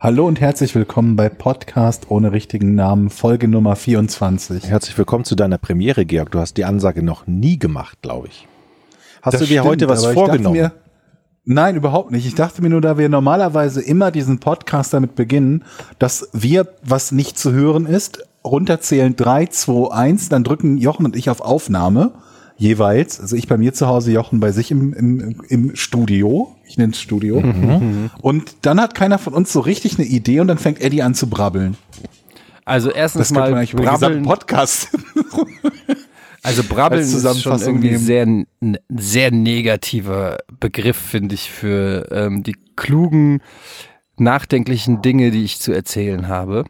[0.00, 4.62] Hallo und herzlich willkommen bei Podcast ohne richtigen Namen, Folge Nummer 24.
[4.64, 6.30] Herzlich willkommen zu deiner Premiere, Georg.
[6.30, 8.46] Du hast die Ansage noch nie gemacht, glaube ich.
[9.22, 10.54] Hast Das du dir stimmt, heute was vorgenommen?
[10.54, 10.72] Mir,
[11.44, 12.26] nein, überhaupt nicht.
[12.26, 15.64] Ich dachte mir nur, da wir normalerweise immer diesen Podcast damit beginnen,
[15.98, 21.16] dass wir, was nicht zu hören ist, runterzählen 3, 2, 1, dann drücken Jochen und
[21.16, 22.12] ich auf Aufnahme
[22.58, 23.20] jeweils.
[23.20, 26.54] Also ich bei mir zu Hause, Jochen bei sich im, im, im Studio.
[26.66, 27.40] Ich nenne es Studio.
[27.40, 28.10] Mhm.
[28.20, 31.14] Und dann hat keiner von uns so richtig eine Idee und dann fängt Eddie an
[31.14, 31.76] zu brabbeln.
[32.64, 34.90] Also erstens Das man mal eigentlich über den gesamten brabbeln, Podcast.
[36.42, 38.04] also brabbeln als ist schon irgendwie nehmen.
[38.04, 38.46] sehr ein
[38.90, 43.40] sehr negativer Begriff finde ich für ähm, die klugen
[44.18, 46.64] nachdenklichen Dinge, die ich zu erzählen habe.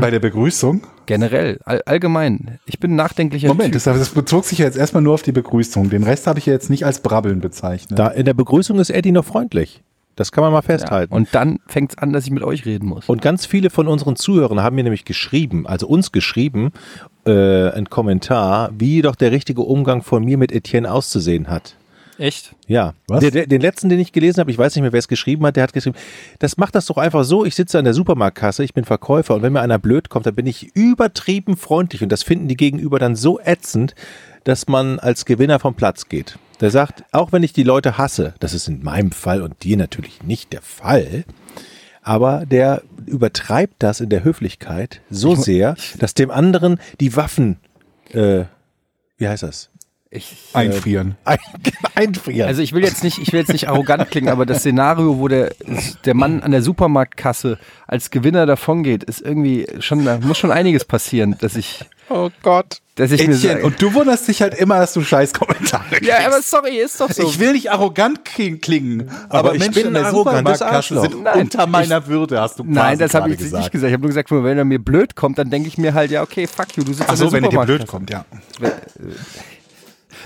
[0.00, 0.86] bei der Begrüßung.
[1.06, 2.58] Generell, all, allgemein.
[2.66, 3.82] Ich bin ein nachdenklicher Moment, Typ.
[3.82, 5.90] das, das bezog sich ja jetzt erstmal nur auf die Begrüßung.
[5.90, 7.98] Den Rest habe ich ja jetzt nicht als Brabbeln bezeichnet.
[7.98, 9.82] Da in der Begrüßung ist Eddie noch freundlich.
[10.16, 10.62] Das kann man mal ja.
[10.62, 11.12] festhalten.
[11.12, 13.08] und, Und dann fängt es an, dass ich mit euch reden muss.
[13.08, 16.70] und ganz viele von unseren Zuhörern haben mir nämlich geschrieben, also uns geschrieben,
[17.26, 21.76] äh, ein Kommentar, wie doch der richtige Umgang von mir mit Etienne auszusehen hat.
[22.18, 22.54] Echt?
[22.66, 23.20] Ja, Was?
[23.20, 25.44] Der, der, den letzten, den ich gelesen habe, ich weiß nicht mehr, wer es geschrieben
[25.46, 25.96] hat, der hat geschrieben,
[26.38, 29.42] das macht das doch einfach so, ich sitze an der Supermarktkasse, ich bin Verkäufer und
[29.42, 32.98] wenn mir einer blöd kommt, dann bin ich übertrieben freundlich und das finden die Gegenüber
[32.98, 33.94] dann so ätzend,
[34.44, 36.38] dass man als Gewinner vom Platz geht.
[36.60, 39.76] Der sagt, auch wenn ich die Leute hasse, das ist in meinem Fall und dir
[39.76, 41.24] natürlich nicht der Fall,
[42.02, 47.56] aber der übertreibt das in der Höflichkeit so sehr, dass dem anderen die Waffen,
[48.12, 48.44] äh,
[49.16, 49.70] wie heißt das?
[50.16, 51.16] Ich, Einfrieren.
[51.24, 51.38] Ein,
[51.96, 52.46] einfrieren.
[52.46, 55.26] also ich will jetzt nicht, ich will jetzt nicht arrogant klingen, aber das Szenario, wo
[55.26, 55.52] der,
[56.04, 60.84] der Mann an der Supermarktkasse als Gewinner davongeht, ist irgendwie schon, da muss schon einiges
[60.84, 62.78] passieren, dass ich, oh Gott.
[62.94, 65.82] dass ich mir Etienne, sage, und du wunderst dich halt immer, dass du scheiß Kommentare
[65.90, 66.04] kriegst.
[66.06, 67.24] ja, aber sorry, ist doch so.
[67.28, 71.24] ich will nicht arrogant kling- klingen, aber, Aber ich Menschen bin in der Supermarktkasse sind
[71.24, 73.88] Nein, unter meiner Würde, hast du Nein, das habe ich jetzt nicht gesagt.
[73.88, 76.22] Ich habe nur gesagt, wenn er mir blöd kommt, dann denke ich mir halt, ja,
[76.22, 78.24] okay, fuck you, du sitzt Ach an so, der wenn er dir blöd kommt, ja.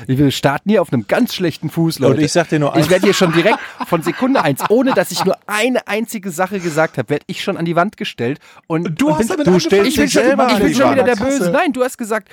[0.07, 2.17] Wir starten hier auf einem ganz schlechten Fuß, Leute.
[2.19, 2.91] Und ich sag dir nur Ich eins.
[2.91, 6.99] werde hier schon direkt von Sekunde eins, ohne dass ich nur eine einzige Sache gesagt
[6.99, 8.39] habe, werde ich schon an die Wand gestellt.
[8.67, 11.03] Und, Du und hast bin, damit du stellst ich bin schon, ich bin schon wieder
[11.05, 11.51] der Böse.
[11.51, 12.29] Nein, du hast gesagt,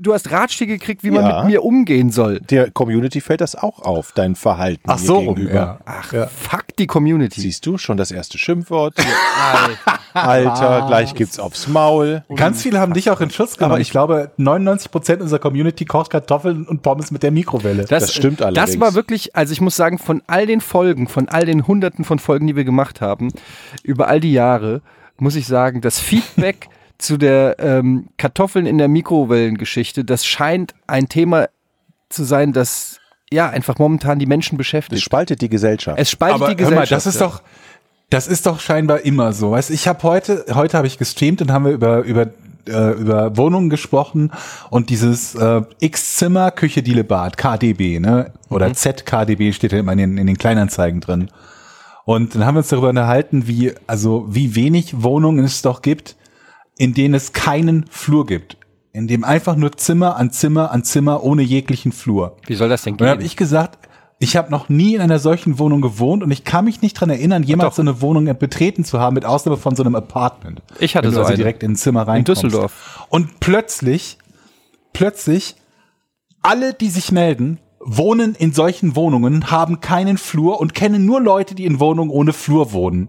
[0.00, 1.38] du hast Ratschläge gekriegt, wie man Ja.
[1.42, 2.40] mit mir umgehen soll.
[2.40, 5.54] Der Community fällt das auch auf, dein Verhalten Ach so, rum, gegenüber.
[5.54, 5.78] ja.
[5.84, 7.40] Ach, fuck die Community.
[7.40, 8.94] Siehst du schon das erste Schimpfwort?
[10.14, 12.22] Alter, gleich gibt's aufs Maul.
[12.34, 13.72] Ganz viele haben dich auch in Schutz genommen.
[13.72, 17.84] Aber ich glaube, 99 Prozent unserer Community kocht Kartoffeln und Pommes mit der Mikrowelle.
[17.84, 18.80] Das stimmt Das allerdings.
[18.80, 22.18] war wirklich, also ich muss sagen, von all den Folgen, von all den hunderten von
[22.18, 23.32] Folgen, die wir gemacht haben,
[23.82, 24.80] über all die Jahre,
[25.18, 26.68] muss ich sagen, das Feedback
[26.98, 31.48] zu der ähm, Kartoffeln in der Mikrowellengeschichte, das scheint ein Thema
[32.08, 35.02] zu sein, das ja einfach momentan die Menschen beschäftigt.
[35.02, 35.98] spaltet die Gesellschaft.
[35.98, 37.06] Es spaltet Aber die hör mal, Gesellschaft.
[37.06, 37.42] das ist doch,
[38.10, 39.50] das ist doch scheinbar immer so.
[39.50, 42.28] Weißt, ich habe heute, heute habe ich gestreamt und haben wir über über
[42.68, 44.32] äh, über Wohnungen gesprochen
[44.70, 49.98] und dieses äh, X-Zimmer Küche Diele Bad KDB ne oder ZKDB steht ja immer in
[49.98, 51.28] den, in den Kleinanzeigen drin.
[52.04, 56.16] Und dann haben wir uns darüber unterhalten, wie also wie wenig Wohnungen es doch gibt,
[56.78, 58.56] in denen es keinen Flur gibt,
[58.92, 62.36] in dem einfach nur Zimmer an Zimmer an Zimmer ohne jeglichen Flur.
[62.46, 63.26] Wie soll das denn Und dann habe gehen?
[63.26, 63.88] ich gesagt,
[64.18, 67.10] ich habe noch nie in einer solchen Wohnung gewohnt und ich kann mich nicht dran
[67.10, 70.62] erinnern, jemals so eine Wohnung betreten zu haben, mit Ausnahme von so einem Apartment.
[70.80, 71.36] Ich hatte Wenn du so also eine.
[71.36, 72.42] direkt in ein Zimmer reinkommst.
[72.44, 73.06] Düsseldorf.
[73.10, 74.16] Und plötzlich,
[74.94, 75.56] plötzlich,
[76.42, 81.54] alle, die sich melden, wohnen in solchen Wohnungen, haben keinen Flur und kennen nur Leute,
[81.54, 83.08] die in Wohnungen ohne Flur wohnen.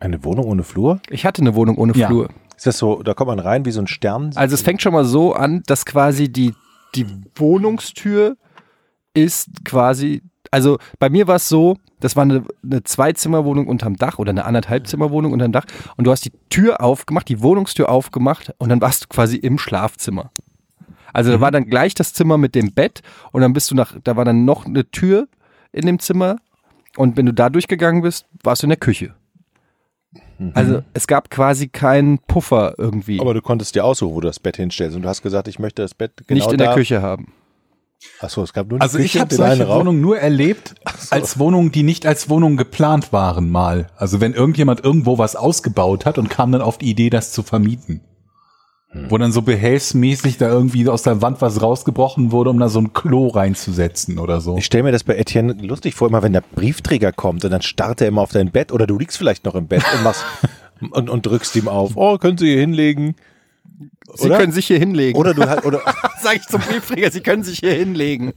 [0.00, 1.00] Eine Wohnung ohne Flur?
[1.10, 2.08] Ich hatte eine Wohnung ohne Ja.
[2.08, 2.28] Flur.
[2.62, 4.30] Ist das so, da kommt man rein wie so ein Stern?
[4.36, 6.54] Also es fängt schon mal so an, dass quasi die,
[6.94, 8.36] die Wohnungstür
[9.14, 14.20] ist quasi, also bei mir war es so, das war eine, eine Zweizimmerwohnung unterm Dach
[14.20, 15.64] oder eine anderthalbzimmerwohnung unterm Dach
[15.96, 19.58] und du hast die Tür aufgemacht, die Wohnungstür aufgemacht und dann warst du quasi im
[19.58, 20.30] Schlafzimmer.
[21.12, 23.02] Also da war dann gleich das Zimmer mit dem Bett
[23.32, 25.26] und dann bist du nach, da war dann noch eine Tür
[25.72, 26.36] in dem Zimmer
[26.96, 29.16] und wenn du da durchgegangen bist, warst du in der Küche.
[30.54, 33.20] Also es gab quasi keinen Puffer irgendwie.
[33.20, 34.96] Aber du konntest dir aussuchen, wo du das Bett hinstellst.
[34.96, 36.66] Und du hast gesagt, ich möchte das Bett genau nicht in da.
[36.66, 37.32] der Küche haben.
[38.20, 39.72] Achso, es gab nur die Also ich Küche habe den einen solche.
[39.72, 40.74] Wohnungen nur erlebt
[41.10, 43.86] als Wohnungen, die nicht als Wohnungen geplant waren mal.
[43.96, 47.42] Also wenn irgendjemand irgendwo was ausgebaut hat und kam dann auf die Idee, das zu
[47.42, 48.00] vermieten.
[49.08, 52.78] Wo dann so behelfsmäßig da irgendwie aus der Wand was rausgebrochen wurde, um da so
[52.78, 54.58] ein Klo reinzusetzen oder so.
[54.58, 57.62] Ich stelle mir das bei Etienne lustig vor, immer wenn der Briefträger kommt und dann
[57.62, 60.24] starrt er immer auf dein Bett oder du liegst vielleicht noch im Bett und machst
[60.90, 61.92] und, und drückst ihm auf.
[61.94, 63.14] Oh, können Sie hier hinlegen?
[64.14, 64.38] Sie Oder?
[64.38, 65.18] können sich hier hinlegen.
[65.18, 65.80] Oder du, halt- oder,
[66.22, 68.34] sage ich zum Briefträger, Sie können sich hier hinlegen.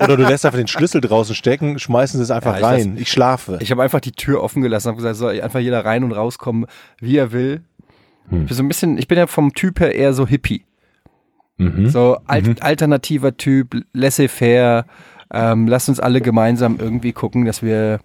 [0.00, 2.96] oder du lässt einfach den Schlüssel draußen stecken, schmeißen es einfach Ja, ich rein.
[2.98, 3.58] Ich schlafe.
[3.62, 6.66] Ich habe einfach die Tür offen gelassen, habe gesagt, soll einfach jeder rein und rauskommen,
[7.00, 7.62] wie er will.
[8.30, 10.64] Ich bin so ein bisschen, ich bin ja vom Typ her eher so Hippie.
[11.86, 14.86] So alt, alternativer Typ, laissez-faire.
[15.32, 17.98] Ähm, lasst uns alle gemeinsam irgendwie gucken, dass wir,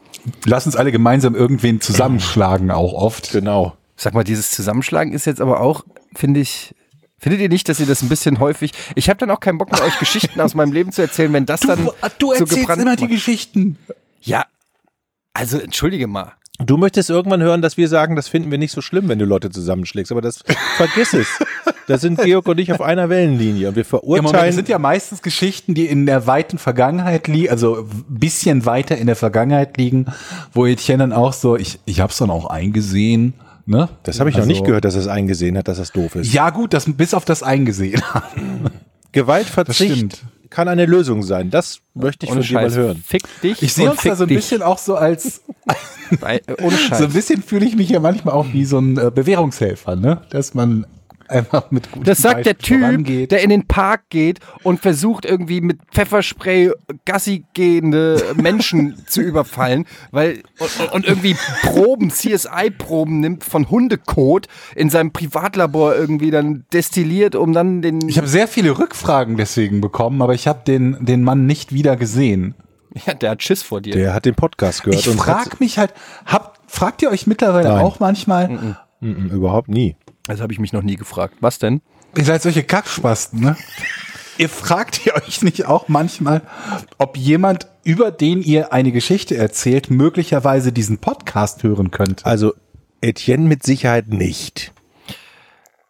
[0.46, 3.32] Lass uns alle gemeinsam irgendwen zusammenschlagen, auch oft.
[3.32, 3.78] genau.
[3.96, 5.86] sag mal, dieses Zusammenschlagen ist jetzt aber auch,
[6.16, 6.74] finde ich,
[7.20, 9.72] findet ihr nicht, dass ihr das ein bisschen häufig, ich habe dann auch keinen Bock
[9.72, 11.86] mehr, euch Geschichten aus meinem Leben zu erzählen, wenn das dann
[12.18, 13.12] du so erzählst gebrannt immer die macht.
[13.14, 13.78] Geschichten.
[14.22, 14.46] Ja,
[15.34, 16.34] also entschuldige mal.
[16.60, 19.26] Du möchtest irgendwann hören, dass wir sagen, das finden wir nicht so schlimm, wenn du
[19.26, 20.44] Leute zusammenschlägst, aber das
[20.78, 21.28] vergiss es.
[21.88, 24.46] Da sind Georg und ich auf einer Wellenlinie und wir Ja, Moment, verurteilen.
[24.46, 28.96] das sind ja meistens Geschichten, die in der weiten Vergangenheit liegen, also ein bisschen weiter
[28.98, 30.06] in der Vergangenheit liegen,
[30.54, 33.34] wo Etienne dann auch so, ich, ich hab's dann auch eingesehen,
[33.66, 33.90] ne?
[34.04, 36.16] das habe ich Also- noch nicht gehört, dass er es eingesehen hat, dass das doof
[36.16, 36.32] ist.
[36.32, 38.02] Ja gut, das bis auf das eingesehen.
[39.12, 40.22] Gewaltverzicht stimmt.
[40.54, 41.50] Kann eine Lösung sein.
[41.50, 43.04] Das möchte ich von Ohne dir mal hören.
[43.06, 43.62] Fick dich.
[43.62, 44.38] Ich sehe uns da so ein dich.
[44.38, 45.42] bisschen auch so als,
[46.22, 46.98] Bei, äh, ohne Scheiß.
[47.00, 50.22] so ein bisschen fühle ich mich ja manchmal auch wie so ein äh, Bewährungshelfer, ne?
[50.30, 50.86] Dass man
[51.30, 53.32] einfach mit gutem Das sagt der Beispiel Typ, vorangeht.
[53.32, 56.72] der in den Park geht und versucht irgendwie mit Pfefferspray
[57.06, 64.90] Gassi gehende Menschen zu überfallen, weil und, und irgendwie Proben, CSI-Proben nimmt von Hundekot in
[64.90, 68.08] seinem Privatlabor irgendwie dann destilliert, um dann den.
[68.08, 71.96] Ich habe sehr viele Rückfragen deswegen bekommen, aber ich habe den, den Mann nicht wieder
[71.96, 72.56] gesehen.
[73.06, 73.94] ja, der hat Schiss vor dir.
[73.94, 75.94] Der hat den Podcast gehört Ich und frag mich halt,
[76.26, 77.82] habt, fragt ihr euch mittlerweile Nein.
[77.82, 79.98] auch manchmal, hat, Mm, mm, überhaupt nie.
[80.26, 81.36] Das habe ich mich noch nie gefragt.
[81.42, 81.82] Was denn?
[82.18, 83.58] ihr seid solche Kackspasten, ne?
[84.40, 86.42] Ihr fragt ihr euch nicht auch manchmal,
[86.98, 92.26] ob jemand, über den ihr eine Geschichte erzählt, möglicherweise diesen Podcast hören könnte?
[92.26, 92.54] Also
[93.00, 94.74] Etienne mit Sicherheit nicht.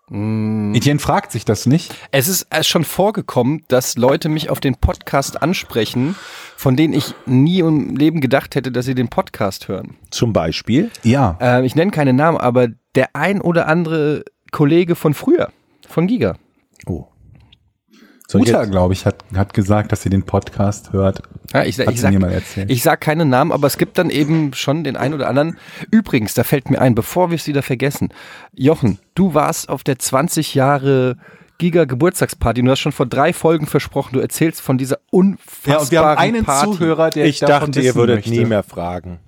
[0.09, 1.95] Etienne fragt sich das nicht.
[2.11, 6.15] Es ist schon vorgekommen, dass Leute mich auf den Podcast ansprechen,
[6.57, 9.95] von denen ich nie im Leben gedacht hätte, dass sie den Podcast hören.
[10.11, 10.91] Zum Beispiel.
[11.03, 11.37] Ja.
[11.39, 15.49] Äh, ich nenne keine Namen, aber der ein oder andere Kollege von früher,
[15.87, 16.35] von Giga.
[16.85, 17.07] Oh.
[18.29, 21.21] Ich Uta, glaube ich, hat, hat gesagt, dass sie den Podcast hört.
[21.53, 22.13] Ja, ich, ich, sag,
[22.67, 25.57] ich sag keine Namen, aber es gibt dann eben schon den einen oder anderen.
[25.91, 28.09] Übrigens, da fällt mir ein, bevor wir es wieder vergessen.
[28.55, 31.17] Jochen, du warst auf der 20 Jahre
[31.59, 35.73] Giga Geburtstagsparty und du hast schon vor drei Folgen versprochen, du erzählst von dieser unfassbaren
[35.73, 36.71] Ja, und wir haben einen Party.
[36.71, 38.31] Zuhörer, der Ich davon dachte, ihr würdet möchte.
[38.31, 39.19] nie mehr fragen.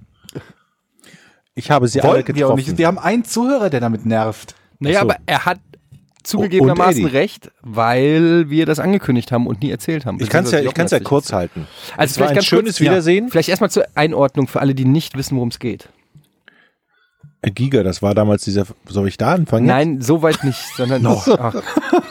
[1.55, 2.69] Ich habe sie alle Wollten wir auch getroffen.
[2.71, 2.77] nicht.
[2.77, 4.55] Wir haben einen Zuhörer, der damit nervt.
[4.79, 5.05] Naja, so.
[5.05, 5.59] aber er hat
[6.23, 10.17] zugegebenermaßen recht, weil wir das angekündigt haben und nie erzählt haben.
[10.19, 11.67] Ich kann es ja, ich kann's ja kurz halten.
[11.95, 13.29] Also es war vielleicht ein ganz schönes kurz, ja, Wiedersehen.
[13.29, 15.87] Vielleicht erstmal zur Einordnung für alle, die nicht wissen, worum es geht.
[17.41, 18.65] Äh, Giga, das war damals dieser.
[18.87, 19.67] Soll ich da anfangen?
[19.67, 21.27] Nein, so weit nicht, sondern noch.
[21.27, 21.55] Ach,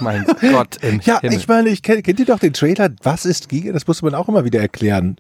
[0.01, 1.37] mein Gott im Ja, Himmel.
[1.37, 2.91] ich meine, ich kenn, kennt ihr doch den Trailer?
[3.03, 3.73] Was ist Giga?
[3.73, 5.17] Das musste man auch immer wieder erklären.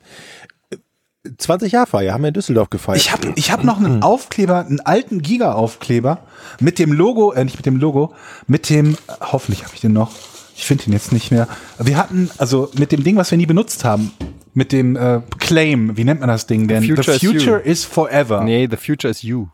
[1.24, 2.98] Äh, 20 Jahre Feier haben wir in Düsseldorf gefeiert.
[2.98, 6.18] Ich habe ich hab noch einen Aufkleber, einen alten Giga-Aufkleber
[6.60, 8.14] mit dem Logo, äh, nicht mit dem Logo,
[8.46, 10.12] mit dem, äh, hoffentlich habe ich den noch.
[10.56, 11.48] Ich finde ihn jetzt nicht mehr.
[11.78, 14.12] Wir hatten, also mit dem Ding, was wir nie benutzt haben,
[14.52, 16.82] mit dem äh, Claim, wie nennt man das Ding denn?
[16.82, 17.70] The future is The future you.
[17.70, 18.44] is forever.
[18.44, 19.48] Nee, the future is you.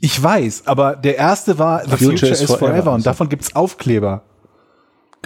[0.00, 3.04] Ich weiß, aber der erste war The Future, is, forever, und also.
[3.04, 4.22] davon gibt's Aufkleber.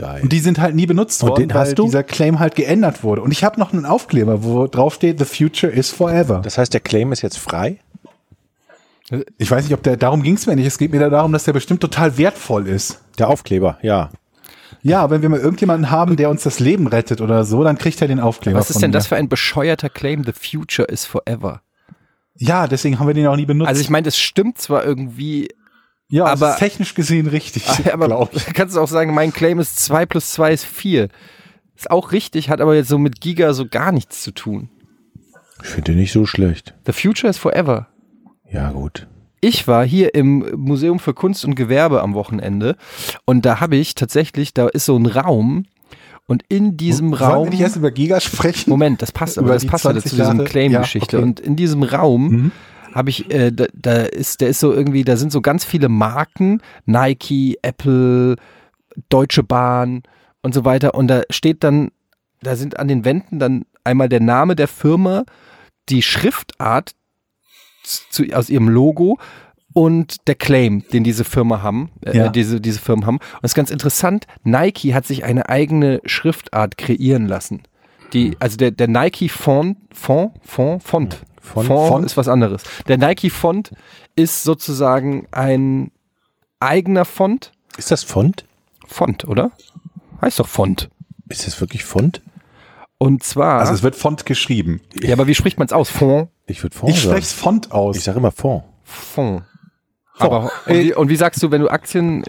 [0.01, 0.23] Geil.
[0.23, 1.85] Und die sind halt nie benutzt Und worden, den hast weil du?
[1.85, 3.23] dieser Claim halt geändert wurde.
[3.23, 6.41] Und ich habe noch einen Aufkleber, wo drauf steht The future is forever.
[6.43, 7.79] Das heißt, der Claim ist jetzt frei?
[9.39, 10.67] Ich weiß nicht, ob der, darum ging's mir nicht.
[10.67, 13.01] Es geht mir da darum, dass der bestimmt total wertvoll ist.
[13.19, 14.11] Der Aufkleber, ja.
[14.83, 18.01] Ja, wenn wir mal irgendjemanden haben, der uns das Leben rettet oder so, dann kriegt
[18.01, 18.59] er den Aufkleber.
[18.59, 18.97] Was ist von denn mir.
[18.97, 20.25] das für ein bescheuerter Claim?
[20.25, 21.61] The future is forever.
[22.37, 23.69] Ja, deswegen haben wir den auch nie benutzt.
[23.69, 25.49] Also ich meine, das stimmt zwar irgendwie,
[26.11, 28.29] ja, aber- aber ist technisch gesehen richtig, aber ich.
[28.45, 31.09] du kannst auch sagen, mein Claim ist 2 plus 2 ist 4.
[31.77, 34.69] Ist auch richtig, hat aber jetzt so mit Giga so gar nichts zu tun.
[35.63, 36.75] Ich finde nicht so schlecht.
[36.87, 37.89] The future is forever.
[38.51, 39.07] Ja, gut.
[39.43, 42.77] Ich war hier im Museum für Kunst und Gewerbe am Wochenende
[43.25, 45.65] und da habe ich tatsächlich, da ist so ein Raum
[46.27, 47.45] und in diesem Wollen Raum.
[47.47, 48.69] wir nicht erst über Giga sprechen?
[48.69, 50.45] Moment, das passt, aber Über das passt ja 20 zu diesem?
[50.45, 51.17] Claim-Geschichte.
[51.17, 51.29] Ja, okay.
[51.29, 52.53] Und in diesem Raum
[52.95, 55.89] habe ich, äh, da, da ist, der ist so irgendwie, da sind so ganz viele
[55.89, 58.37] Marken, Nike, Apple,
[59.09, 60.03] Deutsche Bahn
[60.43, 60.95] und so weiter.
[60.95, 61.91] Und da steht dann,
[62.43, 65.25] da sind an den Wänden dann einmal der Name der Firma,
[65.89, 66.93] die Schriftart
[67.85, 69.19] zu, aus ihrem Logo
[69.73, 72.29] und der Claim, den diese Firma haben, äh, Ja.
[72.29, 73.17] diese, diese Firmen haben.
[73.19, 77.63] Und das ist ganz interessant, Nike hat sich eine eigene Schriftart kreieren lassen.
[78.13, 82.07] Die, also der, der Nike Font, Font, Font, Font, Font, Font, Font.
[82.07, 82.63] ist was anderes.
[82.89, 83.71] Der Nike Font
[84.17, 85.91] ist sozusagen ein
[86.59, 87.53] eigener Font.
[87.77, 88.45] Ist das Font?
[88.87, 89.53] Font, oder?
[90.21, 90.91] Heißt doch Font.
[91.29, 92.21] Ist das wirklich Font?
[92.99, 93.61] Und zwar.
[93.61, 94.81] Also es wird Font geschrieben.
[94.95, 95.89] ja, aber wie spricht man es aus?
[95.89, 96.29] Font.
[96.47, 97.97] Ich würde Font Ich spreche es Font aus.
[97.97, 98.65] Ich sage immer Font.
[98.85, 99.43] Fond.
[100.19, 102.25] Aber und wie, und wie sagst du, wenn du Aktien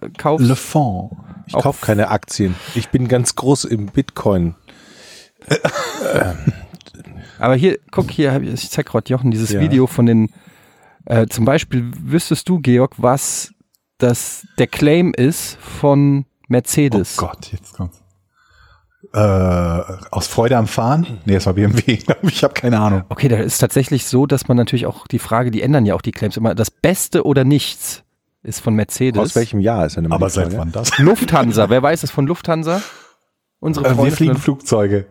[0.00, 0.46] äh, kaufst?
[0.46, 1.12] Le Fond.
[1.46, 2.54] Ich kaufe keine Aktien.
[2.74, 4.54] Ich bin ganz groß im Bitcoin.
[7.38, 9.60] Aber hier, guck hier, ich zeig gerade Jochen dieses Ja.
[9.60, 10.30] Video von den.
[11.06, 13.52] Äh, zum Beispiel wüsstest du, Georg, was
[13.98, 17.16] das der Claim ist von Oh Mercedes.
[17.16, 18.00] Gott, jetzt kommt's.
[19.12, 21.18] Äh, aus Freude am Fahren?
[21.24, 22.42] Nee, das war BMW, glaube ich.
[22.42, 23.04] Habe keine Ahnung.
[23.10, 26.02] Okay, da ist tatsächlich so, dass man natürlich auch die Frage, die ändern ja auch
[26.02, 26.54] die Claims immer.
[26.54, 28.02] Das Beste oder nichts
[28.42, 29.20] ist von Mercedes.
[29.20, 30.98] Aus welchem Jahr ist eine Aber seit wann das?
[30.98, 31.68] Lufthansa.
[31.70, 32.80] Wer weiß es von Lufthansa?
[33.60, 35.06] Unsere Äh, wir Freunde fliegen Flugzeuge.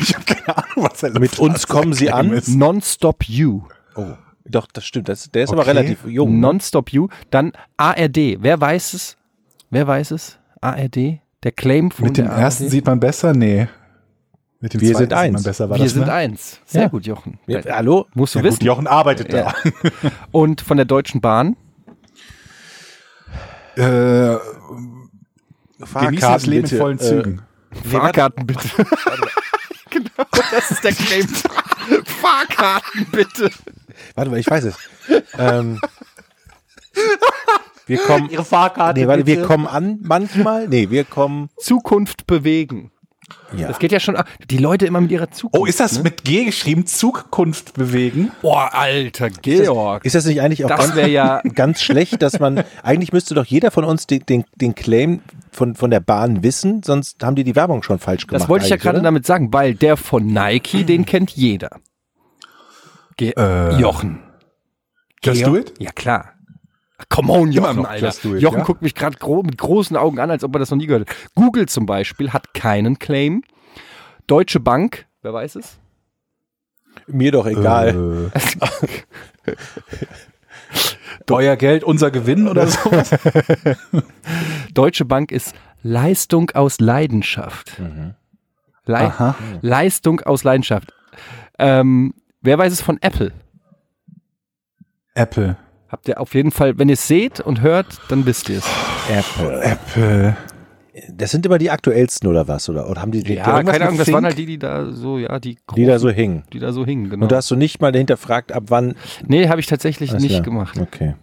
[0.00, 2.30] Ich habe keine Ahnung, was der Mit uns kommen sie an?
[2.32, 2.48] ist.
[2.48, 3.62] Nonstop You.
[3.96, 5.08] Oh, doch, das stimmt.
[5.08, 5.70] Das, der ist aber Okay.
[5.70, 6.34] relativ jung.
[6.34, 6.38] ne?
[6.38, 7.08] Nonstop You.
[7.30, 8.38] Dann ARD.
[8.40, 9.16] Wer weiß es?
[9.70, 10.38] Wer weiß es?
[10.60, 11.20] ARD.
[11.42, 12.70] Der Claim von Mit dem der ersten ARD.
[12.72, 13.32] sieht man besser?
[13.32, 13.68] Nee.
[14.62, 15.42] Mit dem Wir zweiten sind sieht man eins.
[15.44, 15.70] besser.
[15.70, 16.12] War Wir das, sind ne?
[16.12, 16.60] eins.
[16.66, 16.88] Sehr Ja.
[16.88, 17.38] gut, Jochen.
[17.46, 18.06] Ja, hallo?
[18.14, 18.58] Musst du Ja, wissen.
[18.58, 19.54] gut, Jochen arbeitet Ja.
[19.62, 20.10] da.
[20.32, 21.56] Und von der Deutschen Bahn.
[23.76, 24.36] Äh,
[25.78, 26.74] genießen das Leben bitte.
[26.76, 27.42] in vollen Äh, Zügen.
[27.90, 28.68] Fahrkarten bitte.
[29.90, 31.26] genau, das ist der Claim.
[32.04, 33.50] Fahrkarten bitte.
[34.14, 34.76] Warte mal, ich weiß es.
[35.38, 35.80] ähm,
[37.86, 38.30] wir kommen.
[38.30, 39.00] Ihre Fahrkarte.
[39.00, 40.68] Nee, warte, wir kommen an manchmal.
[40.68, 41.48] Nee, wir kommen.
[41.58, 42.92] Zukunft bewegen.
[43.56, 43.68] Ja.
[43.68, 44.16] Das geht ja schon.
[44.50, 45.58] Die Leute immer mit ihrer Zukunft.
[45.58, 46.86] Oh, ist das mit G geschrieben?
[46.86, 48.30] Zukunft bewegen?
[48.42, 50.04] Boah, alter Georg.
[50.04, 51.40] Ist das nicht eigentlich auch Das ganz, wäre ja.
[51.54, 52.62] ganz schlecht, dass man.
[52.82, 55.20] Eigentlich müsste doch jeder von uns den, den, den Claim
[55.50, 58.42] von, von der Bahn wissen, sonst haben die die Werbung schon falsch gemacht.
[58.42, 61.70] Das wollte ich ja gerade damit sagen, weil der von Nike, den kennt jeder.
[63.16, 64.20] Ge Äh, Jochen.
[65.22, 65.52] Just Georg?
[65.52, 65.74] do it?
[65.78, 66.32] Ja, klar.
[67.08, 68.08] Come on, Jochen, Alter.
[68.08, 68.64] It, Jochen ja?
[68.64, 71.08] guckt mich gerade gro mit großen Augen an, als ob er das noch nie gehört
[71.08, 71.16] hat.
[71.34, 73.42] Google zum Beispiel hat keinen Claim.
[74.26, 75.78] Deutsche Bank, wer weiß es?
[77.06, 78.30] Mir doch egal.
[78.34, 79.56] Äh,
[81.30, 83.10] Euer Geld, unser Gewinn oder sowas?
[84.74, 87.80] Deutsche Bank ist Leistung aus Leidenschaft.
[88.84, 89.36] Lei Aha.
[89.60, 90.92] Leistung aus Leidenschaft.
[91.58, 93.32] Ähm, wer weiß es von Apple?
[95.14, 95.56] Apple.
[95.90, 98.64] Habt ihr auf jeden Fall, wenn ihr es seht und hört, dann wisst ihr es.
[99.10, 99.60] Apple.
[99.62, 100.36] Apple.
[101.12, 102.68] Das sind immer die aktuellsten oder was?
[102.68, 105.18] Oder, oder haben die, die Ja, keine Ahnung, das waren halt die, die da so,
[105.18, 106.42] ja, die, die da großen, so hingen.
[106.52, 107.24] die da so hingen, genau.
[107.24, 108.94] Und da hast du nicht mal hinterfragt, ab wann.
[109.26, 110.42] nee, habe ich tatsächlich Alles nicht klar.
[110.42, 110.78] gemacht.
[110.78, 111.14] Okay.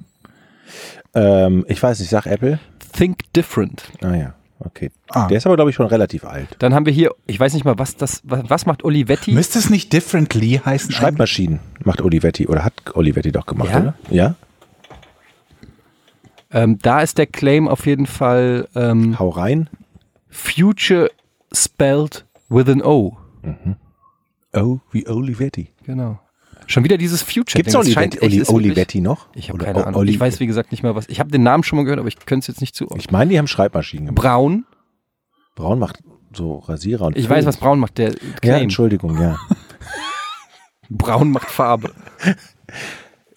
[1.13, 2.59] Ähm, ich weiß nicht, sag Apple.
[2.93, 3.83] Think different.
[4.01, 4.89] Ah ja, okay.
[5.09, 5.27] Ah.
[5.27, 6.49] Der ist aber, glaube ich, schon relativ alt.
[6.59, 9.31] Dann haben wir hier, ich weiß nicht mal, was das, was, was macht Olivetti?
[9.31, 10.91] Müsste es nicht Differently heißen?
[10.91, 13.79] Schreibmaschinen macht Olivetti oder hat Olivetti doch gemacht, Ja?
[13.79, 13.93] oder?
[14.09, 14.35] Ja.
[16.51, 19.69] Ähm, da ist der Claim auf jeden Fall ähm, Hau rein.
[20.29, 21.09] Future
[21.53, 23.17] spelled with an O.
[24.53, 25.69] Oh, wie Olivetti.
[25.83, 26.19] Genau.
[26.65, 27.55] Schon wieder dieses Future.
[27.55, 29.27] Gibt es Olivetti, Oli, Olivetti noch?
[29.33, 30.01] Ich habe keine O- Ahnung.
[30.01, 31.07] Oli- Ich weiß, wie gesagt, nicht mal was.
[31.07, 32.99] Ich habe den Namen schon mal gehört, aber ich könnte es jetzt nicht zuordnen.
[32.99, 34.21] Ich meine, die haben Schreibmaschinen gemacht.
[34.21, 34.65] Braun.
[35.55, 37.37] Braun macht so Rasierer und Ich Föhn.
[37.37, 37.97] weiß, was Braun macht.
[37.97, 38.63] Der Ja, Claim.
[38.63, 39.37] Entschuldigung, ja.
[40.89, 41.91] Braun macht Farbe.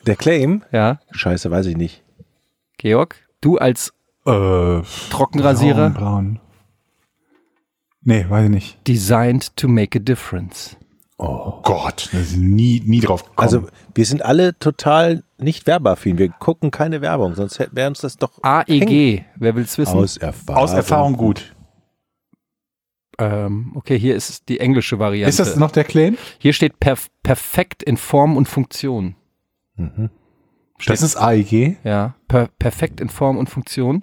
[0.07, 1.01] Der Claim, Ja.
[1.13, 2.03] scheiße, weiß ich nicht.
[2.81, 3.93] Georg, du als
[4.27, 5.91] Äh, Trockenrasierer.
[5.91, 6.41] Braun, braun.
[8.03, 8.89] Nee, weiß ich nicht.
[8.89, 10.77] Designed to make a difference.
[11.19, 13.37] Oh Gott, da ist nie, nie drauf gekommen.
[13.47, 16.17] Also, wir sind alle total nicht werbeaffin.
[16.17, 19.99] Wir gucken keine Werbung, sonst wäre uns das doch AEG, wer will's wissen?
[19.99, 20.63] aus Erfahrung.
[20.63, 21.55] aus Erfahrung gut.
[23.19, 25.29] Ähm, okay, hier ist die englische Variante.
[25.29, 26.17] Ist das noch der Claim?
[26.39, 29.15] Hier steht perf perfekt in Form und Funktion.
[30.87, 31.77] Das ist AEG.
[31.85, 34.03] Ja, per perfekt in Form und Funktion.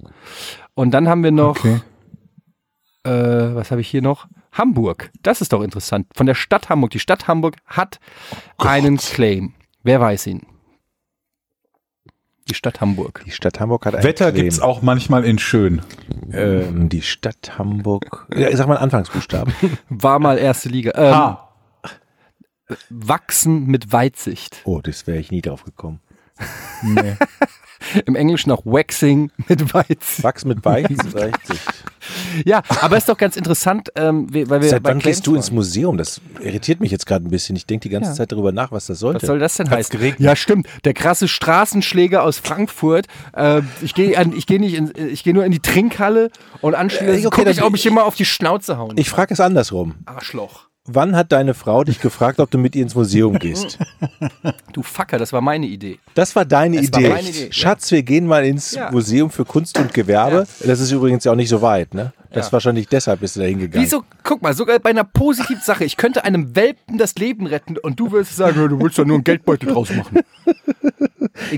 [0.76, 1.82] Und dann haben wir noch, Okay.
[3.04, 4.28] äh, was habe ich hier noch?
[4.52, 5.12] Hamburg.
[5.24, 6.08] Das ist doch interessant.
[6.16, 6.92] Von der Stadt Hamburg.
[6.92, 8.00] Die Stadt Hamburg hat
[8.58, 9.54] einen Claim.
[9.84, 10.42] Wer weiß ihn?
[12.50, 13.24] Die Stadt Hamburg.
[13.26, 14.46] Die Stadt Hamburg hat einen Wetter Claim.
[14.46, 15.82] gibt's auch manchmal in schön.
[16.32, 18.26] Ähm, die Stadt Hamburg.
[18.36, 19.54] Ja, sag mal Anfangsbuchstaben.
[19.90, 20.92] War mal erste Liga.
[20.96, 21.44] Ähm, Ah,
[22.90, 24.62] Wachsen mit Weitsicht.
[24.66, 26.02] Oh, das wäre ich nie drauf gekommen.
[26.84, 27.16] Nee.
[28.06, 30.24] Im Englischen auch Waxing mit Weitsicht.
[30.24, 31.02] Wachs mit Weitsicht.
[32.46, 35.52] Ja, aber ist doch ganz interessant, ähm, we- weil wir Seit wann gehst du ins.
[35.52, 35.98] Museum?
[35.98, 37.58] Das irritiert mich jetzt gerade ein bisschen.
[37.58, 38.16] Ich denke die ganze Ja.
[38.16, 39.22] Zeit darüber nach, was das sollte.
[39.22, 40.00] Was soll das denn Hat's heißen?
[40.00, 40.20] geregnet?
[40.22, 40.68] Ja, stimmt.
[40.86, 43.08] Der krasse Straßenschläger aus Frankfurt.
[43.36, 44.12] Äh, ich gehe
[44.46, 47.62] gehe nicht in, ich gehe nur in die Trinkhalle und anschließend Äh, okay, gucke ich,
[47.62, 48.96] ob ich immer auf die Schnauze hauen.
[48.98, 49.96] ich frage es andersrum.
[50.06, 50.68] Arschloch.
[50.88, 53.78] Wann hat deine Frau dich gefragt, ob du mit ihr ins Museum gehst?
[54.74, 55.98] Du Fucker, das war meine Idee.
[56.14, 57.10] Das war deine Das war Idee.
[57.10, 57.52] meine Idee, ja.
[57.52, 58.92] Schatz, wir gehen mal ins Ja.
[58.92, 60.46] Museum für Kunst und Gewerbe.
[60.64, 62.14] Das ist übrigens ja auch nicht so weit, ne?
[62.32, 62.52] Das Ja.
[62.54, 63.84] wahrscheinlich deshalb bist du da hingegangen.
[63.84, 67.78] Wieso, guck mal, sogar bei einer positiven Sache, ich könnte einem Welpen das Leben retten
[67.78, 70.20] und du würdest sagen, du willst doch nur einen Geldbeutel draus machen.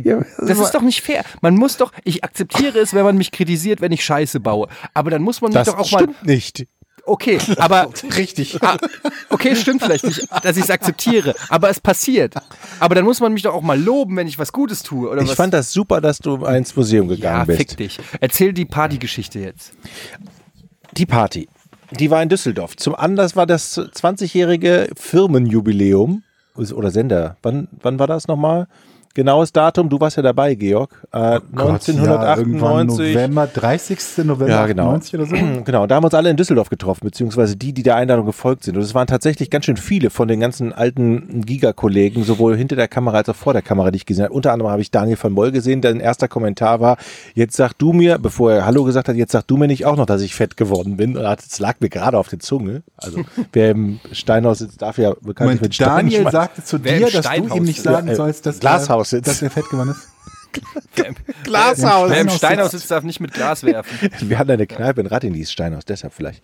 [0.03, 1.24] Ja, Das ist doch nicht fair.
[1.41, 4.67] Man muss doch, ich akzeptiere es, wenn man mich kritisiert, wenn ich Scheiße baue.
[4.93, 6.00] Aber dann muss man mich das doch auch mal.
[6.00, 6.67] stimmt nicht.
[7.09, 8.61] Okay, aber Richtig.
[8.61, 8.77] Ah,
[9.29, 12.35] okay, stimmt vielleicht nicht, dass ich es akzeptiere, aber es passiert.
[12.79, 15.09] Aber dann muss man mich doch auch mal loben, wenn ich was Gutes tue.
[15.09, 15.35] Oder Ich was?
[15.35, 17.57] fand das super, dass du ins Museum gegangen ja, bist.
[17.57, 17.99] fick dich.
[18.19, 19.73] Erzähl die Partygeschichte jetzt.
[20.95, 21.47] Die Party.
[21.91, 22.77] Die war in Düsseldorf.
[22.77, 26.23] Zum Anlass war das 20-jährige Firmenjubiläum
[26.55, 27.37] oder Sender.
[27.41, 28.67] Wann, wann war das nochmal?
[29.15, 30.91] Genaues Datum, du warst ja dabei, Georg.
[31.11, 33.15] Äh, Gott, ja, irgendwann 1998.
[33.15, 33.99] November, 30.
[34.25, 34.91] November Ja, genau.
[34.93, 35.35] 98 oder so.
[35.69, 38.63] Genau, da haben wir uns alle in Düsseldorf getroffen, beziehungsweise die, die der Einladung gefolgt
[38.63, 38.77] sind.
[38.77, 42.87] Und es waren tatsächlich ganz schön viele von den ganzen alten Giga-Kollegen, sowohl hinter der
[42.87, 44.33] Kamera als auch vor der Kamera, die ich gesehen habe.
[44.33, 46.97] Unter anderem habe ich Daniel van Moll gesehen, dein erster Kommentar war,
[47.33, 49.97] jetzt sag du mir, bevor er Hallo gesagt hat, jetzt sag du mir nicht auch
[49.97, 51.17] noch, dass ich fett geworden bin.
[51.17, 52.83] Und es lag mir gerade auf der Zunge.
[52.97, 53.19] Also
[53.53, 57.57] wer im Steinhaus sitzt, darf ja bekanntlich mit Daniel sagte zu dir, dass du Steinhaus
[57.57, 59.27] ihm nicht sagen Ja, äh, sollst, dass, Glashaus er, sitzt.
[59.27, 60.08] dass er fett geworden ist.
[61.44, 62.10] Glashaus.
[62.10, 62.89] Wer im Steinhaus sitzt.
[62.89, 64.10] darf nicht mit Glas werfen.
[64.29, 66.44] Wir hatten eine Kneipe in Rattingdies, Steinhaus, deshalb vielleicht.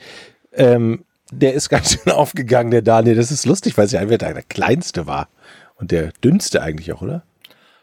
[0.53, 3.15] Ähm, der ist ganz schön aufgegangen, der Daniel.
[3.15, 5.29] Das ist lustig, weil es ja einfach der kleinste war.
[5.75, 7.23] Und der dünnste eigentlich auch, oder?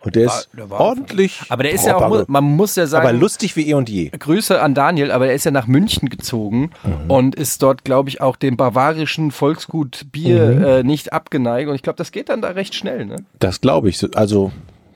[0.05, 1.41] Und der ist der war- ordentlich.
[1.49, 4.11] Aber der ist ja auch, man muss ja sagen, aber lustig wie eh und je.
[4.11, 7.11] Grüße an Daniel, aber er ist ja nach München gezogen Mhm.
[7.11, 10.65] und ist dort, glaube ich, auch dem bavarischen Volksgut Bier Mhm.
[10.65, 11.69] äh, nicht abgeneigt.
[11.69, 13.05] Und ich glaube, das geht dann da recht schnell.
[13.07, 13.17] Ne?
[13.39, 14.05] Das glaube ich.
[14.17, 14.51] Also,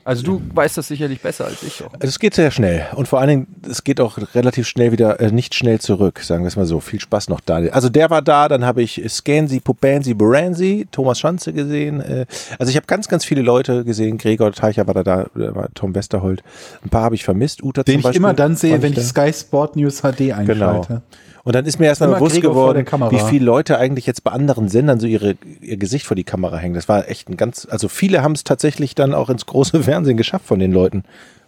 [0.07, 1.83] Also du weißt das sicherlich besser als ich.
[1.83, 1.91] Auch.
[1.99, 2.85] es geht sehr schnell.
[2.95, 6.45] Und vor allen Dingen, es geht auch relativ schnell wieder, äh, nicht schnell zurück, sagen
[6.45, 6.79] wir es mal so.
[6.79, 7.71] Viel Spaß noch, Daniel.
[7.71, 11.99] Also der war da, dann habe ich Scansi, Pupansi, Buransi, Thomas Schanze gesehen.
[11.99, 12.25] Äh,
[12.57, 14.17] also ich habe ganz, ganz viele Leute gesehen.
[14.17, 16.41] Gregor Teicher war da, da war Tom Westerholt.
[16.85, 17.61] Ein paar habe ich vermisst.
[17.61, 18.17] Uta Den zum ich Beispiel.
[18.19, 19.03] immer dann sehe, wenn ich da.
[19.03, 20.47] Sky Sport News HD einschalte.
[20.47, 21.01] Genau.
[21.47, 24.67] Und dann ist mir erstmal bewusst Gregor geworden, wie viele Leute eigentlich jetzt bei anderen
[24.67, 26.73] Sendern so ihre, ihr Gesicht vor die Kamera hängen.
[26.73, 30.17] Das war echt ein ganz, also viele haben es tatsächlich dann auch ins große Fernsehen
[30.17, 31.03] geschafft von den Leuten.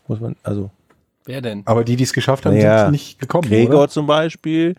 [0.08, 0.70] Muss man, also
[1.26, 1.64] Wer denn?
[1.66, 2.84] Aber die, die es geschafft haben, Ja.
[2.84, 3.90] sind nicht gekommen, Gregor oder?
[3.90, 4.76] zum Beispiel,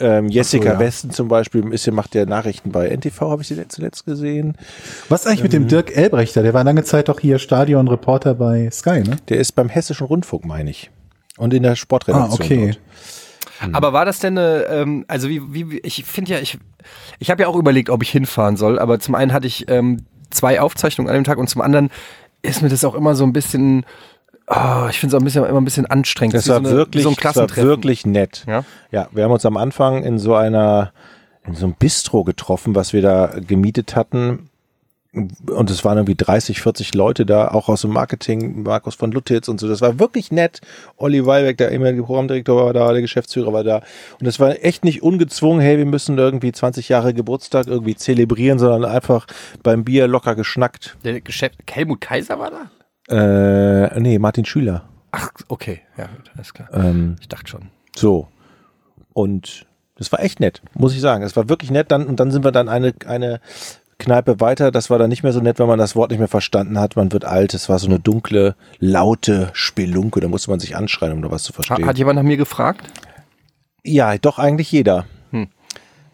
[0.00, 0.78] ähm, Jessica ja.
[0.80, 4.54] Westen zum Beispiel, ist, ja- macht ja Nachrichten bei NTV, habe ich sie zuletzt gesehen.
[5.08, 5.56] Was ist eigentlich mit Mhm.
[5.56, 6.42] dem Dirk Elbrechter?
[6.42, 9.18] Der war lange Zeit doch hier Stadionreporter bei Sky, ne?
[9.28, 10.90] Der ist beim Hessischen Rundfunk, meine ich.
[11.36, 12.30] Und in der Sportredaktion.
[12.32, 12.66] Ah, okay.
[12.66, 12.78] Dort.
[13.72, 16.58] Aber war das denn eine, ähm, also wie, wie, ich finde ja, ich,
[17.18, 20.06] ich habe ja auch überlegt, ob ich hinfahren soll, aber zum einen hatte ich ähm,
[20.30, 21.90] zwei Aufzeichnungen an dem Tag und zum anderen
[22.42, 23.84] ist mir das auch immer so ein bisschen,
[24.46, 26.34] oh, ich finde es auch ein bisschen, immer ein bisschen anstrengend.
[26.34, 28.44] Das war so eine, wirklich, so das war wirklich nett.
[28.46, 28.64] Ja?
[28.90, 30.92] Ja, wir haben uns am Anfang in so einer,
[31.46, 34.50] in so einem Bistro getroffen, was wir da gemietet hatten.
[35.18, 39.48] Und es waren irgendwie 30, 40 Leute da, auch aus dem Marketing, Markus von Luttitz
[39.48, 39.68] und so.
[39.68, 40.60] Das war wirklich nett.
[40.96, 43.82] Olli Weilbeck, der ehemalige Programmdirektor war da, der Geschäftsführer war da.
[44.20, 48.58] Und es war echt nicht ungezwungen, hey, wir müssen irgendwie 20 Jahre Geburtstag irgendwie zelebrieren,
[48.58, 49.26] sondern einfach
[49.62, 50.96] beim Bier locker geschnackt.
[51.04, 52.70] Der Geschäft, Helmut Kaiser war da?
[53.10, 54.88] Äh, nee, Martin Schüler.
[55.10, 56.68] Ach, okay, ja, alles klar.
[56.72, 57.70] Ähm, Ich dachte schon.
[57.96, 58.28] So.
[59.14, 61.24] Und das war echt nett, muss ich sagen.
[61.24, 61.90] Es war wirklich nett.
[61.90, 63.40] Dann, und dann sind wir dann eine, eine
[63.98, 64.70] Kneipe weiter.
[64.70, 66.94] Das war dann nicht mehr so nett, wenn man das Wort nicht mehr verstanden hat.
[66.96, 67.52] Man wird alt.
[67.54, 70.20] Es war so eine dunkle, laute Spelunke.
[70.20, 71.84] Da musste man sich anschreien, um da was zu verstehen.
[71.86, 72.86] hat jemand nach mir gefragt?
[73.84, 75.06] ja, doch eigentlich jeder.
[75.30, 75.48] Hm.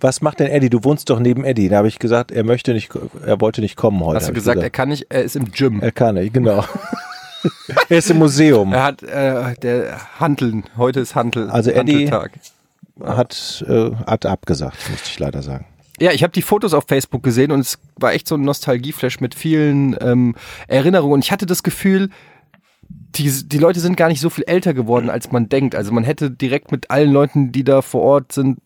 [0.01, 0.71] Was macht denn Eddie?
[0.71, 1.69] Du wohnst doch neben Eddie.
[1.69, 2.91] Da habe ich gesagt, er möchte nicht,
[3.27, 4.17] er wollte nicht kommen heute.
[4.17, 5.81] Hast du ich gesagt, er kann nicht, er ist im Gym.
[5.81, 6.65] er kann nicht, genau.
[7.89, 8.73] er ist im Museum.
[8.73, 11.51] Er hat äh, der Handeln, heute ist Handel.
[11.51, 12.33] Also Eddie- Handeltag.
[13.03, 15.67] Hat, äh, hat abgesagt, musste ich leider sagen.
[16.01, 19.21] Ja, ich habe die Fotos auf Facebook gesehen und es war echt so ein Nostalgieflash
[19.21, 20.35] mit vielen ähm,
[20.67, 21.15] Erinnerungen.
[21.15, 22.11] Und ich hatte das Gefühl,
[22.89, 25.75] die, die Leute sind gar nicht so viel älter geworden, als man denkt.
[25.77, 28.59] Also man hätte direkt mit allen Leuten, die da vor Ort sind,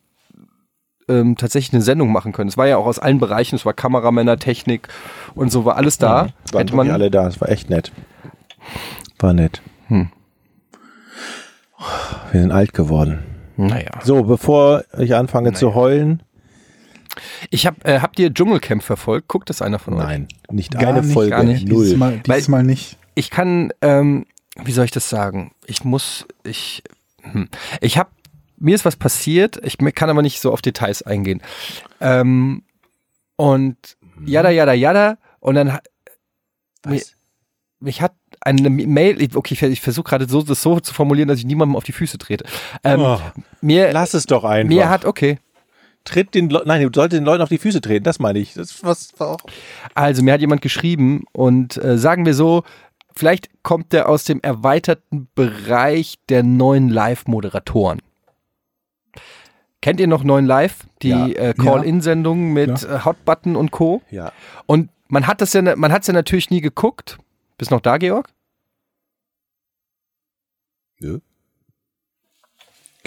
[1.08, 2.48] ähm, tatsächlich eine Sendung machen können.
[2.48, 4.88] Es war ja auch aus allen Bereichen, es war Kameramänner, Technik
[5.34, 6.28] und so war alles da.
[6.52, 7.26] Waren hätte man alle da.
[7.26, 7.92] Es war echt nett.
[9.18, 9.62] War nett.
[9.88, 10.10] Hm.
[12.32, 13.20] Wir sind alt geworden.
[13.56, 13.90] Naja.
[14.04, 16.22] So, bevor ich anfange zu heulen,
[17.50, 19.28] Ich hab, äh, habt ihr Dschungelcamp verfolgt?
[19.28, 20.00] Guckt das einer von euch?
[20.04, 21.68] nein, nicht Gar eine nicht, Folge, gar nicht.
[21.68, 21.84] null.
[21.84, 22.96] Dieses Mal, dieses Mal nicht.
[23.14, 24.26] ich kann, ähm,
[24.62, 25.52] wie soll ich das sagen?
[25.66, 26.82] Ich muss, ich,
[27.22, 27.48] hm.
[27.80, 28.10] ich habe,
[28.58, 31.42] mir ist was passiert, ich kann aber nicht so auf Details eingehen.
[32.00, 32.62] Ähm,
[33.36, 33.76] und
[34.24, 35.78] jada, jada, jada, und dann,
[36.82, 37.14] Was?
[37.80, 41.38] mich hat eine Mail, okay, ich, ich versuche gerade so, das so zu formulieren, dass
[41.38, 42.44] ich niemandem auf die Füße trete.
[42.84, 43.18] Ähm, Oh,
[43.60, 44.68] mir, lass es doch einfach.
[44.68, 45.38] mir hat, okay,
[46.08, 48.54] tritt den Leuten, nein, du solltest den Leuten auf die Füße treten, das meine ich.
[48.54, 49.38] Das was war auch.
[49.94, 52.64] Also, mir hat jemand geschrieben und äh, sagen wir so,
[53.14, 58.00] vielleicht kommt der aus dem erweiterten Bereich der neuen Live-Moderatoren.
[59.80, 60.86] Kennt ihr noch neuen Live?
[61.02, 61.26] Die Ja.
[61.28, 64.02] äh, Call-In-Sendungen mit äh, Hotbutton und Co.
[64.10, 64.32] Ja.
[64.66, 67.18] Und man hat das ja, man hat es ja natürlich nie geguckt.
[67.58, 68.28] Bist noch da, Georg?
[71.00, 71.20] Nö.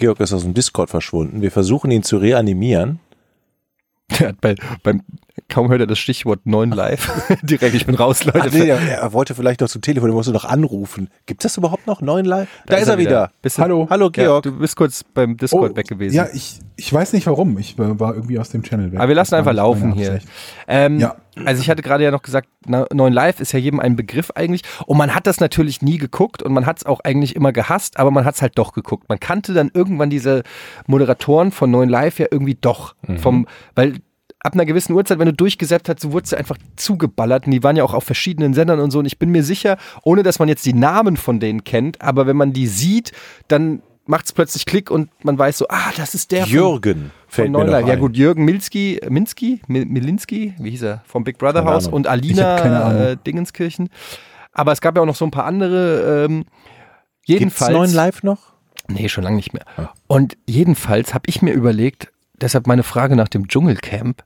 [0.02, 1.42] Georg ist aus dem Discord verschwunden.
[1.42, 3.00] Wir versuchen ihn zu reanimieren.
[4.20, 5.04] Der hat bei, beim,
[5.50, 7.12] kaum hört er das Stichwort 9 live.
[7.44, 8.42] Direkt, ich bin raus, Leute.
[8.44, 11.10] Ach nee, er, er wollte vielleicht noch zum Telefon, er musste noch anrufen.
[11.26, 12.50] Gibt es überhaupt noch neuen Live?
[12.68, 13.32] Da, ist er wieder.
[13.42, 13.88] Du, Hallo.
[13.90, 14.46] Hallo Georg.
[14.46, 16.16] Ja, du bist kurz beim Discord weg gewesen.
[16.16, 17.58] Ja, ich, ich weiß nicht warum.
[17.58, 19.00] Ich war irgendwie aus dem Channel weg.
[19.00, 20.20] Aber wir lassen Das einfach laufen hier.
[20.68, 21.16] Ähm, Ja.
[21.46, 24.32] Also ich hatte gerade ja noch gesagt, na, 9 Live ist ja jedem ein Begriff
[24.36, 24.64] eigentlich.
[24.86, 27.98] Und man hat das natürlich nie geguckt und man hat es auch eigentlich immer gehasst,
[27.98, 29.08] aber man hat es halt doch geguckt.
[29.08, 30.44] Man kannte dann irgendwann diese
[30.88, 32.96] Moderatoren von 9 Live ja irgendwie doch.
[33.18, 34.00] Vom, weil
[34.44, 37.46] ab einer gewissen Uhrzeit, wenn du durchgesäppt hast, so wurdest du einfach zugeballert.
[37.46, 39.00] Und die waren ja auch auf verschiedenen Sendern und so.
[39.00, 42.26] Und ich bin mir sicher, ohne dass man jetzt die Namen von denen kennt, aber
[42.28, 43.12] wenn man die sieht,
[43.48, 47.12] dann macht es plötzlich Klick und man weiß so, ah, das ist der von- Jürgen
[47.28, 47.86] von noch Neulein.
[47.88, 51.98] Ja gut, Jürgen Milski, Minsky, Mi- Milinski, wie hieß er, vom Big Brother Haus Ahnung.
[51.98, 53.90] und Alina äh, Dingenskirchen.
[54.54, 56.26] Aber es gab ja auch noch so ein paar andere.
[56.26, 56.46] Ähm,
[57.26, 57.74] Gibt's jedenfalls.
[57.74, 58.54] neuen Live noch?
[58.88, 59.64] Nee, schon lange nicht mehr.
[60.08, 64.24] Und jedenfalls habe ich mir überlegt, deshalb meine Frage nach dem Dschungelcamp,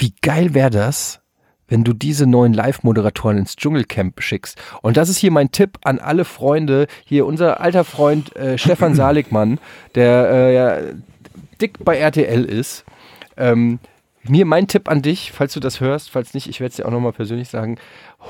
[0.00, 1.20] wie geil wäre das,
[1.68, 4.58] wenn du diese neuen Live-Moderatoren ins Dschungelcamp schickst.
[4.82, 6.88] Und das ist hier mein Tipp an alle Freunde.
[7.04, 9.60] Hier unser alter Freund äh, Stefan Saligmann,
[9.94, 10.78] der äh, ja,
[11.60, 12.84] dick bei RTL ist.
[13.36, 13.78] Ähm,
[14.24, 16.86] mir mein Tipp an dich, falls du das hörst, falls nicht, ich werde es dir
[16.86, 17.78] auch nochmal persönlich sagen,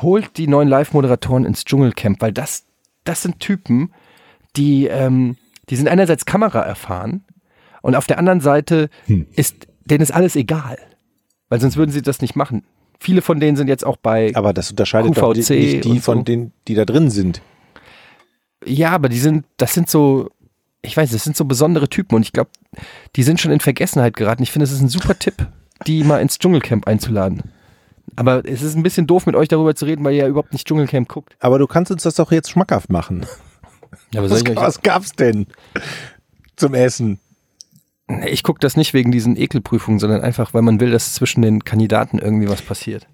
[0.02, 2.64] holt die neuen Live-Moderatoren ins Dschungelcamp, weil das,
[3.04, 3.92] das sind Typen,
[4.56, 5.37] die, ähm,
[5.68, 7.24] die sind einerseits Kamera erfahren
[7.83, 8.88] und auf der anderen Seite
[9.35, 10.78] ist denen ist alles egal.
[11.50, 12.64] Weil sonst würden sie das nicht machen.
[12.98, 16.18] Viele von denen sind jetzt auch bei, Aber das unterscheidet doch QVC nicht die von
[16.18, 16.22] so.
[16.24, 17.42] denen, die da drin sind.
[18.64, 20.30] ja, aber die sind, das sind so,
[20.82, 22.50] ich weiß, das sind so besondere Typen und ich glaube,
[23.16, 24.42] die sind schon in Vergessenheit geraten.
[24.42, 25.46] Ich finde, es ist ein super Tipp,
[25.86, 27.42] die mal ins Dschungelcamp einzuladen.
[28.16, 30.52] Aber es ist ein bisschen doof, mit euch darüber zu reden, weil ihr ja überhaupt
[30.52, 31.36] nicht Dschungelcamp guckt.
[31.40, 33.24] Aber du kannst uns das doch jetzt schmackhaft machen.
[34.12, 35.46] Ja, aber Was, was gab's denn
[36.56, 37.18] zum Essen?
[38.27, 41.64] Ich gucke das nicht wegen diesen Ekelprüfungen, sondern einfach, weil man will, dass zwischen den
[41.64, 43.07] Kandidaten irgendwie was passiert.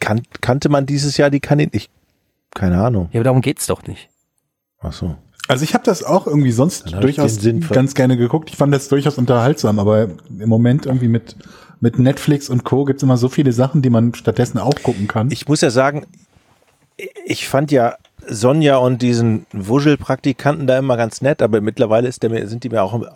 [0.00, 1.76] Kan kannte man dieses Jahr die Kandidaten?
[1.76, 1.90] Ich,
[2.54, 3.08] keine Ahnung.
[3.12, 4.08] Ja, aber darum geht's doch nicht.
[4.80, 5.16] Ach so.
[5.48, 7.38] Also ich habe das auch irgendwie sonst durchaus
[7.70, 8.50] ganz gerne geguckt.
[8.50, 11.36] Ich fand das durchaus unterhaltsam, aber im Moment irgendwie mit,
[11.80, 12.84] mit Netflix und Co.
[12.84, 15.30] gibt's immer so viele Sachen, die man stattdessen auch gucken kann.
[15.30, 16.06] Ich muss ja sagen,
[17.24, 22.48] ich fand ja Sonja und diesen Wuschelpraktikanten da immer ganz nett, aber mittlerweile ist der,
[22.48, 23.06] sind die mir auch, äh,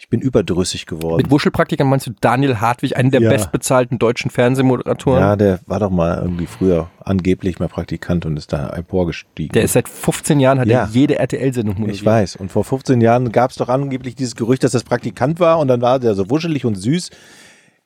[0.00, 1.16] ich bin überdrüssig geworden.
[1.16, 3.30] Mit Wuschelpraktikern meinst du Daniel Hartwig, einen der Ja.
[3.30, 5.20] bestbezahlten deutschen Fernsehmoderatoren?
[5.20, 9.52] Ja, der war doch mal irgendwie früher angeblich mal Praktikant und ist da emporgestiegen.
[9.54, 10.82] Der ist seit 15 Jahren, hat Ja.
[10.82, 11.96] er jede RTL-Sendung moderiert.
[11.96, 12.36] ich weiß.
[12.36, 15.66] Und vor 15 Jahren gab es doch angeblich dieses Gerücht, dass das Praktikant war und
[15.68, 17.10] dann war der so wuschelig und süß.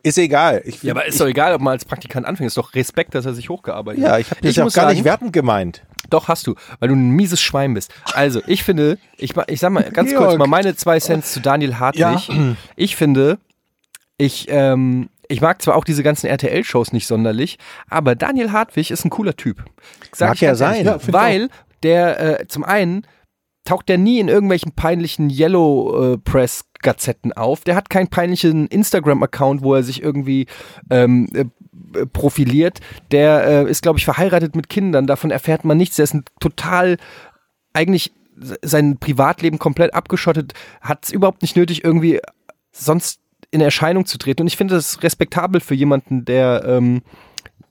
[0.04, 0.62] Ist egal.
[0.66, 2.48] Ich, Ja, aber ist doch egal, ob man als Praktikant anfängt.
[2.48, 4.20] Ist doch Respekt, dass er sich hochgearbeitet ja, hat.
[4.20, 5.82] ich habe das ja auch gar sagen, nicht wertend gemeint.
[6.12, 7.92] Doch, hast du, weil du ein mieses Schwein bist.
[8.14, 10.26] Also, ich finde, ich, ich sag mal ganz Georg.
[10.26, 12.30] kurz mal meine zwei Cents zu Daniel Hartwig.
[12.76, 13.38] Ich finde,
[14.18, 19.04] ich, ähm, ich mag zwar auch diese ganzen RTL-Shows nicht sonderlich, aber Daniel Hartwig ist
[19.04, 19.64] ein cooler Typ.
[20.12, 20.84] Sag Mag ich ja sein.
[20.84, 21.48] Ja, weil
[21.82, 23.06] der äh, zum einen
[23.64, 27.62] taucht der nie in irgendwelchen peinlichen Yellow äh, Press Gazetten auf.
[27.62, 30.46] Der hat keinen peinlichen Instagram-Account, wo er sich irgendwie
[30.90, 31.46] ähm, äh, äh,
[32.12, 32.80] profiliert.
[33.10, 35.06] Der äh, ist, glaube ich, verheiratet mit Kindern.
[35.06, 35.96] Davon erfährt man nichts.
[35.96, 36.96] Der ist ein total
[37.72, 42.20] eigentlich se- sein Privatleben komplett abgeschottet, hat es überhaupt nicht nötig, irgendwie
[42.72, 44.42] sonst in Erscheinung zu treten.
[44.42, 47.02] Und ich finde das respektabel für jemanden, der ähm,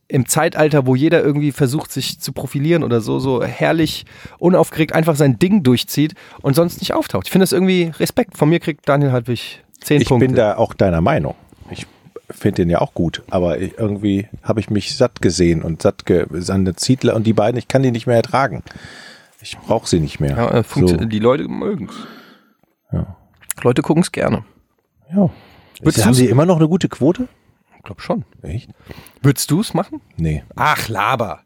[0.07, 4.05] im Zeitalter, wo jeder irgendwie versucht, sich zu profilieren oder so, so herrlich
[4.39, 7.27] unaufgeregt einfach sein Ding durchzieht und sonst nicht auftaucht.
[7.27, 8.37] Ich finde das irgendwie Respekt.
[8.37, 10.27] Von mir kriegt Daniel Hartwig zehn Ich Punkte.
[10.27, 11.35] bin da auch deiner Meinung.
[12.33, 16.05] Finde den ja auch gut, aber ich, irgendwie habe ich mich satt gesehen und satt
[16.05, 18.63] ge seine Ziedler und die beiden, ich kann die nicht mehr ertragen.
[19.41, 20.37] Ich brauche sie nicht mehr.
[20.37, 21.95] ja, äh, so, Die Leute mögen es.
[22.91, 23.15] ja.
[23.63, 24.43] Leute gucken es gerne.
[25.13, 25.29] ja.
[25.81, 27.27] Würdest haben sie immer noch eine gute Quote?
[27.77, 28.23] Ich glaube schon.
[28.43, 28.69] Echt?
[29.23, 29.99] Würdest du es machen?
[30.15, 31.41] Nee, Ach, Laber.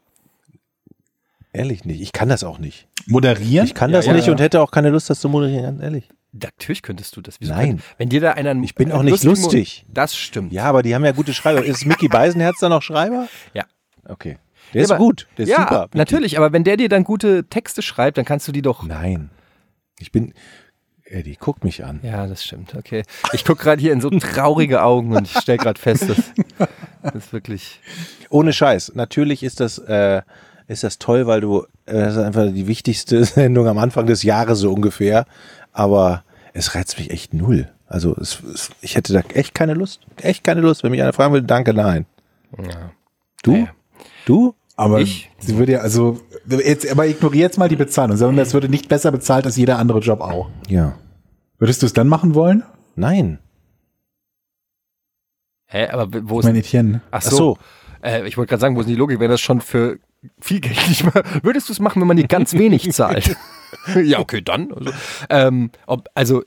[1.52, 2.02] ehrlich nicht.
[2.02, 2.86] Ich kann das auch nicht.
[3.06, 3.66] Moderieren?
[3.66, 4.32] Ich kann das ja, nicht ja.
[4.32, 6.08] und hätte auch keine Lust, das zu moderieren, ganz ehrlich.
[6.42, 7.36] Natürlich könntest du das.
[7.40, 7.68] Wieso Nein.
[7.70, 8.54] könnt- wenn dir da einer.
[8.62, 9.86] Ich bin auch nicht lustigen Mo- lustig.
[9.88, 10.52] Das stimmt.
[10.52, 11.64] Ja, aber die haben ja gute Schreiber.
[11.64, 13.28] Ist Mickey Beisenherz da noch Schreiber?
[13.54, 13.64] Ja.
[14.08, 14.38] Okay.
[14.74, 15.28] Der ist aber- gut.
[15.38, 15.82] Der ist ja, super.
[15.84, 15.98] Mickey.
[15.98, 18.82] natürlich, aber wenn der dir dann gute Texte schreibt, dann kannst du die doch.
[18.82, 19.30] Nein.
[19.98, 20.34] Ich bin,
[21.04, 22.00] Eddie, guck mich an.
[22.02, 22.74] Ja, das stimmt.
[22.74, 23.04] Okay.
[23.32, 26.16] Ich gucke gerade hier in so traurige Augen und ich stelle gerade fest, dass
[27.02, 27.80] das ist wirklich.
[28.28, 28.92] Ohne Scheiß.
[28.96, 30.22] Natürlich ist das, äh,
[30.66, 34.24] ist das toll, weil du, äh, das ist einfach die wichtigste Sendung am Anfang des
[34.24, 35.24] Jahres so ungefähr.
[35.72, 36.24] Aber
[36.56, 37.70] es reizt mich echt null.
[37.86, 40.00] Also es, es, ich hätte da echt keine Lust.
[40.20, 40.82] Echt keine Lust.
[40.82, 42.06] Wenn mich einer fragen will, danke, nein.
[42.58, 42.90] Ja.
[43.42, 43.52] Du?
[43.52, 43.68] Nee.
[44.24, 44.54] Du?
[44.76, 45.30] Aber Ich?
[45.38, 48.88] sie würde ja, also, jetzt, aber ignoriere jetzt mal die Bezahlung, sondern es würde nicht
[48.88, 50.50] besser bezahlt als jeder andere Job auch.
[50.68, 50.98] Ja.
[51.58, 52.62] Würdest du es dann machen wollen?
[52.94, 53.38] Nein.
[55.66, 56.44] Hä, aber wo Ich ist.
[56.46, 57.00] meine, Etienne.
[57.10, 57.36] Ach Ach so.
[57.36, 57.58] so.
[58.02, 59.98] Äh, ich wollte gerade sagen, wo ist denn die Logik, wenn das schon für
[60.40, 61.22] viel Geld nicht mehr.
[61.42, 63.36] Würdest du es machen, wenn man dir ganz wenig zahlt?
[64.02, 64.72] ja, okay, dann.
[64.72, 64.90] Also,
[65.30, 66.42] ähm, ob, also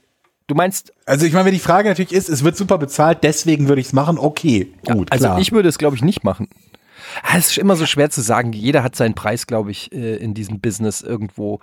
[0.46, 3.68] du meinst, Also ich meine, wenn die Frage natürlich ist, es wird super bezahlt, deswegen
[3.68, 5.38] würde ich es machen, okay, gut, also klar.
[5.38, 6.48] ich würde es, glaube ich, nicht machen.
[7.22, 8.52] Ah, Es ist immer so schwer zu sagen.
[8.52, 11.60] Jeder hat seinen Preis, glaube ich, äh, in diesem Business irgendwo.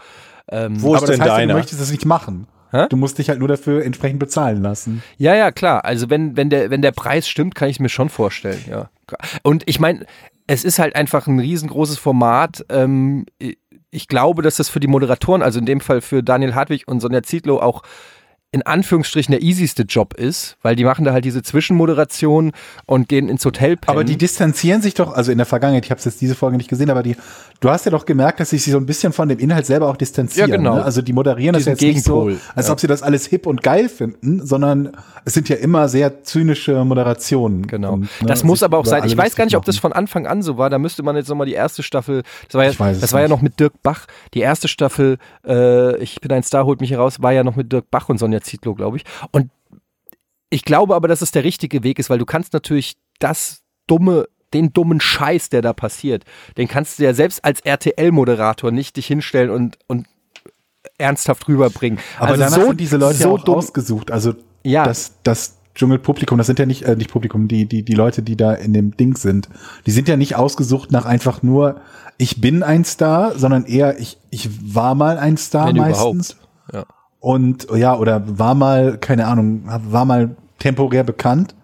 [0.49, 1.53] Ähm, Wo ist aber das denn heißt, ja, deiner?
[1.53, 2.47] du möchtest es nicht machen.
[2.71, 2.87] Hä?
[2.89, 5.01] Du musst dich halt nur dafür entsprechend bezahlen lassen.
[5.17, 5.85] Ja, ja, klar.
[5.85, 8.89] Also wenn, wenn, der, wenn der Preis stimmt, kann ich es mir schon vorstellen, ja.
[9.41, 10.05] Und ich meine,
[10.47, 12.65] es ist halt einfach ein riesengroßes Format.
[12.69, 13.25] Ähm,
[13.91, 17.01] ich glaube, dass das für die Moderatoren, also in dem Fall für Daniel Hartwig und
[17.01, 17.83] Sonja Zietlow auch
[18.57, 22.51] in Anführungsstrichen der easyste Job ist, weil die machen da halt diese Zwischenmoderation
[22.85, 23.95] und gehen ins Hotel pennen.
[23.95, 26.69] Aber die distanzieren sich doch, also in der Vergangenheit, ich habe jetzt diese Folge nicht
[26.69, 27.15] gesehen, aber die,
[27.59, 29.89] du hast ja doch gemerkt, dass sie sich so ein bisschen von dem Inhalt selber
[29.89, 30.49] auch distanzieren.
[30.49, 30.75] Ja, genau.
[30.75, 30.83] Ne?
[30.83, 32.73] Also die moderieren das Diesen jetzt nicht so, Gegenpol, als ja.
[32.73, 34.91] ob sie das alles hip und geil finden, sondern
[35.25, 37.67] es sind ja immer sehr zynische Moderationen.
[37.67, 37.93] Genau.
[37.93, 39.03] Und, ne, das muss aber auch sein.
[39.05, 40.69] Ich weiß gar nicht, ob das von Anfang an so war.
[40.71, 43.27] Da müsste man jetzt nochmal die erste Staffel, das war ja, es das war ja
[43.27, 44.07] noch mit Dirk Bach.
[44.33, 47.71] Die erste Staffel, äh, Ich bin ein Star, holt mich heraus, war ja noch mit
[47.71, 49.03] Dirk Bach und Sonja Zietlow, glaube ich.
[49.31, 49.49] Und
[50.49, 54.27] ich glaube aber, dass es der richtige Weg ist, weil du kannst natürlich das dumme,
[54.53, 56.23] den dummen Scheiß, der da passiert,
[56.57, 60.07] den kannst du ja selbst als RTL-Moderator nicht dich hinstellen und, und
[60.97, 61.99] ernsthaft rüberbringen.
[62.17, 64.09] Aber also danach so, sind diese Leute so ja auch dumm, ausgesucht.
[64.11, 64.85] Also Ja.
[64.85, 68.35] das, das Dschungelpublikum, das sind ja nicht, äh, nicht Publikum, die, die, die Leute, die
[68.35, 69.47] da in dem Ding sind,
[69.85, 71.81] die sind ja nicht ausgesucht nach einfach nur,
[72.17, 76.31] ich bin ein Star, sondern eher, ich, ich war mal ein Star Wenn meistens.
[76.31, 76.47] überhaupt.
[76.73, 76.85] Ja.
[77.19, 81.55] Und ja, oder war mal, keine Ahnung, war mal temporär bekannt.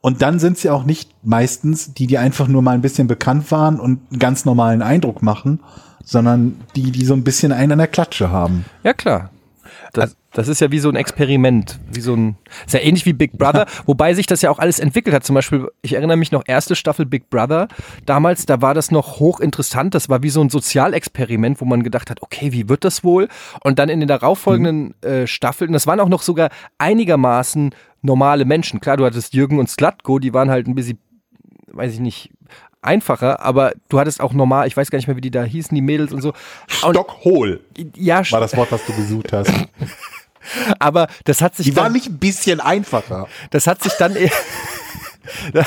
[0.00, 3.50] Und dann sind sie auch nicht meistens die, die einfach nur mal ein bisschen bekannt
[3.50, 5.60] waren und einen ganz normalen Eindruck machen,
[6.04, 8.64] sondern die, die so ein bisschen einen an der Klatsche haben.
[8.84, 9.30] Ja, klar.
[9.96, 13.12] Das, das ist ja wie so ein Experiment, wie so ein, ist ja ähnlich wie
[13.12, 15.24] Big Brother, wobei sich das ja auch alles entwickelt hat.
[15.24, 17.68] Zum Beispiel, ich erinnere mich noch, erste Staffel Big Brother,
[18.04, 22.10] damals, da war das noch hochinteressant, das war wie so ein Sozialexperiment, wo man gedacht
[22.10, 23.28] hat, okay, wie wird das wohl?
[23.62, 28.80] Und dann in den darauffolgenden äh, Staffeln, das waren auch noch sogar einigermaßen normale Menschen.
[28.80, 30.98] Klar, du hattest Jürgen und Slatko, die waren halt ein bisschen,
[31.72, 32.30] weiß ich nicht,
[32.86, 35.74] einfacher, aber du hattest auch normal, ich weiß gar nicht mehr, wie die da hießen,
[35.74, 36.32] die Mädels und so.
[36.68, 37.60] Stockhol
[37.96, 39.50] ja, war das Wort, was du gesucht hast.
[40.78, 43.26] aber das hat sich Die dann, waren nicht ein bisschen einfacher.
[43.50, 44.30] das hat sich dann e-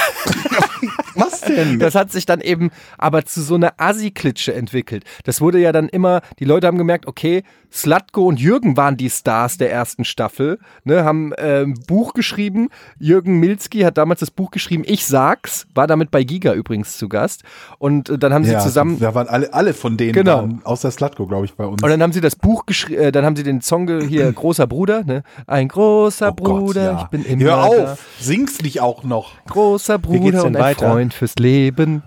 [1.16, 1.80] Was denn?
[1.80, 5.04] das hat sich dann eben aber zu so einer Assi-Klitsche entwickelt.
[5.26, 9.10] Das wurde ja dann immer, die Leute haben gemerkt, okay, Slatko und Jürgen waren die
[9.10, 12.70] Stars der ersten Staffel, ne, haben ähm, Buch geschrieben.
[13.00, 17.08] Jürgen Milzki hat damals das Buch geschrieben, Ich sag's, war damit bei Giga übrigens zu
[17.10, 17.44] Gast.
[17.78, 20.38] Und äh, dann haben sie zusammen Da waren alle, alle von denen, Genau.
[20.38, 21.84] waren, außer Slatko, glaube ich, bei uns.
[21.84, 24.66] Und dann haben sie das Buch geschrieben, äh, dann haben sie den Song hier, Großer
[24.68, 25.24] Bruder, ne?
[25.48, 27.02] Ein großer Oh Gott, Bruder, ja.
[27.04, 27.98] ich bin immer Hör auf, da.
[28.20, 29.32] sing's nicht auch noch.
[29.48, 30.90] Großer geht's Bruder denn und ein weiter?
[30.92, 32.04] Freund fürs Leben.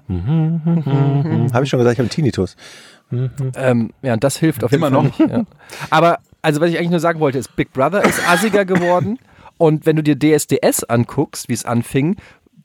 [1.53, 2.57] Habe ich schon gesagt, ich habe einen Tinnitus.
[3.57, 5.19] Ähm, ja, und das hilft auf jeden Immer Fall noch.
[5.19, 5.31] nicht.
[5.31, 5.45] Ja.
[5.91, 9.19] Aber, also was ich eigentlich nur sagen wollte, ist, Big Brother ist assiger geworden.
[9.59, 12.17] Und wenn du dir DSDS anguckst, wie es anfing,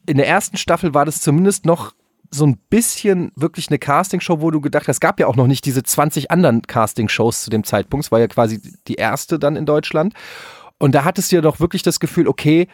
[0.07, 1.93] in der ersten Staffel war das zumindest noch
[2.31, 5.47] so ein bisschen wirklich eine Castingshow, wo du gedacht hast, es gab ja auch noch
[5.47, 8.05] nicht diese 20 anderen Castingshows zu dem Zeitpunkt.
[8.05, 10.13] Es war ja quasi die erste dann in Deutschland.
[10.79, 12.67] Und da hattest du ja doch wirklich das Gefühl, okay,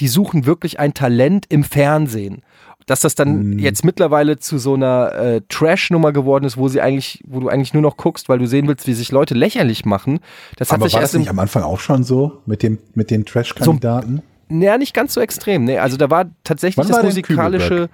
[0.00, 2.42] die suchen wirklich ein Talent im Fernsehen.
[2.90, 7.22] Dass das dann jetzt mittlerweile zu so einer äh, Trash-Nummer geworden ist, wo sie eigentlich,
[7.26, 10.18] wo du eigentlich nur noch guckst, weil du sehen willst, wie sich Leute lächerlich machen.
[10.56, 12.78] Das hat Aber sich war erst das nicht am Anfang auch schon so mit dem
[12.94, 14.22] mit den Trash-Kandidaten?
[14.48, 15.64] naja, nicht ganz so extrem.
[15.64, 17.88] Nee, also da war tatsächlich Wann das war musikalische,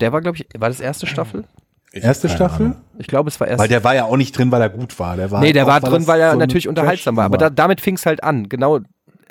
[0.00, 1.44] der war, glaube ich, war das erste Staffel?
[1.92, 2.66] Erste keine Staffel?
[2.66, 2.78] Ahnung.
[2.98, 3.60] Ich glaube, es war erst.
[3.60, 5.16] Weil der war ja auch nicht drin, weil er gut war.
[5.16, 7.24] Der war nee, der auch, war drin, weil er so natürlich unterhaltsam war.
[7.24, 8.48] Aber da, damit fing es halt an.
[8.48, 8.80] Genau.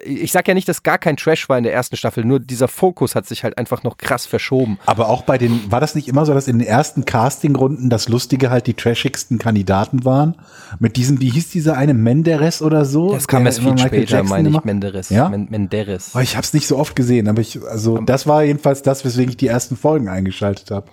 [0.04, 2.68] Ich sag ja nicht, dass gar kein Trash war in der ersten Staffel, nur dieser
[2.68, 4.80] Fokus hat sich halt einfach noch krass verschoben.
[4.86, 8.10] Aber auch bei den, war das nicht immer so, dass in den ersten Castingrunden das
[8.10, 10.36] Lustige halt die trashigsten Kandidaten waren?
[10.80, 13.14] Mit diesem, wie hieß dieser eine, Menderes oder so?
[13.14, 15.10] Das kam erst viel später, Jackson meine ich, Menderes.
[15.10, 15.30] Ja?
[15.30, 16.12] Men Menderes.
[16.16, 19.04] Oh, ich habe es nicht so oft gesehen, aber ich, also das war jedenfalls das,
[19.06, 20.88] weswegen ich die ersten Folgen eingeschaltet habe.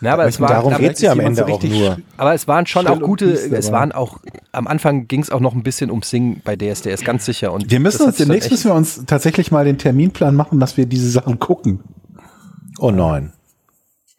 [0.00, 1.98] Na, aber es war, Darum aber, geht's ja am Ende so auch richtig nur.
[2.16, 4.18] aber es waren schon Schrill auch gute, es waren auch,
[4.52, 7.52] am Anfang ging es auch noch ein bisschen ums Singen bei DSDS, ganz sicher.
[7.52, 10.86] Und Wir müssen uns demnächst müssen wir uns tatsächlich mal den Terminplan machen, dass wir
[10.86, 11.80] diese Sachen gucken.
[12.78, 13.32] Oh nein.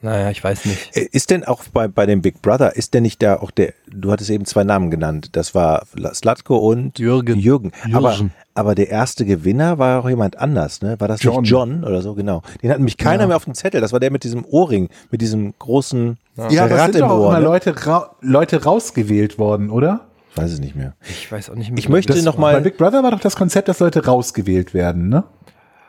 [0.03, 0.95] Naja, ich weiß nicht.
[0.97, 3.73] Äh, Ist denn auch bei, bei dem Big Brother, ist denn nicht da auch der,
[3.87, 5.83] du hattest eben zwei Namen genannt, das war
[6.13, 7.37] Slatko und Jürgen.
[7.39, 7.71] Jürgen.
[7.93, 8.33] Aber, Jürgen.
[8.55, 10.99] aber der erste Gewinner war auch jemand anders, ne?
[10.99, 11.41] War das John.
[11.41, 12.15] nicht John oder so?
[12.15, 12.41] Genau.
[12.63, 13.79] Den hat nämlich keiner mehr auf dem Zettel.
[13.79, 16.17] Das war der mit diesem Ohrring, mit diesem großen
[16.49, 17.29] Ja, aber es Rad sind doch auch Ohr.
[17.29, 17.45] immer Ne?
[17.45, 20.07] Leute, ra Leute rausgewählt worden, oder?
[20.31, 20.93] Ich weiß es nicht mehr.
[21.09, 21.77] Ich weiß auch nicht mehr.
[21.77, 24.73] Ich möchte Das, noch mal, Bei Big Brother war doch das Konzept, dass Leute rausgewählt
[24.73, 25.25] werden, ne?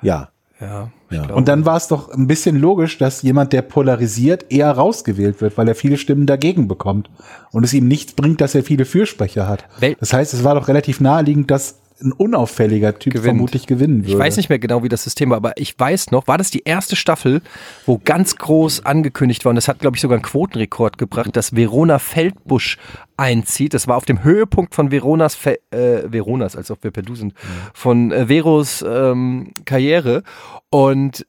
[0.03, 0.29] ja.
[0.63, 1.35] Ja, Ja.
[1.35, 5.59] Und dann war es doch ein bisschen logisch, dass jemand, der polarisiert, eher rausgewählt wird,
[5.59, 7.11] weil er viele Stimmen dagegen bekommt.
[7.51, 9.67] Und es ihm nichts bringt, dass er viele Fürsprecher hat.
[9.81, 13.27] Wel- Das heißt, es war doch relativ naheliegend, dass ein unauffälliger Typ Gewinnt.
[13.27, 14.13] vermutlich gewinnen würde.
[14.13, 16.51] Ich weiß nicht mehr genau, wie das System war, aber ich weiß noch, war das
[16.51, 17.43] die erste Staffel,
[17.87, 21.55] wo ganz groß angekündigt war, und das hat, glaube ich, sogar einen Quotenrekord gebracht, dass
[21.55, 22.79] Verona Feldbusch
[23.17, 23.75] einzieht.
[23.75, 27.15] Das war auf dem Höhepunkt von Veronas, Fe äh, Veronas, als ob wir per Du
[27.15, 27.35] sind,
[27.75, 30.23] von äh, Veros ähm, Karriere.
[30.71, 31.27] Und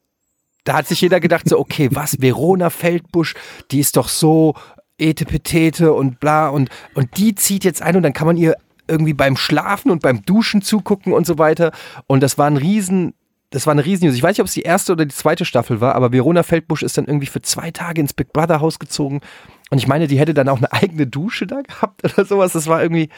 [0.64, 3.36] da hat sich jeder gedacht, so, okay, was, Verona Feldbusch,
[3.72, 4.56] die ist doch so
[4.98, 8.56] etepetete und bla und, und die zieht jetzt ein und dann kann man ihr
[8.88, 11.72] irgendwie beim Schlafen und beim Duschen zugucken und so weiter.
[12.08, 13.13] Und das war ein riesen,
[13.50, 14.15] das war eine riesen News.
[14.15, 16.84] Ich weiß nicht, ob es die erste oder die zweite Staffel war, aber Verona Feldbusch
[16.84, 19.22] ist dann irgendwie für zwei Tage ins Big Brother Haus gezogen.
[19.69, 22.54] Und ich meine, die hätte dann auch eine eigene Dusche da gehabt oder sowas.
[22.54, 23.10] Das war irgendwie,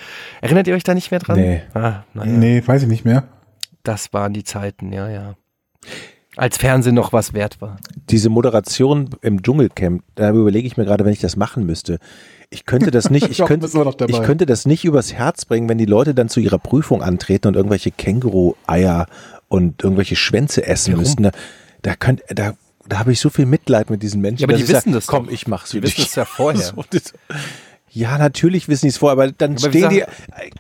[0.41, 1.39] erinnert ihr euch da nicht mehr dran?
[1.39, 1.61] Nee.
[1.73, 2.31] Ah, naja.
[2.31, 3.23] Nee, weiß ich nicht mehr.
[3.83, 5.35] Das waren die Zeiten, ja, ja.
[6.37, 7.77] Als Fernsehen noch was wert war.
[8.09, 11.99] Diese Moderation im Dschungelcamp, da überlege ich mir gerade, wenn ich das machen müsste.
[12.49, 13.67] Ich könnte das nicht, ich könnte,
[14.07, 17.47] ich könnte das nicht übers Herz bringen, wenn die Leute dann zu ihrer Prüfung antreten
[17.47, 19.07] und irgendwelche Känguru-Eier
[19.47, 21.03] und irgendwelche Schwänze essen Warum?
[21.03, 21.23] müssten.
[21.23, 21.31] Da,
[21.81, 22.53] da könnt, da,
[22.87, 24.41] da habe ich so viel Mitleid mit diesen Menschen.
[24.41, 25.33] Ja, aber die wissen sag, das Komm, doch.
[25.33, 26.73] ich mach's Die wissen es ja vorher.
[27.95, 30.09] Ja, natürlich wissen die es vorher, aber dann Aber stehen die, sag-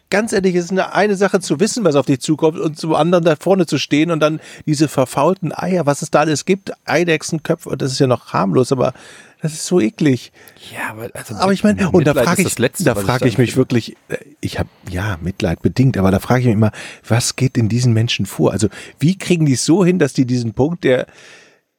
[0.09, 2.95] ganz ehrlich, es ist eine, eine Sache zu wissen, was auf dich zukommt und zum
[2.95, 6.71] anderen da vorne zu stehen und dann diese verfaulten Eier, was es da alles gibt,
[6.85, 8.93] Eidechsenköpfe, und das ist ja noch harmlos, aber
[9.41, 10.31] das ist so eklig.
[10.73, 13.19] Ja, aber, also Aber ich meine, und da Mitleid frage ist ich, Letzte, da frage
[13.19, 16.53] da ich mich wirklich, äh, ich habe ja Mitleid bedingt, aber da frage ich mich
[16.55, 16.71] immer,
[17.05, 18.53] was geht in diesen Menschen vor?
[18.53, 21.05] Also wie kriegen die es so hin, dass die diesen Punkt der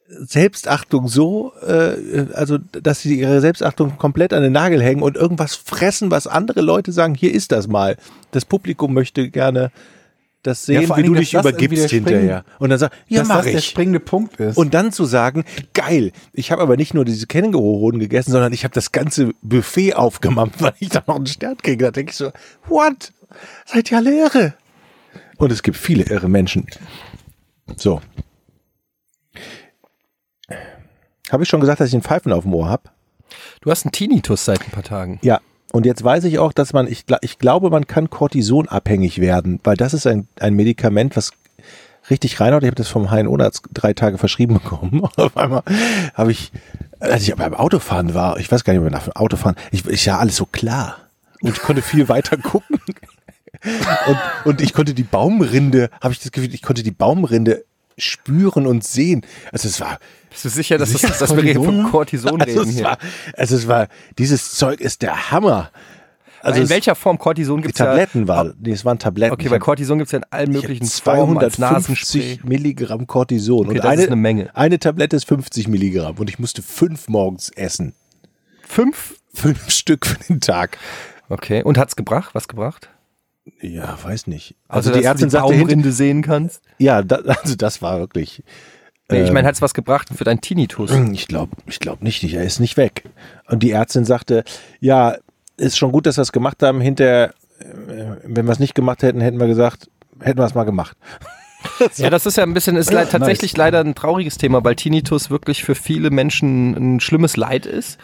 [0.09, 5.55] Selbstachtung so, äh, also dass sie ihre Selbstachtung komplett an den Nagel hängen und irgendwas
[5.55, 7.97] fressen, was andere Leute sagen, hier ist das mal.
[8.31, 9.71] Das Publikum möchte gerne
[10.43, 12.45] das Ja, sehen, vor wie allen du Dingen, dich übergibst der hinterher.
[12.59, 13.67] Und dann sag, ja, dass mach das der ich.
[13.67, 14.57] springende Punkt ist.
[14.57, 18.65] Und dann zu sagen, geil, ich habe aber nicht nur diese Känguru-Hoden gegessen, sondern ich
[18.65, 21.85] habe das ganze Buffet aufgemampft, weil ich da noch einen Stern kriege.
[21.85, 22.31] Da denke ich so,
[22.67, 23.13] what?
[23.65, 24.55] Seid ihr alle irre?
[25.37, 26.67] Und es gibt viele irre Menschen.
[27.77, 28.01] So.
[31.31, 32.85] Habe ich schon gesagt, dass ich einen Pfeifen auf dem Ohr habe?
[33.61, 35.19] Du hast einen Tinnitus seit ein paar Tagen.
[35.23, 35.41] Ja.
[35.73, 39.77] Und jetzt weiß ich auch, dass man, ich, ich glaube, man kann Cortison-abhängig werden, weil
[39.77, 41.33] das ist ein, ein Medikament, was
[42.09, 42.63] richtig reinhaut.
[42.63, 45.01] Ich habe das vom HNO-Arzt drei Tage verschrieben bekommen.
[45.01, 45.63] Und auf einmal
[46.15, 46.53] habe ich,
[47.01, 50.05] als ich beim Autofahren war, ich weiß gar nicht mehr nach dem Autofahren, ich, ich
[50.07, 50.99] ja alles so klar.
[51.43, 52.79] Und ich konnte viel weiter gucken.
[54.07, 57.65] Und, und ich konnte die Baumrinde, habe ich das Gefühl, ich konnte die Baumrinde
[57.99, 59.23] spüren und sehen.
[59.53, 59.99] Also es war,
[60.31, 61.83] Bist du sicher, dass, Sicher, das, dass wir hier Cortison?
[61.83, 62.85] von Cortison also reden es hier?
[62.85, 62.99] war,
[63.37, 65.71] also es war, dieses Zeug ist der Hammer.
[66.43, 67.87] Also in welcher Form Cortison gibt es ja?
[67.87, 69.33] Tabletten war, nee, es waren Tabletten.
[69.33, 72.49] Okay, weil Cortison gibt es ja in allen möglichen Formen als 250 Nasenspray.
[72.49, 73.67] Milligramm Cortison.
[73.67, 74.55] Okay, und das eine, ist eine Menge.
[74.55, 77.95] Eine Tablette ist 50 Milligramm und ich musste fünf morgens essen.
[78.63, 79.17] Fünf?
[79.35, 80.79] Fünf Stück für den Tag.
[81.29, 82.35] Okay, und hat's gebracht?
[82.35, 82.91] Was gebracht?
[83.61, 84.55] Ja, weiß nicht.
[84.69, 86.63] Also, Also, die dass Ärztin du die sagte hinter, Baumrinde sehen kannst?
[86.79, 88.43] ja, da, also das war wirklich.
[89.09, 90.91] Nee, ich ähm, meine, hat's was gebracht für deinen Tinnitus?
[91.13, 93.05] Ich glaube, ich glaube nicht, er ist nicht weg.
[93.49, 94.45] Und die Ärztin sagte,
[94.81, 95.17] ja,
[95.57, 96.81] ist schon gut, dass wir es gemacht haben.
[96.81, 97.65] Hinterher, äh,
[98.25, 99.89] wenn wir es nicht gemacht hätten, hätten wir gesagt,
[100.21, 100.97] hätten wir es mal gemacht.
[101.97, 103.59] Ja, das ist ja ein bisschen, ist Ja, leid, tatsächlich nice.
[103.59, 107.99] leider ein trauriges Thema, weil Tinnitus wirklich für viele Menschen ein schlimmes Leid ist.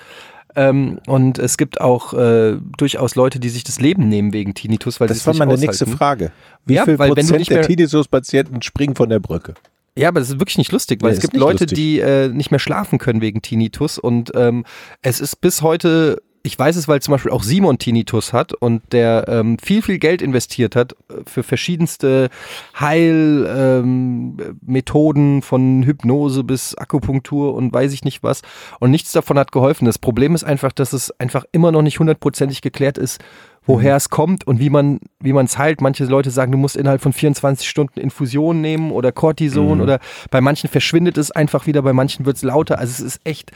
[0.54, 5.00] Ähm, und es gibt auch äh, durchaus Leute, die sich das Leben nehmen wegen Tinnitus,
[5.00, 5.96] weil Das war meine nächste aushalten.
[5.96, 6.32] Frage.
[6.66, 9.54] Wie Ja, viel weil Prozent der Tinnitus-Patienten springen von der Brücke?
[9.96, 11.76] Ja, aber das ist wirklich nicht lustig, weil Nee, es gibt Leute, lustig.
[11.76, 14.64] die äh, nicht mehr schlafen können wegen Tinnitus und ähm,
[15.02, 18.82] es ist bis heute, ich weiß es, weil zum Beispiel auch Simon Tinnitus hat und
[18.92, 22.30] der ähm, viel, viel Geld investiert hat äh, für verschiedenste
[22.78, 28.42] Heilmethoden ähm, von Hypnose bis Akupunktur und weiß ich nicht was
[28.80, 29.84] und nichts davon hat geholfen.
[29.84, 33.20] Das Problem ist einfach, dass es einfach immer noch nicht hundertprozentig geklärt ist,
[33.64, 35.80] woher es kommt und wie man wie man es heilt.
[35.80, 40.00] Manche Leute sagen, du musst innerhalb von 24 Stunden Infusion nehmen oder Cortison oder
[40.30, 42.78] bei manchen verschwindet es einfach wieder, bei manchen wird es lauter.
[42.78, 43.52] Also es ist echt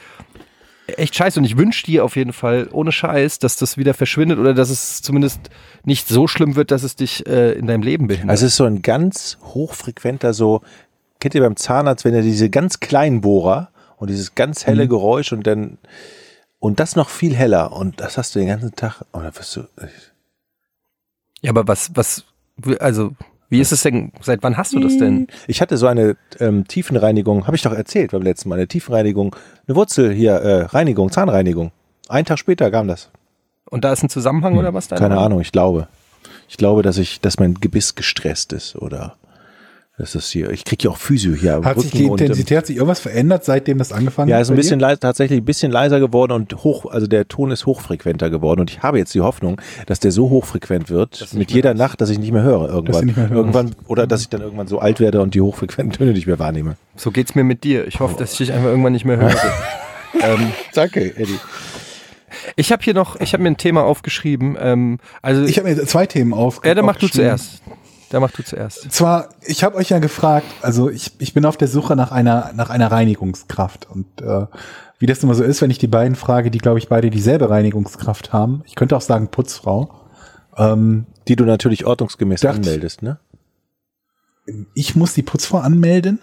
[0.87, 1.39] echt scheiße.
[1.41, 4.71] Und ich wünsche dir auf jeden Fall, ohne Scheiß, dass das wieder verschwindet oder dass
[4.71, 5.51] es zumindest
[5.85, 8.31] nicht so schlimm wird, dass es dich äh, in deinem Leben behindert.
[8.31, 10.63] Also es ist so ein ganz hochfrequenter, so,
[11.21, 15.33] kennt ihr beim Zahnarzt, wenn er diese ganz kleinen Bohrer und dieses ganz helle Geräusch
[15.33, 15.79] und dann,
[16.59, 19.57] und das noch viel heller und das hast du den ganzen Tag, und dann wirst
[19.57, 19.65] du,
[21.43, 22.25] ja, aber was, was,
[22.81, 23.13] also,
[23.49, 25.29] wie ist es denn, seit wann hast du das denn?
[25.47, 29.37] Ich hatte so eine ähm, Tiefenreinigung, habe ich doch erzählt beim letzten Mal, eine Tiefenreinigung,
[29.67, 31.71] eine Wurzel hier, äh, Reinigung, Zahnreinigung.
[32.09, 33.11] Einen Tag später kam das.
[33.69, 34.97] Und da ist ein Zusammenhang oder was da?
[34.97, 35.89] Keine Ahnung, ich glaube.
[36.49, 39.17] Ich glaube, dass ich, dass mein Gebiss gestresst ist oder
[39.99, 40.51] das ist hier.
[40.51, 42.77] Ich kriege ja auch Physio hier Hat sich Rücken die und, ähm, Intensität, hat sich
[42.77, 44.43] irgendwas verändert, seitdem das angefangen Ja, hat?
[44.43, 47.65] ist ein bisschen leiser, tatsächlich ein bisschen leiser geworden und hoch, also der Ton ist
[47.65, 51.73] hochfrequenter geworden und ich habe jetzt die Hoffnung, dass der so hochfrequent wird mit jeder
[51.73, 53.07] Nacht, dass ich nicht mehr höre irgendwann.
[53.07, 56.27] mehr irgendwann oder dass ich dann irgendwann so alt werde und die hochfrequenten Töne nicht
[56.27, 56.77] mehr wahrnehme.
[56.97, 57.87] So geht's mir mit dir.
[57.87, 59.31] Ich hoffe, dass ich dich einfach irgendwann nicht mehr höre.
[60.23, 61.39] ähm, Danke, Eddie.
[62.57, 64.57] ich habe hier noch, ich habe mir ein Thema aufgeschrieben.
[64.61, 66.61] Ähm, also, Ich habe mir zwei Themen auf.
[66.65, 67.29] ja, dann mach du aufgeschrieben.
[67.39, 67.63] zuerst.
[68.11, 68.91] Da mach du zuerst.
[68.93, 72.53] Zwar, ich habe euch ja gefragt, also ich, ich bin auf der Suche nach einer
[72.55, 74.47] nach einer Reinigungskraft und äh,
[74.99, 77.51] wie das immer so ist, wenn ich die beiden frage, die glaube ich beide dieselbe
[77.51, 78.63] Reinigungskraft haben.
[78.65, 79.91] Ich könnte auch sagen Putzfrau.
[80.57, 83.19] Ähm, Die du natürlich ordnungsgemäß Dacht- anmeldest, ne?
[84.75, 86.21] ich muss die Putzfrau anmelden?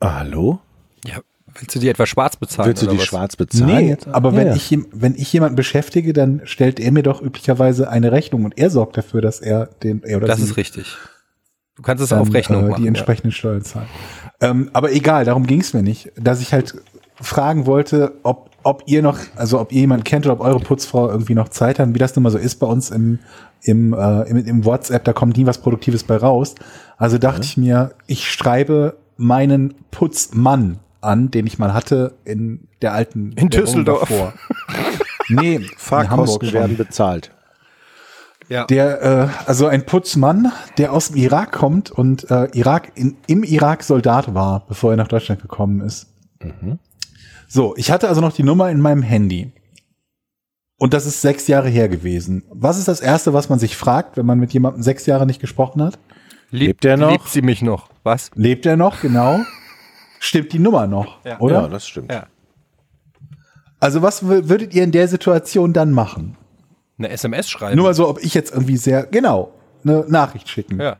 [0.00, 0.60] Ah, hallo?
[1.04, 1.16] Ja,
[1.58, 2.68] willst du die etwa schwarz bezahlen?
[2.68, 3.04] Willst du die was?
[3.04, 3.66] schwarz bezahlen?
[3.86, 4.54] Nee, aber Ja, wenn ja.
[4.54, 8.70] ich wenn ich jemanden beschäftige, dann stellt er mir doch üblicherweise eine Rechnung und er
[8.70, 10.96] sorgt dafür, dass er den er oder Das sie ist richtig.
[11.76, 12.82] Du kannst es dann, auf Rechnung äh, machen.
[12.82, 13.86] die entsprechenden Steuern zahlen.
[14.40, 16.10] Ähm, aber egal, darum ging es mir nicht.
[16.16, 16.74] Dass ich halt
[17.20, 21.08] fragen wollte, ob, ob ihr noch, also ob ihr jemanden kennt oder ob eure Putzfrau
[21.08, 23.18] irgendwie noch Zeit hat, wie das nun mal so ist bei uns im,
[23.62, 26.54] im, äh, im, im WhatsApp, da kommt nie was Produktives bei raus.
[26.96, 32.92] Also dachte ich mir, ich schreibe meinen Putzmann an, den ich mal hatte in der
[32.92, 34.08] alten In Düsseldorf.
[34.08, 34.32] davor.
[35.28, 37.30] Nee, Fahrkosten werden bezahlt.
[38.48, 38.64] Ja.
[38.66, 43.42] Der, äh, also ein Putzmann, der aus dem Irak kommt und äh, Irak in, im
[43.42, 46.06] Irak Soldat war, bevor er nach Deutschland gekommen ist.
[47.48, 49.52] So, ich hatte also noch die Nummer in meinem Handy.
[50.78, 52.42] Und das ist sechs Jahre her gewesen.
[52.50, 55.40] Was ist das Erste, was man sich fragt, wenn man mit jemandem sechs Jahre nicht
[55.40, 55.98] gesprochen hat?
[56.50, 57.10] Lebt der noch?
[57.10, 57.88] Liebt sie mich noch?
[58.02, 58.30] Was?
[58.34, 59.00] Lebt er noch?
[59.00, 59.40] Genau.
[60.20, 61.24] Stimmt die Nummer noch?
[61.24, 61.38] Ja.
[61.40, 61.62] Oder?
[61.62, 62.12] Ja, das stimmt.
[62.12, 62.26] Ja.
[63.80, 66.36] Also was wür- würdet ihr in der Situation dann machen?
[66.98, 67.76] Eine SMS schreiben.
[67.76, 69.52] Nur mal so, ob ich jetzt irgendwie sehr, genau,
[69.84, 70.80] eine Nachricht schicken.
[70.80, 70.96] ja.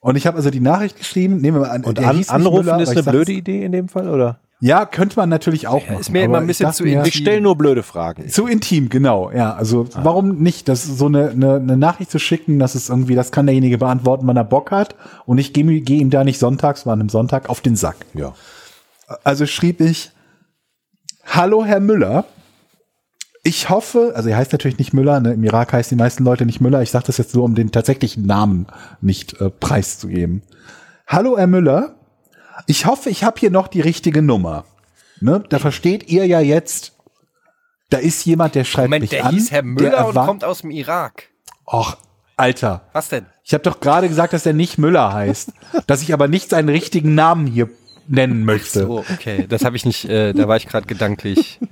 [0.00, 1.84] Und ich habe also die Nachricht geschrieben, nehmen wir mal an.
[1.84, 4.38] Und der an, anrufen Müller, ist eine blöde Idee in dem Fall, oder?
[4.60, 6.00] Ja, könnte man natürlich auch machen.
[6.00, 7.04] ist mir immer ein ich bisschen zu intim.
[7.04, 8.28] Ich stelle nur blöde Fragen.
[8.28, 9.32] Zu intim, genau.
[9.32, 10.68] Ja, also warum nicht?
[10.68, 14.26] Das so eine, eine, eine Nachricht zu schicken, das ist irgendwie, das kann derjenige beantworten,
[14.26, 14.94] wann er Bock hat.
[15.26, 17.96] Und ich gehe gehe ihm da nicht sonntags, war an einem Sonntag, auf den Sack.
[18.14, 18.32] Ja.
[19.24, 20.12] Also schrieb ich,
[21.26, 22.24] Hallo Herr Müller.
[23.46, 25.34] Ich hoffe, also er heißt natürlich nicht Müller, ne?
[25.34, 26.82] im Irak heißen die meisten Leute nicht Müller.
[26.82, 28.66] Ich sage das jetzt so, um den tatsächlichen Namen
[29.00, 30.42] nicht äh, preiszugeben.
[31.06, 31.94] Hallo Herr Müller.
[32.66, 34.64] Ich hoffe, ich habe hier noch die richtige Nummer.
[35.20, 35.44] Ne?
[35.48, 36.96] Da versteht ihr ja jetzt,
[37.88, 39.34] da ist jemand, der schreibt Moment, mich der an.
[39.36, 41.28] hieß Herr der Müller und kommt aus dem Irak.
[41.72, 41.98] Och,
[42.36, 42.88] Alter.
[42.94, 43.26] Was denn?
[43.44, 45.52] Ich habe doch gerade gesagt, dass er nicht Müller heißt.
[45.86, 47.70] dass ich aber nicht seinen richtigen Namen hier
[48.08, 48.88] nennen möchte.
[48.88, 49.46] Oh, okay.
[49.48, 51.60] Das habe ich nicht, äh, da war ich gerade gedanklich.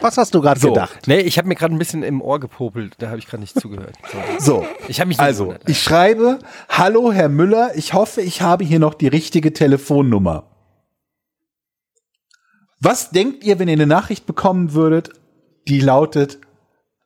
[0.00, 0.68] Was hast du gerade So.
[0.68, 1.06] gedacht?
[1.06, 3.58] Nee, ich habe mir gerade ein bisschen im Ohr gepopelt, da habe ich gerade nicht
[3.58, 3.94] zugehört.
[4.38, 4.60] So.
[4.60, 4.66] So.
[4.86, 5.68] Ich habe mich Also, gewundert.
[5.68, 6.38] ich schreibe,
[6.68, 10.44] hallo Herr Müller, ich hoffe, ich habe hier noch die richtige Telefonnummer.
[12.80, 15.10] Was denkt ihr, wenn ihr eine Nachricht bekommen würdet,
[15.66, 16.38] die lautet,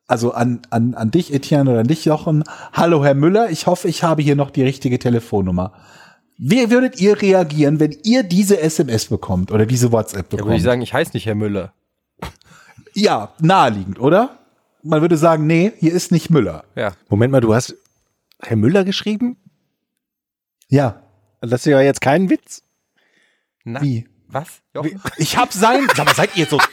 [0.07, 3.87] also an, an, an dich, Etienne, oder an dich, Jochen, hallo Herr Müller, ich hoffe,
[3.87, 5.73] ich habe hier noch die richtige Telefonnummer.
[6.37, 10.57] Wie würdet ihr reagieren, wenn ihr diese SMS bekommt oder diese WhatsApp Da würde bekommt?
[10.57, 11.73] ich sagen, ich heiße nicht Herr Müller.
[12.93, 14.39] Ja, naheliegend, oder?
[14.83, 16.65] Man würde sagen, nee, hier ist nicht Müller.
[16.75, 16.93] Ja.
[17.09, 17.75] Moment mal, du hast
[18.41, 19.37] Herr Müller geschrieben?
[20.67, 21.01] Ja,
[21.41, 22.63] Das ist ja jetzt kein Witz.
[23.63, 24.07] Na, wie?
[24.27, 24.61] Was?
[24.73, 25.01] Jochen?
[25.17, 25.87] Ich hab sein.
[25.95, 26.59] Sag mal, seid ihr so?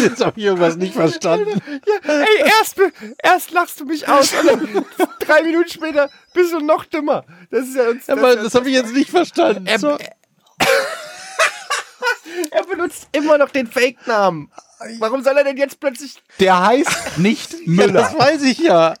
[0.00, 1.60] Jetzt habe ich irgendwas nicht verstanden.
[2.04, 2.80] Ey, erst,
[3.22, 4.84] erst lachst du mich aus und dann
[5.20, 7.24] drei Minuten später bist du noch dümmer.
[7.50, 8.08] Das ist ja uns.
[8.08, 9.66] Aber das habe ich jetzt nicht verstanden.
[9.66, 9.98] er, So.
[12.50, 14.50] Er benutzt immer noch den Fake-Namen.
[14.98, 16.22] Warum soll er denn jetzt plötzlich.
[16.40, 17.92] Der heißt nicht Ja, Müller.
[18.02, 18.94] das weiß ich ja.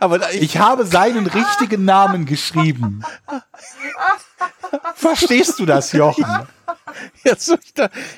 [0.00, 3.02] Aber ich, Ich habe seinen richtigen Namen geschrieben.
[4.94, 6.24] Verstehst du das, Jochen?
[7.24, 7.54] jetzt,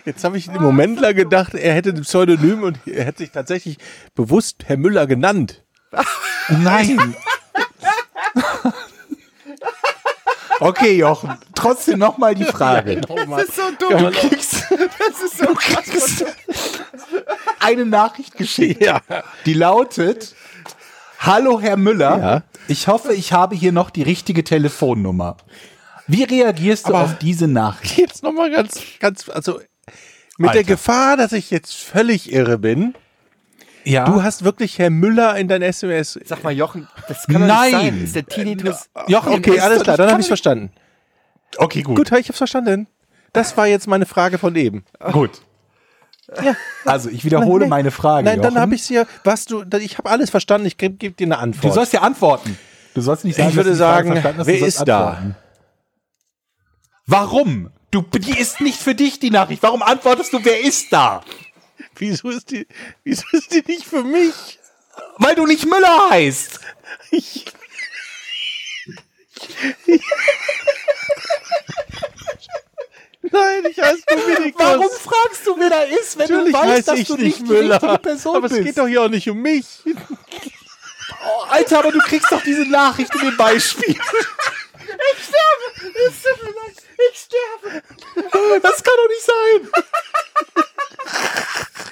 [0.05, 3.31] jetzt habe ich einen Moment lang gedacht, er hätte ein Pseudonym und er hätte sich
[3.33, 3.79] tatsächlich
[4.15, 5.65] bewusst Herr Müller genannt.
[6.49, 7.17] Nein.
[10.61, 12.97] Okay, Jochen, trotzdem nochmal die Frage.
[13.01, 13.99] Das ist so dumm.
[14.05, 16.25] Du kriegst, Das ist so du kriegst
[17.61, 19.01] eine Nachricht geschickt, Ja.
[19.47, 20.35] die lautet,
[21.21, 22.43] Hallo Herr Müller, Ja.
[22.69, 25.37] ich hoffe, ich habe hier noch die richtige Telefonnummer.
[26.07, 27.99] Wie reagierst du Aber- auf diese Nachricht?
[27.99, 29.61] Jetzt nochmal ganz, ganz, also
[30.39, 30.65] mit der Alter.
[30.65, 32.95] Gefahr, dass ich jetzt völlig irre bin.
[33.89, 36.19] Ja, Du hast wirklich Herr Müller in dein SMS.
[36.25, 37.71] Sag mal, Jochen, das kann doch Nein.
[37.73, 38.05] nicht sein.
[38.05, 38.91] Ist der Tinnitus.
[39.07, 40.71] Jochen, Okay, alles klar, dann habe ich verstanden.
[41.57, 41.97] Okay, gut.
[41.97, 42.87] Gut, ich hab's verstanden.
[43.33, 44.85] Das war jetzt meine Frage von eben.
[45.13, 45.41] Gut.
[46.85, 48.25] Also, ich wiederhole Nein, meine Frage.
[48.27, 48.61] Nein, dann Jochen.
[48.61, 50.67] habe ich dir, was du, ich habe alles verstanden.
[50.67, 51.73] Ich gebe geb dir eine Du Antwort.
[51.75, 52.59] sollst ja antworten.
[52.93, 55.09] Du sollst nicht sagen, Ich würde du sagen, wer du ist da?
[55.09, 55.37] antworten.
[57.07, 57.71] Warum?
[57.91, 59.63] Du, die ist nicht für dich, die Nachricht.
[59.63, 61.23] Warum antwortest du, wer ist da?
[61.99, 62.67] Wieso ist die,
[63.05, 64.59] wieso ist die nicht für mich?
[65.19, 66.61] Weil du nicht Müller heißt.
[67.11, 67.45] Ich,
[73.31, 74.61] Nein, ich heiße Dominikus.
[74.65, 77.45] Warum fragst du, wer da ist, wenn Natürlich du weißt, dass du nicht nicht die
[77.45, 77.75] Müller.
[77.75, 78.61] richtige Person aber bist?
[78.61, 79.67] es geht doch hier auch nicht um mich.
[79.87, 83.91] Oh, Alter, aber du kriegst doch diese Nachricht in dem Beispiel.
[83.91, 85.93] Ich sterbe.
[87.11, 87.83] Ich sterbe.
[88.63, 89.69] Das kann doch nicht sein.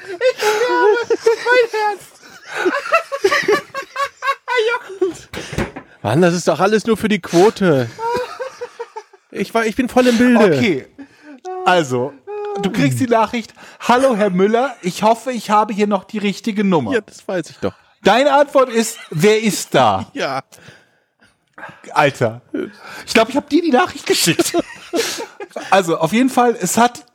[0.09, 1.19] Ich sterbe.
[1.35, 2.01] Mein Herz.
[6.03, 7.91] Mann, das ist doch alles nur für die Quote.
[9.31, 10.45] Ich, war, ich bin voll im Bilde.
[10.45, 10.87] Okay.
[11.65, 12.13] Also,
[12.63, 13.53] du kriegst die Nachricht.
[13.81, 14.77] Hallo, Herr Müller.
[14.83, 16.93] Ich hoffe, ich habe hier noch die richtige Nummer.
[16.93, 17.75] Ja, das weiß ich doch.
[18.03, 20.07] Deine Antwort ist, wer ist da?
[20.13, 20.43] Ja.
[21.93, 22.43] Alter.
[23.07, 24.53] Ich glaube, ich habe dir die Nachricht geschickt.
[25.71, 27.07] Also, auf jeden Fall, es hat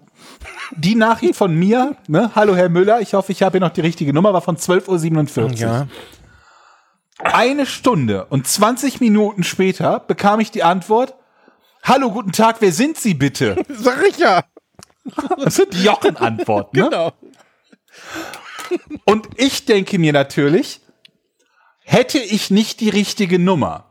[0.76, 2.32] die Nachricht von mir, ne?
[2.36, 5.40] Hallo Herr Müller, ich hoffe, ich habe hier noch die richtige Nummer, war von 12.47
[5.40, 5.52] Uhr.
[5.54, 5.88] Ja.
[7.20, 11.16] Eine Stunde und 20 Minuten später bekam ich die Antwort,
[11.84, 13.56] Hallo, guten Tag, wer sind Sie bitte?
[13.70, 14.44] Sag ich ja.
[15.38, 16.90] Das sind Jochen-Antworten, ne?
[16.90, 17.12] Genau.
[19.06, 20.82] Und ich denke mir natürlich,
[21.84, 23.86] hätte ich nicht die richtige Nummer,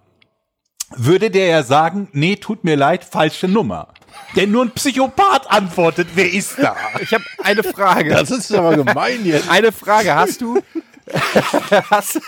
[0.91, 3.93] würde der ja sagen, nee, tut mir leid, falsche Nummer.
[4.37, 6.77] Denn nur ein Psychopath antwortet, wer ist da?
[7.01, 8.11] Ich habe eine Frage.
[8.11, 9.51] Das ist aber gemein jetzt.
[9.51, 10.15] Eine Frage.
[10.15, 10.61] Hast du.
[11.91, 12.21] hast,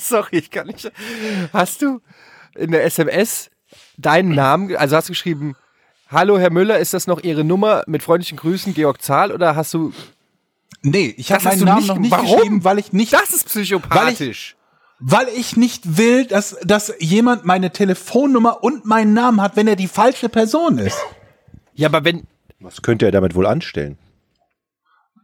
[0.00, 0.90] sorry, ich kann nicht.
[1.52, 2.00] Hast du
[2.54, 3.50] in der SMS
[3.96, 5.56] deinen Namen, also hast du geschrieben,
[6.08, 7.82] Hallo Herr Müller, ist das noch Ihre Nummer?
[7.86, 9.32] Mit freundlichen Grüßen, Georg Zahl?
[9.32, 9.92] Oder hast du.
[10.82, 12.26] Nee, ich habe meinen Namen nicht- noch nicht warum?
[12.36, 14.54] geschrieben, weil ich nicht, Das ist psychopathisch.
[15.00, 19.74] weil ich nicht will, dass, dass jemand meine Telefonnummer und meinen Namen hat, wenn er
[19.76, 20.96] die falsche Person ist.
[21.76, 22.26] Ja, aber wenn.
[22.60, 23.98] Was könnte er damit wohl anstellen?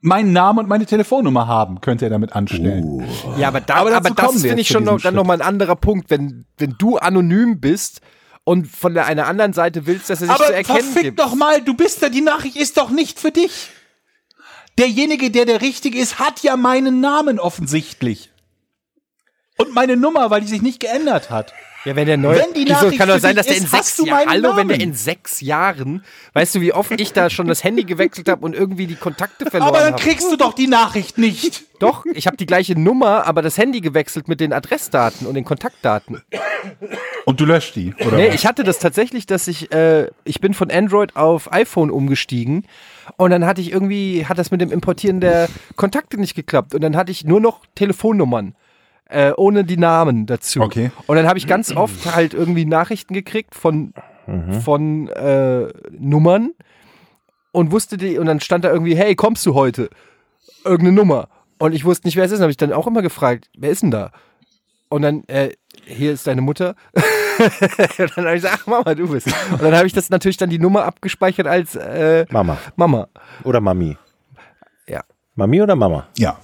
[0.01, 3.07] Meinen Namen und meine Telefonnummer haben, könnte er damit anstellen.
[3.39, 5.47] Ja, aber, da, Aber aber, das kommen wir finde ich schon noch, dann nochmal ein
[5.47, 6.11] anderer Punkt.
[6.11, 8.01] Wenn, wenn du anonym bist
[8.45, 11.21] und von der, einer anderen Seite willst, dass er sich Aber zu erkennen verfick gibt.
[11.21, 13.71] doch mal, du bist da, die Nachricht ist doch nicht für dich.
[14.79, 18.31] Derjenige, der der Richtige ist, hat ja meinen Namen offensichtlich.
[19.59, 21.53] Und meine Nummer, weil die sich nicht geändert hat.
[21.85, 22.37] Ja, wenn der neu.
[22.37, 24.29] Wenn die Wieso Nachricht kann doch sein, dass der in ist, sechs Jahren.
[24.29, 26.05] Hallo, wenn der in sechs Jahren.
[26.33, 29.51] Weißt du, wie oft ich da schon das Handy gewechselt habe und irgendwie die Kontakte
[29.51, 30.03] verloren Aber dann habe?
[30.03, 31.65] kriegst du doch die Nachricht nicht.
[31.81, 35.45] Doch, ich habe die gleiche Nummer, aber das Handy gewechselt mit den Adressdaten und den
[35.45, 36.23] Kontaktdaten.
[37.25, 38.17] Und du löscht die, oder?
[38.17, 42.65] Nee, ich hatte das tatsächlich, dass ich, äh, ich bin von Android auf iPhone umgestiegen
[43.17, 46.83] und dann hatte ich irgendwie, hat das mit dem Importieren der Kontakte nicht geklappt und
[46.83, 48.55] dann hatte ich nur noch Telefonnummern.
[49.13, 50.63] Äh, ohne die Namen dazu.
[50.63, 50.91] Okay.
[51.07, 53.93] Und dann habe ich ganz oft halt irgendwie Nachrichten gekriegt von,
[54.65, 56.53] von äh, Nummern
[57.53, 59.91] und wusste die, und dann stand da irgendwie, hey, kommst du heute?
[60.65, 61.29] Irgendeine Nummer.
[61.59, 62.39] Und ich wusste nicht, wer es ist.
[62.39, 64.13] Dann habe ich dann auch immer gefragt, wer ist denn da?
[64.89, 65.51] Und dann, äh,
[65.85, 66.75] hier ist deine Mutter.
[66.95, 67.05] und
[68.17, 69.27] dann habe ich gesagt, ach Mama, du bist.
[69.53, 72.57] Und dann habe ich das natürlich dann die Nummer abgespeichert als äh, Mama.
[72.77, 73.09] Mama.
[73.45, 73.97] Oder Mami.
[74.89, 75.03] Ja.
[75.35, 76.07] Mami oder Mama?
[76.17, 76.39] Ja.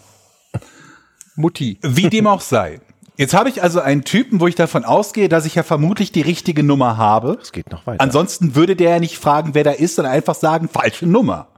[1.38, 1.78] Mutti.
[1.82, 2.80] Wie dem auch sei.
[3.16, 6.20] Jetzt habe ich also einen Typen, wo ich davon ausgehe, dass ich ja vermutlich die
[6.20, 7.38] richtige Nummer habe.
[7.42, 8.00] Es geht noch weiter.
[8.00, 11.48] Ansonsten würde der ja nicht fragen, wer da ist, sondern einfach sagen, falsche Nummer.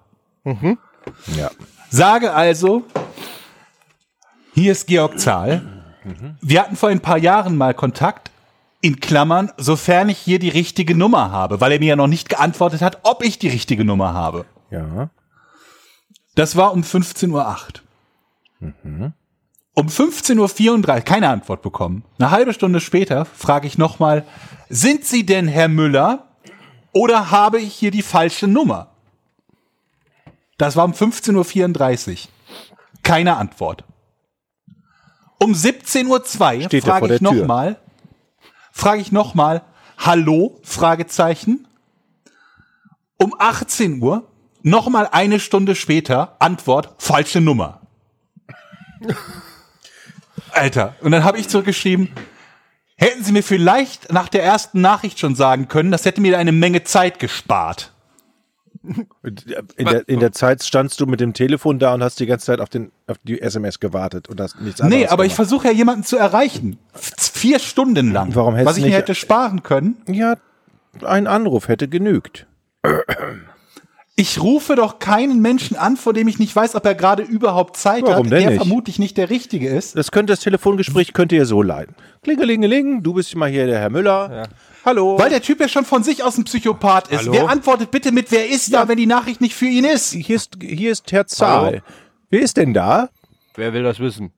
[0.45, 1.51] ja.
[1.91, 2.85] Sage also,
[4.55, 5.63] hier ist Georg Zahl.
[6.41, 8.31] Wir hatten vor ein paar Jahren mal Kontakt.
[8.83, 12.31] In Klammern, sofern ich hier die richtige Nummer habe, weil er mir ja noch nicht
[12.31, 14.47] geantwortet hat, ob ich die richtige Nummer habe.
[14.71, 15.11] Ja.
[16.35, 17.81] Das war um 15.08
[18.63, 19.13] Uhr.
[19.81, 22.05] Um 15.34 Uhr, keine Antwort bekommen.
[22.19, 24.27] Eine halbe Stunde später frage ich nochmal,
[24.69, 26.27] sind Sie denn Herr Müller
[26.93, 28.89] oder habe ich hier die falsche Nummer?
[30.59, 32.29] Das war um 15.34 Uhr.
[33.03, 33.85] Keine Antwort.
[35.39, 37.77] Um 17.02 Uhr frage ich nochmal,
[38.73, 39.63] frage ich nochmal,
[39.97, 40.61] Hallo?
[40.63, 41.67] Fragezeichen.
[43.17, 44.29] Um 18 Uhr,
[44.61, 47.81] nochmal eine Stunde später, Antwort, falsche Nummer.
[50.53, 50.95] Alter.
[51.01, 52.11] Und dann habe ich zurückgeschrieben,
[52.97, 56.53] hätten Sie mir vielleicht nach der ersten Nachricht schon sagen können, das hätte mir eine
[56.53, 57.93] Menge Zeit gespart.
[58.83, 59.07] In
[59.85, 62.61] der, in der Zeit standst du mit dem Telefon da und hast die ganze Zeit
[62.61, 65.37] auf, den, auf die SMS gewartet und hast nichts anderes Nee, aber ich gemacht.
[65.37, 66.79] versuche ja jemanden zu erreichen.
[66.95, 68.35] Vier Stunden lang.
[68.35, 70.01] Warum hättest Was ich mir nicht- hätte sparen können.
[70.09, 70.37] Ja,
[71.05, 72.47] ein Anruf hätte genügt.
[74.21, 77.79] Ich rufe doch keinen Menschen an, vor dem ich nicht weiß, ob er gerade überhaupt
[77.79, 78.59] Zeit Warum hat, denn der nicht?
[78.59, 79.97] vermutlich nicht der Richtige ist.
[79.97, 81.95] Das könnte das Telefongespräch könnte ihr so leiten.
[82.23, 84.47] Klingelingeling, du bist mal hier der Herr Müller.
[84.85, 85.19] Hallo.
[85.19, 87.21] Weil der Typ ja schon von sich aus ein Psychopath ist.
[87.21, 87.33] Hallo?
[87.33, 90.13] Wer antwortet bitte mit, wer ist da, wenn die Nachricht nicht für ihn ist?
[90.13, 91.83] hier ist, hier ist Herr Zahl.
[92.29, 93.09] Wer ist denn da?
[93.55, 94.35] Wer will das wissen?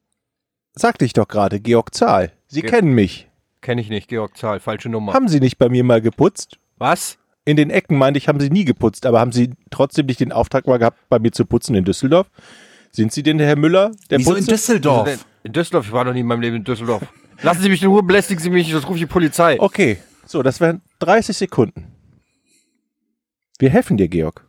[0.76, 2.30] Sagte ich doch gerade, Georg Zahl.
[2.46, 3.28] Sie kennen mich.
[3.60, 5.12] Kenne ich nicht, Georg Zahl, falsche Nummer.
[5.12, 6.60] Haben Sie nicht bei mir mal geputzt?
[6.78, 7.18] Was?
[7.44, 10.30] In den Ecken meinte ich, haben Sie nie geputzt, aber haben Sie trotzdem nicht den
[10.30, 12.28] Auftrag mal gehabt, bei mir zu putzen in Düsseldorf?
[12.92, 13.90] Sind Sie denn der Herr Müller?
[14.10, 14.50] Der Wieso in Putze?
[14.50, 15.26] Düsseldorf?
[15.42, 17.02] In Düsseldorf, ich war noch nie in meinem Leben in Düsseldorf.
[17.42, 19.58] Lassen Sie mich in Ruhe, belästigen Sie mich, sonst rufe ich die Polizei.
[19.58, 21.86] Okay, so, das wären 30 Sekunden.
[23.58, 24.46] Wir helfen dir, Georg.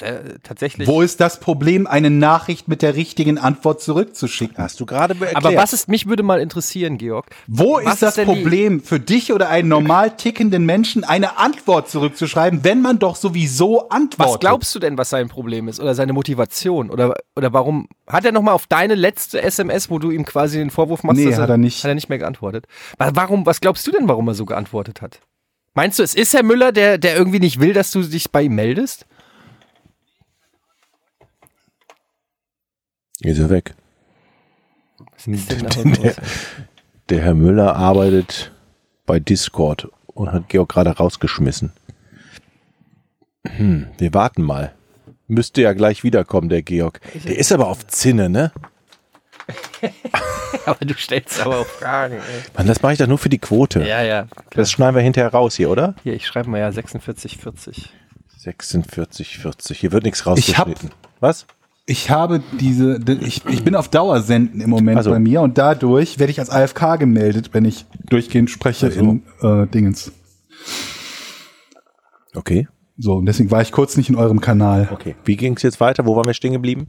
[0.00, 0.88] Äh, tatsächlich.
[0.88, 4.56] Wo ist das Problem, eine Nachricht mit der richtigen Antwort zurückzuschicken?
[4.58, 5.36] Hast du gerade erklärt.
[5.36, 7.26] Aber was ist, mich würde mal interessieren, Georg.
[7.46, 12.64] Wo ist das ist Problem für dich oder einen normal tickenden Menschen, eine Antwort zurückzuschreiben,
[12.64, 14.34] wenn man doch sowieso antwortet?
[14.34, 18.24] Was glaubst du denn, was sein Problem ist oder seine Motivation oder oder warum hat
[18.24, 21.30] er noch mal auf deine letzte SMS, wo du ihm quasi den Vorwurf machst, Nee,
[21.30, 21.84] dass hat er nicht.
[21.84, 22.66] hat er nicht mehr geantwortet?
[22.98, 23.46] Wa- Warum?
[23.46, 25.20] Was glaubst du denn, warum er so geantwortet hat?
[25.74, 28.42] Meinst du, es ist Herr Müller, der der irgendwie nicht will, dass du dich bei
[28.42, 29.06] ihm meldest?
[33.24, 33.74] Ist er weg.
[35.14, 36.16] Was ist denn da los?
[37.08, 38.52] Der Herr Müller arbeitet
[39.06, 41.72] bei Discord und hat Georg gerade rausgeschmissen.
[43.46, 44.72] Hm, wir warten mal.
[45.26, 47.00] Müsste ja gleich wiederkommen, der Georg.
[47.26, 48.52] Der ist aber auf Zinne, ne?
[50.66, 52.14] aber du stellst aber auch Fragen.
[52.16, 52.42] Ey.
[52.56, 53.86] Mann, das mache ich doch nur für die Quote.
[53.86, 54.26] Ja, ja.
[54.50, 55.94] Das schneiden wir hinterher raus hier, oder?
[56.02, 57.90] Hier, ich schreibe mal ja 46 40.
[58.38, 59.78] 46, 40.
[59.78, 60.90] Hier wird nichts Ich hab- rausgeschnitten.
[61.20, 61.46] Was?
[61.86, 65.10] Ich habe diese, ich, ich bin auf Dauersenden im Moment Also.
[65.10, 69.00] bei mir und dadurch werde ich als AFK gemeldet, wenn ich durchgehend spreche Also.
[69.00, 70.10] in äh, Dingens.
[72.34, 72.68] Okay.
[72.96, 74.88] So, und deswegen war ich kurz nicht in eurem Kanal.
[74.92, 75.14] Okay.
[75.24, 76.06] Wie ging es jetzt weiter?
[76.06, 76.88] Wo waren wir stehen geblieben?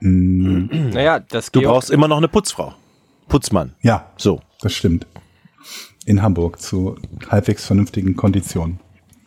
[0.00, 2.74] Naja, das Du Georg, brauchst immer noch eine Putzfrau.
[3.28, 3.74] Putzmann.
[3.82, 4.40] Ja, So.
[4.60, 5.06] das stimmt.
[6.06, 6.96] In Hamburg zu
[7.28, 8.78] halbwegs vernünftigen Konditionen.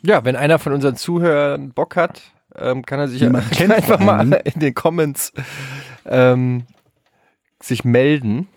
[0.03, 2.21] Ja, wenn einer von unseren Zuhörern Bock hat,
[2.57, 5.31] ähm, kann er sich ja Jemand kennt einfach mal in den Comments
[6.05, 6.63] ähm,
[7.61, 8.47] sich melden.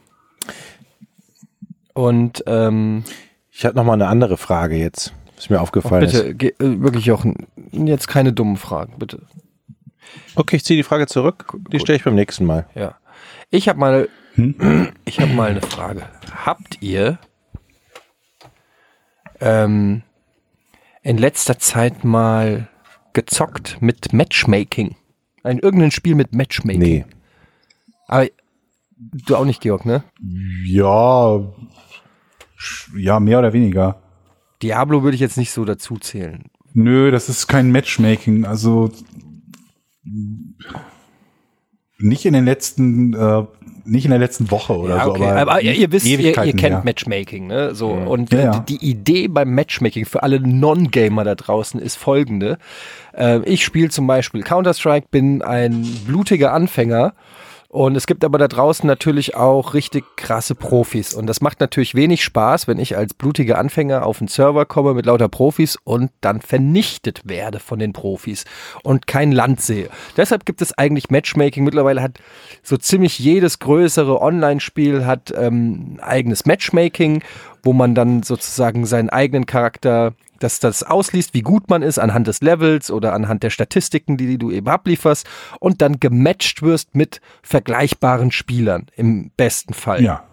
[1.92, 3.04] Und ähm,
[3.50, 5.14] Ich hatte noch mal eine andere Frage jetzt.
[5.36, 6.12] Was mir aufgefallen ist.
[6.12, 7.24] bitte, ge- äh, wirklich auch
[7.72, 9.22] jetzt keine dummen Fragen, bitte.
[10.36, 11.56] Okay, ich ziehe die Frage zurück.
[11.72, 12.66] Die stelle ich beim nächsten Mal.
[12.74, 12.96] Ja.
[13.50, 14.92] Ich habe mal, Hm?
[15.04, 16.02] ich habe mal eine Frage.
[16.44, 17.18] Habt ihr
[19.40, 20.02] ähm,
[21.02, 22.68] in letzter Zeit mal
[23.14, 24.96] gezockt mit Matchmaking?
[25.42, 26.82] Ein irgendein Spiel mit Matchmaking?
[26.82, 27.04] Nee.
[28.06, 28.28] Aber
[28.96, 30.04] du auch nicht, Georg, ne?
[30.66, 31.40] Ja,
[32.96, 34.00] ja, mehr oder weniger.
[34.62, 36.44] Diablo würde ich jetzt nicht so dazu zählen.
[36.72, 38.44] Nö, das ist kein Matchmaking.
[38.44, 38.90] Also
[41.98, 43.44] nicht in den letzten, äh,
[43.84, 45.10] nicht in der letzten Woche oder Ja, so.
[45.12, 45.24] okay.
[45.24, 46.82] aber, ihr, ihr wisst, ihr, ihr kennt her.
[46.84, 47.74] Matchmaking, ne?
[47.74, 48.58] So und Ja, äh, ja.
[48.60, 52.58] Die, die Idee beim Matchmaking für alle Non-Gamer da draußen ist folgende:
[53.16, 57.14] äh, Ich spiele zum Beispiel Counter Strike, bin ein blutiger Anfänger.
[57.74, 61.12] Und es gibt aber da draußen natürlich auch richtig krasse Profis.
[61.12, 64.94] Und das macht natürlich wenig Spaß, wenn ich als blutiger Anfänger auf einen Server komme
[64.94, 68.44] mit lauter Profis und dann vernichtet werde von den Profis
[68.84, 69.88] und kein Land sehe.
[70.16, 71.64] Deshalb gibt es eigentlich Matchmaking.
[71.64, 72.20] Mittlerweile hat
[72.62, 77.24] so ziemlich jedes größere Online-Spiel hat ähm, eigenes Matchmaking,
[77.64, 80.12] wo man dann sozusagen seinen eigenen Charakter
[80.44, 84.26] dass das ausliest, wie gut man ist anhand des Levels oder anhand der Statistiken, die,
[84.26, 85.26] die du eben ablieferst
[85.58, 90.02] und dann gematcht wirst mit vergleichbaren Spielern im besten Fall.
[90.02, 90.24] Ja.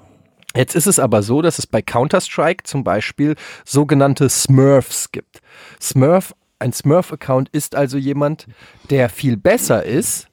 [0.54, 5.42] Jetzt ist es aber so, dass es bei Counter-Strike zum Beispiel sogenannte Smurfs gibt.
[5.80, 8.48] Smurf, ein Smurf-Account ist also jemand,
[8.90, 10.28] der viel besser ist,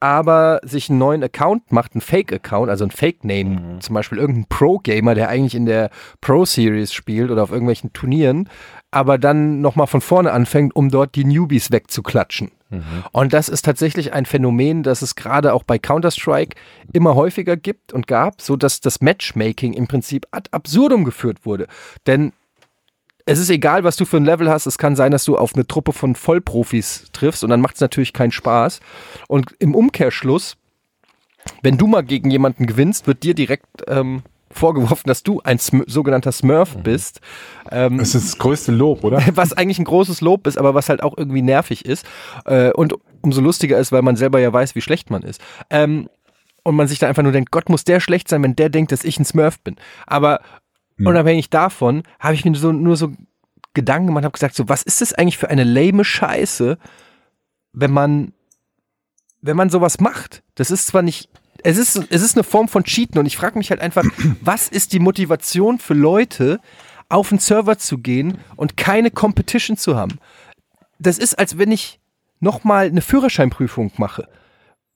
[0.00, 5.14] aber sich einen neuen Account macht, einen Fake-Account, also ein Fake-Name, zum Beispiel irgendein Pro-Gamer,
[5.14, 5.90] der eigentlich in der
[6.20, 8.48] Pro-Series spielt oder auf irgendwelchen Turnieren,
[8.90, 12.50] aber dann nochmal von vorne anfängt, um dort die Newbies wegzuklatschen.
[13.12, 16.56] Und das ist tatsächlich ein Phänomen, das es gerade auch bei Counter-Strike
[16.92, 21.66] immer häufiger gibt und gab, so dass das Matchmaking im Prinzip ad absurdum geführt wurde.
[22.06, 22.32] Denn
[23.24, 24.66] es ist egal, was du für ein Level hast.
[24.66, 27.80] Es kann sein, dass du auf eine Truppe von Vollprofis triffst und dann macht es
[27.80, 28.80] natürlich keinen Spaß.
[29.28, 30.56] Und im Umkehrschluss,
[31.62, 35.82] wenn du mal gegen jemanden gewinnst, wird dir direkt ähm, vorgeworfen, dass du ein Sm
[35.86, 36.82] sogenannter Smurf Mhm.
[36.82, 37.20] bist.
[37.70, 39.20] Ähm, Das ist das größte Lob, oder?
[39.34, 42.06] was eigentlich ein großes Lob ist, aber was halt auch irgendwie nervig ist.
[42.46, 45.40] Äh, und umso lustiger ist, weil man selber ja weiß, wie schlecht man ist.
[45.70, 46.08] Ähm,
[46.64, 48.92] und man sich da einfach nur denkt, Gott muss der schlecht sein, wenn der denkt,
[48.92, 49.76] dass ich ein Smurf bin.
[50.06, 50.40] Aber
[51.02, 53.12] unabhängig davon habe ich mir so, nur so
[53.74, 56.78] Gedanken gemacht, habe gesagt, so was ist das eigentlich für eine lame Scheiße,
[57.72, 58.32] wenn man
[59.40, 60.42] wenn man sowas macht?
[60.56, 61.28] Das ist zwar nicht
[61.64, 64.04] es ist, es ist eine Form von Cheaten und ich frage mich halt einfach,
[64.40, 66.60] was ist die Motivation für Leute,
[67.08, 70.18] auf einen Server zu gehen und keine Competition zu haben?
[70.98, 72.00] Das ist, als wenn ich
[72.40, 74.28] nochmal eine Führerscheinprüfung mache.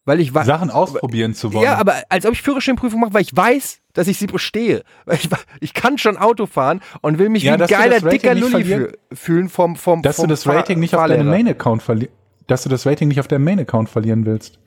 [0.05, 0.33] Weil ich.
[0.33, 1.65] Sachen ausprobieren zu wollen.
[1.65, 4.83] Ja, aber als ob ich Führerscheinprüfung mache, weil ich weiß, dass ich sie bestehe.
[5.13, 5.29] Ich,
[5.61, 9.49] ich kann schon Auto fahren und will mich Ja, wie ein geiler, dicker Lulli fühlen
[9.49, 11.29] vom, vom, dass vom du das Fahr- Rating nicht auf deinem.
[11.29, 12.13] Main-Account verlierst.
[12.49, 14.59] Dass du das Rating nicht auf deinem Main-Account verlieren willst.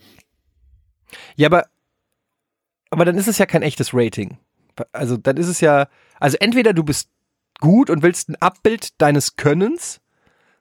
[1.36, 1.66] Ja, aber,
[2.96, 4.38] aber dann ist es ja kein echtes Rating.
[4.94, 5.88] Also dann ist es ja,
[6.18, 7.10] also entweder du bist
[7.60, 10.00] gut und willst ein Abbild deines Könnens,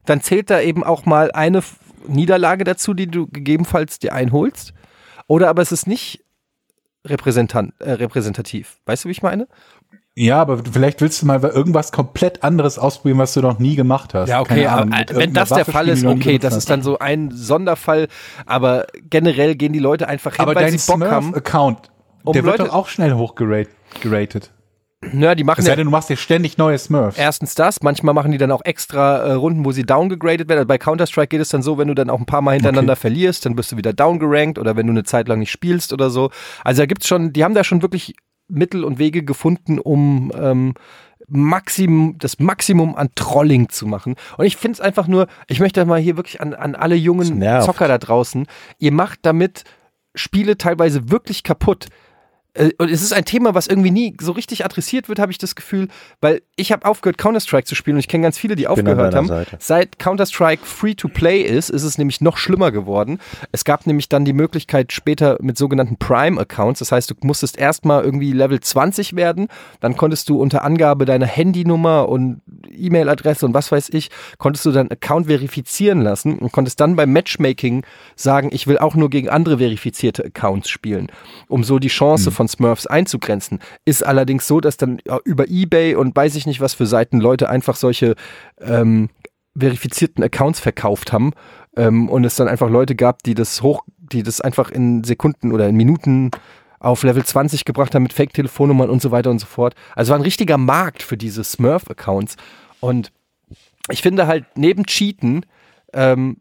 [0.04, 1.62] dann zählt da eben auch mal eine
[2.08, 4.74] Niederlage dazu, die du gegebenenfalls dir einholst.
[5.28, 6.24] Oder aber es ist nicht
[7.04, 8.80] repräsentant, äh, repräsentativ.
[8.84, 9.46] Weißt du, wie ich meine?
[10.16, 14.14] Ja, aber vielleicht willst du mal irgendwas komplett anderes ausprobieren, was du noch nie gemacht
[14.14, 14.28] hast.
[14.46, 16.82] Keine Ahnung, mit wenn irgendeiner das der Waffe Fall spielen, ist, okay, das ist dann
[16.82, 18.08] so ein Sonderfall,
[18.46, 21.26] aber generell gehen die Leute einfach hin, Aber weil dein sie Bock haben.
[21.26, 21.90] Smurf-Account,
[22.24, 24.50] Um der wird Leute- doch auch schnell hochgeratet.
[25.12, 27.18] Ja, die machen Es sei denn, du machst dir ständig neue Smurfs.
[27.18, 30.60] Erstens das, manchmal machen die dann auch extra äh, Runden, wo sie downgegradet werden.
[30.60, 32.96] Also bei Counter-Strike geht es dann so, wenn du dann auch ein paar Mal hintereinander
[32.96, 36.08] verlierst, dann bist du wieder downgerankt oder wenn du eine Zeit lang nicht spielst oder
[36.08, 36.30] so.
[36.64, 38.14] Also da gibt's schon, die haben da schon wirklich
[38.48, 40.72] Mittel und Wege gefunden, um ähm,
[41.28, 44.14] Maximum, das Maximum an Trolling zu machen.
[44.36, 47.40] Und ich finde es einfach nur, ich möchte mal hier wirklich an, an alle jungen.
[47.62, 48.46] Zocker da draußen,
[48.78, 49.64] ihr macht damit
[50.14, 51.86] Spiele teilweise wirklich kaputt.
[52.54, 55.38] Äh, Und es ist ein Thema, was irgendwie nie so richtig adressiert wird, habe ich
[55.38, 55.88] das Gefühl,
[56.20, 59.26] weil ich habe aufgehört, Counter-Strike zu spielen und ich kenne ganz viele, die aufgehört haben.
[59.26, 59.56] Seite.
[59.60, 63.18] Seit Counter-Strike Free-to-Play ist, ist es nämlich noch schlimmer geworden.
[63.52, 68.04] Es gab nämlich dann die Möglichkeit später mit sogenannten Prime-Accounts, das heißt, du musstest erstmal
[68.04, 69.48] irgendwie Level 20 werden,
[69.80, 72.40] dann konntest du unter Angabe deiner Handynummer und
[72.70, 77.12] E-Mail-Adresse und was weiß ich, konntest du deinen Account verifizieren lassen und konntest dann beim
[77.12, 77.84] Matchmaking
[78.14, 81.08] sagen, ich will auch nur gegen andere verifizierte Accounts spielen,
[81.48, 83.60] um so die Chance von Smurfs einzugrenzen.
[83.84, 87.48] Ist allerdings so, dass dann über Ebay und weiß ich nicht was für Seiten Leute
[87.48, 88.14] einfach solche
[88.60, 89.08] ähm,
[89.56, 91.32] verifizierten Accounts verkauft haben
[91.76, 95.52] ähm, und es dann einfach Leute gab, die das hoch, die das einfach in Sekunden
[95.52, 96.30] oder in Minuten
[96.80, 99.74] auf Level 20 gebracht haben mit Fake-Telefonnummern und so weiter und so fort.
[99.94, 102.36] Also war ein richtiger Markt für diese Smurf-Accounts.
[102.80, 103.10] Und
[103.90, 105.46] ich finde halt, neben Cheaten
[105.94, 106.38] ähm,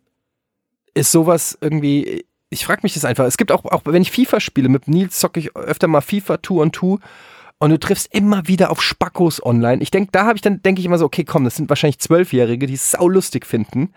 [0.93, 3.25] ist sowas irgendwie, ich frage mich das einfach.
[3.25, 6.37] Es gibt auch, auch wenn ich FIFA spiele, mit Nils zocke ich öfter mal FIFA
[6.37, 6.99] Two on Two
[7.59, 9.81] und du triffst immer wieder auf Spackos online.
[9.81, 11.99] Ich denke, da habe ich dann, denke ich immer so, okay, komm, das sind wahrscheinlich
[11.99, 13.93] Zwölfjährige, die es saulustig finden.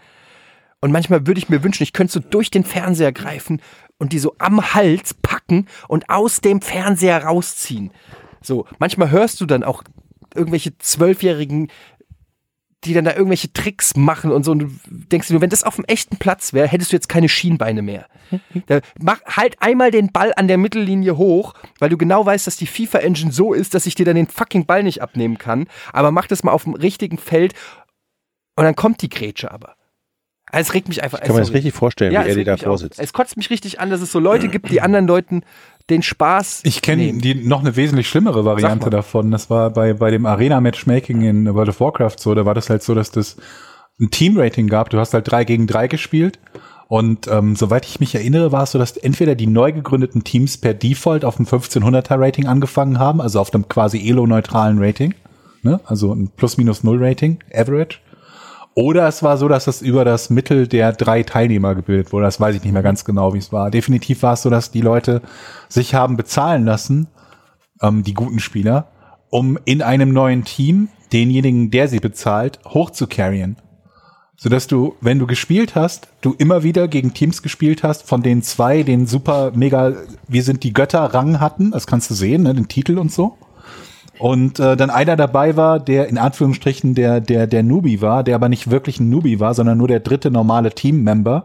[0.80, 3.60] Und manchmal würde ich mir wünschen, ich könnte so durch den Fernseher greifen
[3.98, 7.90] und die so am Hals packen und aus dem Fernseher rausziehen.
[8.42, 9.82] So, manchmal hörst du dann auch
[10.34, 11.68] irgendwelche Zwölfjährigen,
[12.86, 14.52] die dann da irgendwelche Tricks machen und so.
[14.52, 17.08] Und du denkst dir nur, wenn das auf dem echten Platz wäre, hättest du jetzt
[17.08, 18.06] keine Schienbeine mehr.
[18.66, 22.56] Da, mach halt einmal den Ball an der Mittellinie hoch, weil du genau weißt, dass
[22.56, 25.66] die FIFA-Engine so ist, dass ich dir dann den fucking Ball nicht abnehmen kann.
[25.92, 27.54] Aber mach das mal auf dem richtigen Feld
[28.56, 29.75] und dann kommt die Grätsche aber.
[30.56, 31.20] Also es regt mich einfach.
[31.20, 31.58] Kann man das sorry.
[31.58, 32.98] richtig vorstellen, Ja, wie es er die regt da vorsitzt.
[32.98, 35.42] Es kotzt mich richtig an, dass es so Leute gibt, die anderen Leuten
[35.90, 36.62] den Spaß.
[36.64, 39.30] Ich kenne die noch eine wesentlich schlimmere Variante davon.
[39.30, 42.34] Das war bei, bei dem Arena-Matchmaking in World of Warcraft so.
[42.34, 43.36] Da war das halt so, dass das
[44.00, 44.88] ein Team-Rating gab.
[44.88, 46.38] Du hast halt drei gegen drei gespielt.
[46.88, 50.56] Und ähm, soweit ich mich erinnere, war es so, dass entweder die neu gegründeten Teams
[50.56, 55.14] per Default auf einem 1500er Rating angefangen haben, also auf einem quasi elo-neutralen Rating,
[55.62, 55.80] ne?
[55.84, 57.98] also ein Plus-Minus-Null-Rating, Average.
[58.78, 62.26] Oder es war so, dass das über das Mittel der drei Teilnehmer gebildet wurde.
[62.26, 63.70] Das weiß ich nicht mehr ganz genau, wie es war.
[63.70, 65.22] Definitiv war es so, dass die Leute
[65.70, 67.08] sich haben bezahlen lassen,
[67.80, 68.88] ähm, die guten Spieler,
[69.30, 73.56] um in einem neuen Team denjenigen, der sie bezahlt, hochzucarrien.
[74.36, 78.42] Sodass du, wenn du gespielt hast, du immer wieder gegen Teams gespielt hast, von denen
[78.42, 79.94] zwei den super mega,
[80.28, 83.38] wir sind die Götter Rang hatten, das kannst du sehen, ne, den Titel und so.
[84.18, 88.34] Und äh, dann einer dabei war, der in Anführungsstrichen der, der, der Newbie war, der
[88.34, 91.44] aber nicht wirklich ein Newbie war, sondern nur der dritte normale Teammember,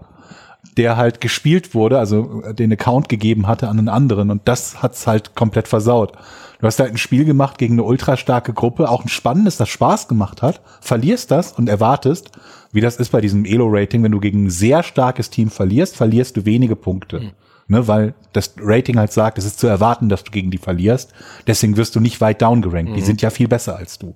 [0.78, 4.82] der halt gespielt wurde, also äh, den Account gegeben hatte an einen anderen und das
[4.82, 6.14] hat's halt komplett versaut.
[6.60, 9.70] Du hast halt ein Spiel gemacht gegen eine ultra starke Gruppe, auch ein spannendes, das
[9.70, 12.32] Spaß gemacht hat, verlierst das und erwartest,
[12.72, 16.38] wie das ist bei diesem Elo-Rating, wenn du gegen ein sehr starkes Team verlierst, verlierst
[16.38, 17.20] du wenige Punkte.
[17.20, 17.32] Mhm.
[17.68, 21.14] Ne, weil das Rating halt sagt, es ist zu erwarten, dass du gegen die verlierst.
[21.48, 22.96] Deswegen wirst du nicht weit down gerankt.
[22.96, 24.14] Die sind ja viel besser als du.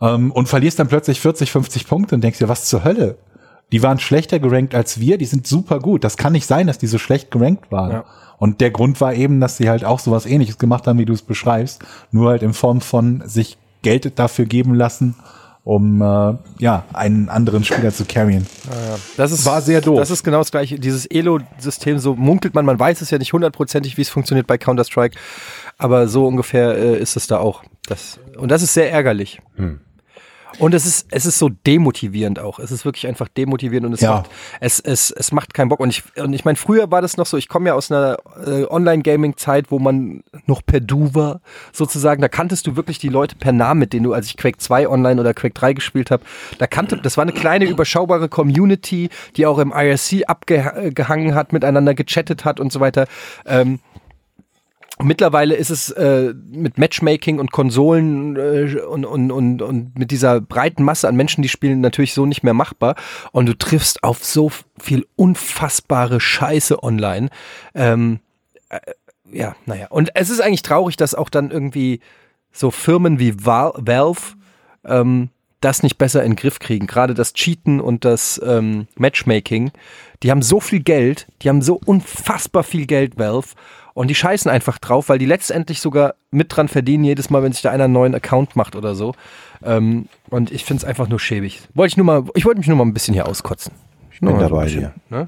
[0.00, 3.18] Ähm, und verlierst dann plötzlich 40, 50 Punkte und denkst dir, was zur Hölle?
[3.72, 6.02] Die waren schlechter gerankt als wir, die sind super gut.
[6.04, 7.92] Das kann nicht sein, dass die so schlecht gerankt waren.
[7.92, 8.04] Ja.
[8.38, 11.12] Und der Grund war eben, dass sie halt auch sowas ähnliches gemacht haben, wie du
[11.12, 15.14] es beschreibst, nur halt in Form von sich Geld dafür geben lassen,
[15.70, 18.44] um äh, ja einen anderen Spieler zu carryen.
[19.16, 20.00] Das ist, War sehr doof.
[20.00, 20.80] Das ist genau das gleiche.
[20.80, 24.58] Dieses Elo-System, so munkelt man, man weiß es ja nicht hundertprozentig, wie es funktioniert bei
[24.58, 25.16] Counter-Strike,
[25.78, 27.62] aber so ungefähr äh, ist es da auch.
[27.86, 29.40] Das, und das ist sehr ärgerlich.
[30.58, 32.58] Und es ist, es ist so demotivierend auch.
[32.58, 34.16] Es ist wirklich einfach demotivierend und es, Ja.
[34.16, 34.30] macht,
[34.60, 35.80] es, es, es macht keinen Bock.
[35.80, 38.18] Und ich, und ich meine, früher war das noch so, ich komme ja aus einer
[38.46, 41.40] äh, Online-Gaming-Zeit, wo man noch per Du war,
[41.72, 42.20] sozusagen.
[42.20, 44.88] Da kanntest du wirklich die Leute per Namen, mit denen du, als ich Quake 2
[44.88, 46.22] online oder Quake 3 gespielt habe,
[46.58, 51.94] da kannte, das war eine kleine, überschaubare Community, die auch im IRC abgehangen hat, miteinander
[51.94, 53.06] gechattet hat und so weiter.
[53.46, 53.78] Ähm,
[54.98, 60.40] Mittlerweile ist es äh, mit Matchmaking und Konsolen äh, und, und, und, und mit dieser
[60.40, 62.96] breiten Masse an Menschen, die spielen, natürlich so nicht mehr machbar.
[63.32, 67.30] Und du triffst auf so viel unfassbare Scheiße online.
[67.74, 68.20] Ähm,
[68.68, 68.80] äh,
[69.32, 69.86] ja, naja.
[69.88, 72.00] Und es ist eigentlich traurig, dass auch dann irgendwie
[72.52, 74.34] so Firmen wie Val Valve
[74.84, 75.30] ähm,
[75.60, 76.86] das nicht besser in den Griff kriegen.
[76.86, 79.70] Gerade das Cheaten und das ähm, Matchmaking.
[80.22, 83.48] Die haben so viel Geld, die haben so unfassbar viel Geld, Valve.
[83.94, 87.52] Und die scheißen einfach drauf, weil die letztendlich sogar mit dran verdienen, jedes Mal, wenn
[87.52, 89.14] sich da einer einen neuen Account macht oder so.
[89.62, 91.62] Ähm, und ich finde es einfach nur schäbig.
[91.74, 93.72] Wollte ich nur mal, ich wollte mich nur mal ein bisschen hier auskotzen.
[94.12, 94.92] Ich bin dabei hier.
[95.08, 95.26] Ne?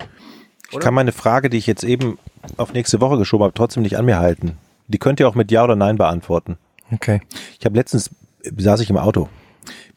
[0.70, 2.18] Ich kann meine Frage, die ich jetzt eben
[2.56, 4.56] auf nächste Woche geschoben habe, trotzdem nicht an mir halten.
[4.88, 6.56] Die könnt ihr auch mit Ja oder Nein beantworten.
[6.92, 7.20] Okay.
[7.58, 8.10] Ich habe letztens,
[8.42, 9.28] saß ich im Auto,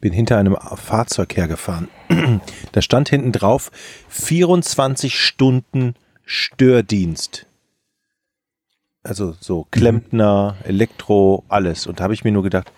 [0.00, 1.88] bin hinter einem Fahrzeug hergefahren.
[2.72, 3.70] da stand hinten drauf
[4.08, 5.94] 24 Stunden
[6.24, 7.45] Stördienst.
[9.06, 11.86] Also so Klempner, Elektro, alles.
[11.86, 12.72] Und da habe ich mir nur gedacht,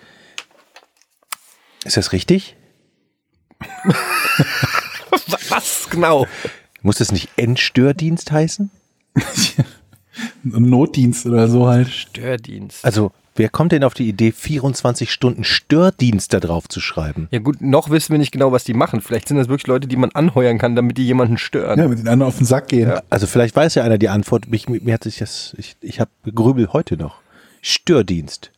[1.84, 2.56] ist das richtig?
[5.48, 6.26] Was genau?
[6.82, 8.70] Muss das nicht Endstördienst heißen?
[9.14, 9.24] Ein
[10.68, 11.88] Notdienst oder so halt.
[11.88, 12.84] Stördienst.
[12.84, 17.28] Also, wer kommt denn auf die Idee, 24 Stunden Stördienst da drauf zu schreiben?
[17.30, 19.01] Ja gut, noch wissen wir nicht genau, was die machen.
[19.01, 21.78] Vielleicht sind das wirklich Leute, die man anheuern kann, damit die jemanden stören.
[21.78, 22.93] Ja, mit den anderen auf den Sack gehen.
[23.09, 24.49] Also vielleicht weiß ja einer die Antwort.
[24.49, 27.20] Mich, mir hat sich das, ich, ich habe gegrübelt heute noch.
[27.62, 28.51] Stördienst.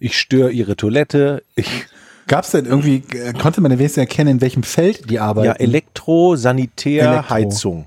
[0.00, 1.42] Ich störe ihre Toilette.
[1.54, 1.86] Ich,
[2.26, 5.46] Gab's denn irgendwie, äh, konnte man denn wenigstens erkennen, in welchem Feld die arbeiten?
[5.46, 7.30] ja, Elektro, Sanitär, Elektro.
[7.30, 7.86] Heizung.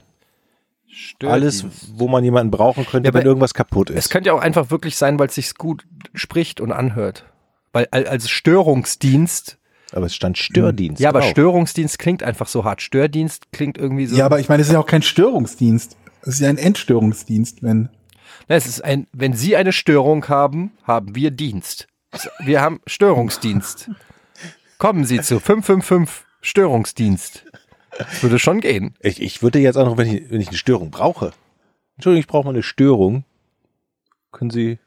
[0.99, 1.63] Stördienst.
[1.63, 4.09] Alles, wo man jemanden brauchen könnte, Ja, wenn irgendwas kaputt Es ist.
[4.09, 7.25] könnte ja auch einfach wirklich sein, weil es sich gut spricht und anhört.
[7.71, 9.57] Weil al- als Störungsdienst,
[9.93, 10.99] Aber es stand Stördienst.
[11.01, 11.29] ja, aber drauf.
[11.29, 12.81] Störungsdienst klingt einfach so hart.
[12.81, 14.15] Stördienst klingt irgendwie so.
[14.17, 15.95] Ja, aber ich meine, es ist ja auch kein Störungsdienst.
[16.21, 17.89] Es ist ja ein Entstörungsdienst, wenn.
[18.47, 21.87] Na, es ist ein, wenn Sie eine Störung haben, haben wir Dienst.
[22.39, 23.89] Wir haben Störungsdienst.
[24.79, 27.45] Kommen Sie zu 555 Störungsdienst.
[27.99, 28.95] Das würde schon gehen.
[29.01, 31.31] Ich, ich würde jetzt auch noch, wenn ich, wenn ich eine Störung brauche.
[31.97, 33.25] Entschuldigung, ich brauche mal eine Störung.
[34.31, 34.79] Können Sie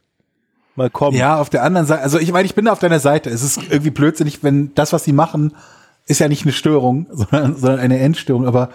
[0.76, 1.16] mal kommen?
[1.16, 3.28] Ja, auf der anderen Seite, also ich meine, ich bin da auf deiner Seite.
[3.28, 5.54] Es ist irgendwie blödsinnig, wenn das, was sie machen,
[6.06, 8.46] ist ja nicht eine Störung, sondern, sondern eine Endstörung.
[8.46, 8.70] Aber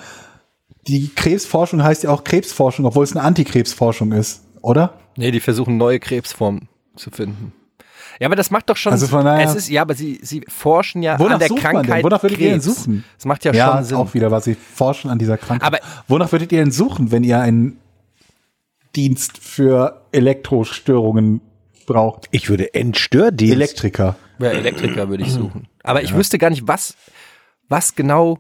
[0.88, 4.94] die Krebsforschung heißt ja auch Krebsforschung, obwohl es eine Antikrebsforschung ist, oder?
[5.16, 7.54] Nee, die versuchen neue Krebsformen zu finden.
[8.20, 8.92] Ja, aber das macht doch schon.
[8.92, 11.74] Also von daher- es ist, ja, aber sie, sie forschen ja an der sucht man
[11.76, 11.84] denn?
[11.84, 12.04] Krankheit.
[12.04, 12.66] Wonach würdet ihr denn Krebs.
[12.84, 13.04] suchen?
[13.16, 13.98] Das macht ja, Ja, schon Sinn.
[13.98, 15.68] auch wieder, was sie forschen an dieser Krankheit.
[15.68, 17.80] Aber- Wonach würdet ihr denn suchen, wenn ihr einen
[18.96, 21.42] Dienst für Elektrostörungen
[21.86, 22.28] braucht?
[22.32, 23.54] Ich würde Endstördienst.
[23.54, 24.16] Elektriker.
[24.40, 25.68] Ja, Elektriker würde ich suchen.
[25.84, 26.96] Aber ich wüsste gar nicht, was,
[27.70, 28.40] was genau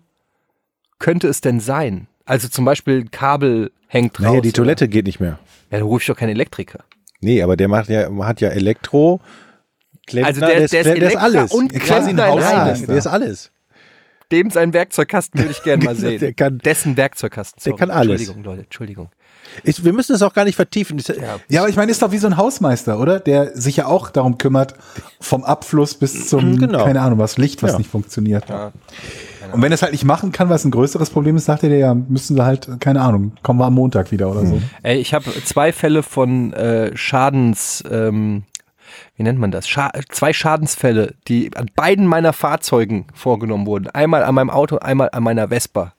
[1.00, 2.08] könnte es denn sein?
[2.26, 4.26] Also zum Beispiel ein Kabel hängt raus.
[4.28, 5.40] naja, die oder- Toilette geht nicht mehr.
[5.72, 6.80] Ja, da rufe ich doch keinen Elektriker.
[7.22, 9.20] Nee, aber der macht ja, hat ja Elektro.
[10.08, 11.51] Klempner, Also der- der ist der ist Elektra alles.
[11.51, 12.62] und Ja, quasi ein Klempner in Hausmeister.
[12.64, 12.82] einem.
[12.82, 13.51] Ja, der ist alles.
[14.32, 16.20] Dem seinen Werkzeugkasten würde ich gerne mal sehen.
[16.20, 17.62] Der kann- Dessen Werkzeugkasten.
[17.64, 18.20] Der kann alles.
[18.22, 19.10] Entschuldigung, Leute, Entschuldigung.
[19.64, 20.97] Ich, wir müssen es auch gar nicht vertiefen.
[20.97, 21.39] Das- Ja.
[21.47, 23.22] Ja, aber ich meine, ist doch wie so ein Hausmeister, oder?
[23.22, 24.74] Der sich ja auch darum kümmert,
[25.22, 26.84] vom Abfluss bis zum, Genau.
[26.84, 27.78] keine Ahnung, was Licht, was Ja.
[27.78, 28.43] nicht funktioniert.
[29.53, 31.78] Und wenn es halt nicht machen kann, was ein größeres Problem ist, sagt er dir
[31.78, 34.62] ja, müssen sie halt, keine Ahnung, kommen wir am Montag wieder oder so.
[34.84, 38.43] Ey, ich habe zwei Fälle von äh, Schadens, ähm,
[39.18, 39.68] wie nennt man das?
[39.68, 43.89] Scha zwei Schadensfälle, die an beiden meiner Fahrzeugen vorgenommen wurden.
[43.89, 45.93] Einmal an meinem Auto, einmal an meiner Vespa.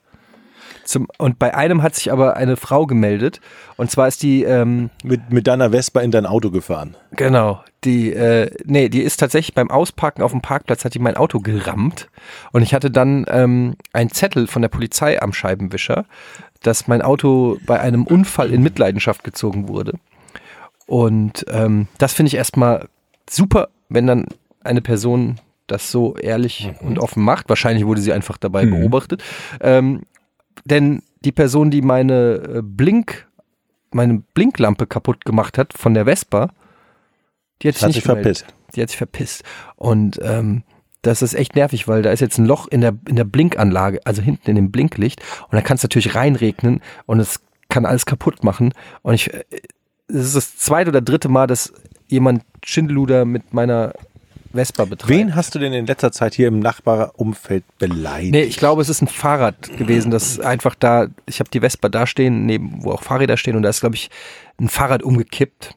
[0.84, 3.40] Zum, und bei einem hat sich aber eine Frau gemeldet.
[3.76, 6.96] Und zwar ist die, ähm, Mit, mit deiner Vespa in dein Auto gefahren.
[7.10, 11.16] genau, die, äh, nee, die ist tatsächlich beim Ausparken auf dem Parkplatz, hat die mein
[11.16, 12.08] Auto gerammt.
[12.52, 16.06] Und ich hatte dann ähm, einen Zettel von der Polizei am Scheibenwischer,
[16.62, 19.94] dass mein Auto bei einem Unfall in Mitleidenschaft gezogen wurde.
[20.86, 22.88] Und ähm, das finde ich erstmal
[23.30, 24.26] super, wenn dann
[24.62, 27.48] eine Person das so ehrlich und offen macht.
[27.48, 28.70] Wahrscheinlich wurde sie einfach dabei Mhm.
[28.70, 29.22] beobachtet.
[29.60, 30.02] Ähm,
[30.64, 33.28] denn die Person, die meine äh, Blink,
[33.90, 36.50] meine Blinklampe kaputt gemacht hat von der Vespa,
[37.62, 38.46] die hat sich Hat nicht sich verpisst.
[38.74, 39.44] Die hat sich verpisst.
[39.76, 40.62] Und ähm,
[41.02, 44.00] das ist echt nervig, weil da ist jetzt ein Loch in der, in der Blinkanlage,
[44.04, 45.20] also hinten in dem Blinklicht.
[45.44, 48.72] Und da kann es natürlich reinregnen und es kann alles kaputt machen.
[49.02, 49.44] Und ich, äh,
[50.08, 51.72] es ist das zweite oder dritte Mal, dass
[52.08, 53.92] jemand Schindeluder mit meiner
[54.52, 55.08] Vespa betreibt.
[55.10, 58.32] Wen hast du denn in letzter Zeit hier im Nachbarumfeld beleidigt?
[58.32, 61.88] Nee, ich glaube, es ist ein Fahrrad gewesen, das einfach da, ich habe die Vespa
[61.90, 64.10] da stehen, neben, wo auch Fahrräder stehen und da ist, glaube ich,
[64.58, 65.74] ein Fahrrad umgekippt.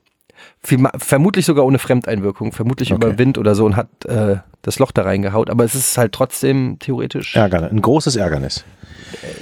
[0.64, 3.04] Vermutlich sogar ohne Fremdeinwirkung, vermutlich Okay.
[3.08, 5.50] über Wind oder so und hat äh, das Loch da reingehaut.
[5.50, 8.64] Aber es ist halt trotzdem theoretisch Ärger, ein großes Ärgernis.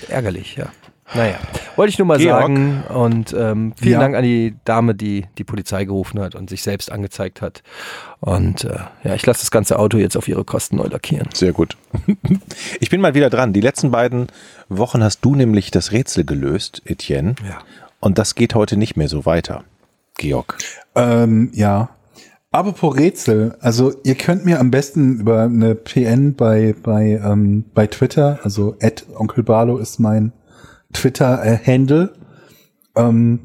[0.07, 0.67] ärgerlich, ja.
[1.15, 1.35] Naja,
[1.75, 2.41] wollte ich nur mal Georg.
[2.41, 3.99] sagen und ähm, vielen Ja.
[3.99, 7.63] Dank an die Dame, die die Polizei gerufen hat und sich selbst angezeigt hat.
[8.19, 11.29] Und äh, ja, ich lasse das ganze Auto jetzt auf ihre Kosten neu lackieren.
[11.33, 11.77] Sehr gut.
[12.79, 13.53] Ich bin mal wieder dran.
[13.53, 14.27] Die letzten beiden
[14.69, 17.35] Wochen hast du nämlich das Rätsel gelöst, Etienne.
[17.47, 17.59] Ja.
[17.99, 19.63] Und das geht heute nicht mehr so weiter.
[20.17, 20.57] Georg.
[20.95, 21.89] Ähm, ja.
[22.51, 27.85] Apropos Rätsel, also ihr könnt mir am besten über eine PN bei bei ähm, bei
[27.85, 28.75] Twitter, also
[29.15, 30.31] Onkel Barlo ist mein
[30.93, 32.13] Twitter-Handle.
[32.95, 33.39] Ähm,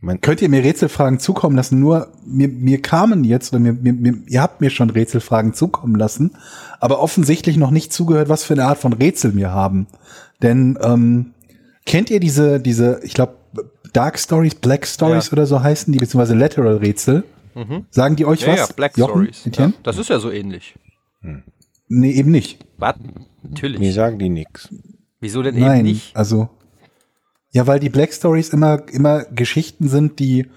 [0.00, 1.80] Mein, könnt ihr mir Rätselfragen zukommen lassen?
[1.80, 5.94] Nur mir, mir kamen jetzt oder mir, mir, mir, ihr habt mir schon Rätselfragen zukommen
[5.96, 6.32] lassen,
[6.80, 9.86] aber offensichtlich noch nicht zugehört, was für eine Art von Rätsel wir haben.
[10.42, 11.32] Denn ähm,
[11.86, 13.36] kennt ihr diese diese, ich glaube
[13.92, 15.32] Dark Stories, Black Stories Ja.
[15.32, 17.24] oder so heißen die beziehungsweise Lateral Rätsel?
[17.90, 18.74] Sagen die euch was?
[18.96, 19.74] Jochen, Etienne?
[19.84, 20.74] Das ist ja so ähnlich.
[21.88, 22.58] Nee, eben nicht.
[22.78, 22.96] Was?
[23.42, 23.78] Natürlich.
[23.78, 24.68] mir sagen die nix.
[25.24, 26.14] Wieso denn Nein, eben nicht?
[26.14, 26.50] also
[27.50, 30.48] ja, weil die Black Stories immer immer Geschichten sind, die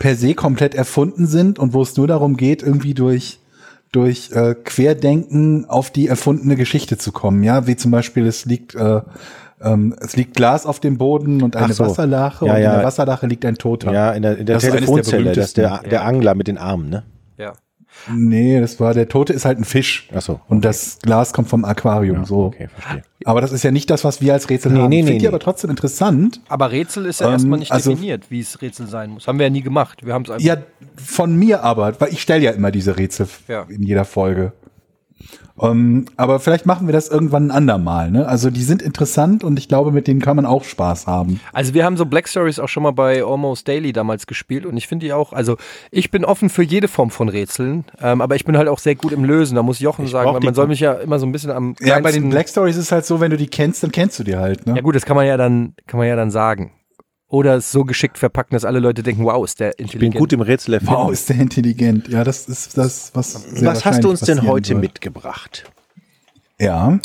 [0.00, 3.38] per se komplett erfunden sind und wo es nur darum geht, irgendwie durch
[3.92, 7.44] durch äh, Querdenken auf die erfundene Geschichte zu kommen.
[7.44, 9.00] Ja, wie zum Beispiel es liegt äh,
[9.60, 11.84] ähm, es liegt Glas auf dem Boden und eine so.
[11.84, 12.70] Wasserlache Ja, und ja.
[12.70, 13.92] in der Wasserlache liegt ein Toter.
[13.92, 15.90] Ja, in der, in der Das der Telefonzelle, das ist der, berühmtesten.
[15.90, 17.04] der Angler mit den Armen, ne?
[17.36, 17.52] Ja.
[18.14, 20.08] Nee, das war der Tote ist halt ein Fisch.
[20.14, 22.24] Ach so, Und das Glas kommt vom Aquarium.
[22.24, 22.44] so.
[22.46, 23.02] Okay, verstehe.
[23.24, 24.88] Aber das ist ja nicht das, was wir als Rätsel Nee, haben.
[24.88, 25.28] nee, ich nee, finde nee.
[25.28, 26.40] aber trotzdem interessant.
[26.48, 29.26] Aber Rätsel ist ja Ähm, erstmal nicht also- definiert, wie es Rätsel sein muss.
[29.28, 30.04] Haben wir ja nie gemacht.
[30.04, 30.44] Wir haben es einfach.
[30.46, 30.56] Ja,
[30.96, 33.66] von mir aber, weil ich stelle ja immer diese Rätsel Ja.
[33.68, 34.52] in jeder Folge.
[35.60, 38.10] Ähm, aber vielleicht machen wir das irgendwann ein andermal.
[38.10, 38.26] Ne?
[38.26, 41.40] Also die sind interessant und ich glaube, mit denen kann man auch Spaß haben.
[41.52, 44.76] Also wir haben so Black Stories auch schon mal bei Almost Daily damals gespielt und
[44.76, 45.56] ich finde die auch, also
[45.90, 48.94] ich bin offen für jede Form von Rätseln, ähm, aber ich bin halt auch sehr
[48.94, 49.54] gut im Lösen.
[49.54, 51.74] Da muss Jochen sagen, brauch weil man soll mich ja immer so ein bisschen am
[51.80, 54.24] Ja, bei den Black Stories ist halt so, wenn du die kennst, dann kennst du
[54.24, 54.66] die halt.
[54.66, 54.76] Ne?
[54.76, 56.72] Ja gut, das kann man ja dann, kann man ja dann sagen.
[57.30, 60.14] Oder es so geschickt verpacken, dass alle Leute denken, wow, ist der Ich intelligent.
[60.14, 60.94] bin gut im Rätsel erfinden.
[60.94, 62.08] Wow, ist der intelligent.
[62.08, 63.32] Ja, das ist das, was.
[63.32, 64.80] sehr Was hast du uns denn heute wird.
[64.80, 65.70] mitgebracht?
[66.58, 66.98] Ja.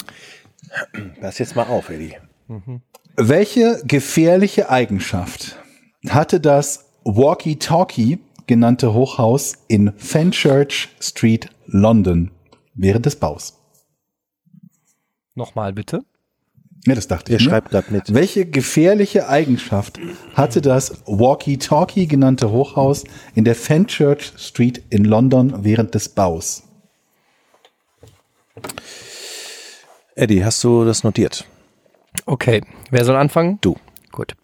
[1.21, 2.15] Pass jetzt mal auf, Eddie.
[3.15, 5.57] Welche gefährliche Eigenschaft
[6.09, 12.31] hatte das Walkie-Talkie genannte Hochhaus in Fenchurch Street, London
[12.73, 13.59] während des Baus?
[15.35, 16.03] Nochmal bitte.
[16.85, 17.45] Ja, das dachte Ihr ich.
[17.45, 17.49] mir.
[17.49, 18.13] schreibt grad mit.
[18.13, 19.99] Welche gefährliche Eigenschaft
[20.35, 26.63] hatte das Walkie-Talkie genannte Hochhaus in der Fenchurch Street in London während des Baus?
[30.15, 31.45] Eddie, hast du das notiert?
[32.25, 32.61] Okay,
[32.91, 33.57] wer soll anfangen?
[33.61, 33.75] Du.
[34.11, 34.35] Gut.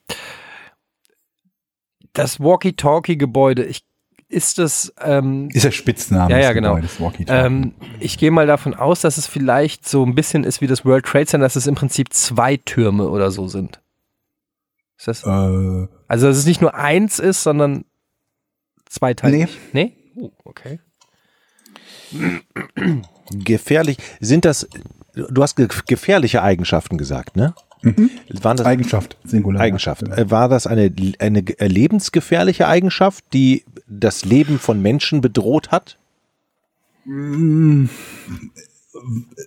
[2.14, 3.86] Das Walkie-Talkie-Gebäude, ich,
[4.32, 6.80] ist das, ähm, Ist der Spitzname Ja, ja, genau.
[7.28, 10.86] Ähm, ich gehe mal davon aus, dass es vielleicht so ein bisschen ist wie das
[10.86, 13.82] World Trade Center, dass es im Prinzip zwei Türme oder so sind.
[14.98, 17.86] Ist das, äh, also, dass es nicht nur eins ist, sondern
[18.88, 19.48] zweiteilig?
[19.74, 19.94] Nee.
[20.16, 20.22] Nee?
[20.22, 20.80] Oh, okay.
[23.32, 23.98] Gefährlich.
[24.20, 24.68] Sind das,
[25.14, 27.54] du hast ge gefährliche Eigenschaften gesagt, ne?
[28.44, 29.60] Waren das Eigenschaft, Singular.
[29.62, 30.04] Eigenschaft.
[30.04, 35.98] Äh, War das eine, eine ge- lebensgefährliche Eigenschaft, die das Leben von Menschen bedroht hat?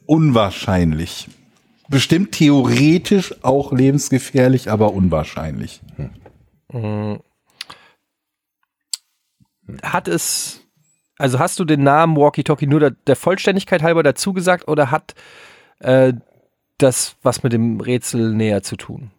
[0.06, 1.28] Unwahrscheinlich.
[1.88, 5.80] Bestimmt theoretisch auch lebensgefährlich, aber unwahrscheinlich.
[9.82, 10.60] Hat es,
[11.18, 15.14] also hast du den Namen Walkie-Talkie nur der, der Vollständigkeit halber dazu gesagt oder hat
[15.80, 16.12] äh,
[16.78, 19.10] das was mit dem Rätsel näher zu tun?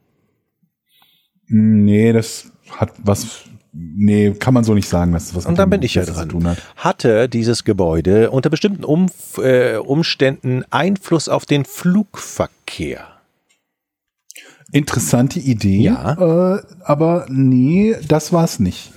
[1.47, 3.45] Nee, das hat was.
[3.77, 6.15] Nee, kann man so nicht sagen, dass das was Und dann bin ich ja dran.
[6.15, 6.57] zu tun hat.
[6.77, 13.05] Hatte dieses Gebäude unter bestimmten Umf äh, Umständen Einfluss auf den Flugverkehr?
[14.71, 15.81] Interessante Idee.
[15.81, 16.55] Ja.
[16.55, 18.93] Äh, aber nee, das war's nicht.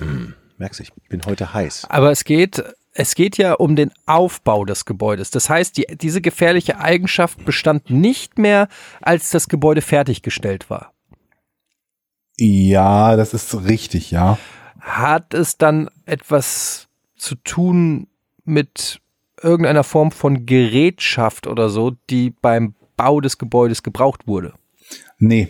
[0.58, 1.86] Merkst du, ich bin heute heiß.
[1.88, 2.62] Aber es geht,
[2.92, 5.30] es geht ja um den Aufbau des Gebäudes.
[5.30, 8.68] Das heißt, die, diese gefährliche Eigenschaft bestand nicht mehr,
[9.02, 10.92] als das Gebäude fertiggestellt war.
[12.36, 14.38] Ja, das ist richtig, ja.
[14.88, 18.06] Hat es dann etwas zu tun
[18.44, 19.00] mit
[19.42, 24.54] irgendeiner Form von Gerätschaft oder so, die beim Bau des Gebäudes gebraucht wurde?
[25.18, 25.48] Nee.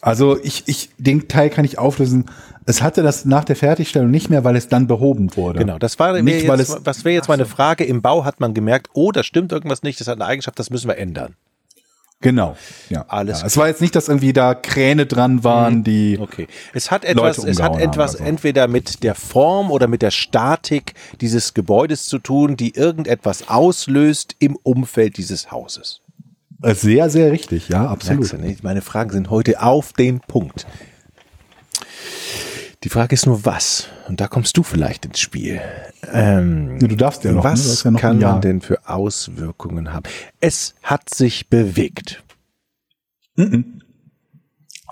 [0.00, 2.26] Also ich, ich, den Teil kann ich auflösen.
[2.66, 5.60] Es hatte das nach der Fertigstellung nicht mehr, weil es dann behoben wurde.
[5.60, 7.84] Genau, das war Nicht, wär weil jetzt, es- was wäre jetzt meine Frage.
[7.84, 10.70] Im Bau hat man gemerkt, oh, da stimmt irgendwas nicht, das hat eine Eigenschaft, das
[10.70, 11.34] müssen wir ändern.
[12.20, 12.56] Genau.
[12.90, 13.04] Ja.
[13.06, 13.46] Alles ja.
[13.46, 16.18] Es war jetzt nicht, dass irgendwie da Kräne dran waren, die.
[16.20, 16.48] Okay.
[16.74, 18.24] Es hat etwas, es hat etwas so.
[18.24, 24.34] entweder mit der Form oder mit der Statik dieses Gebäudes zu tun, die irgendetwas auslöst
[24.40, 26.00] im Umfeld dieses Hauses.
[26.60, 28.34] Äh, Sehr, sehr richtig, ja, absolut.
[28.62, 30.66] Meine Fragen sind heute auf den Punkt.
[32.84, 33.88] Die Frage ist nur was.
[34.08, 35.60] Und da kommst du vielleicht ins Spiel.
[36.12, 37.42] Ähm, Ja, Du darfst ja noch.
[37.44, 37.50] ne?
[37.50, 40.04] Du was hast ja noch kann man denn für Auswirkungen haben?
[40.40, 42.22] Es hat sich bewegt.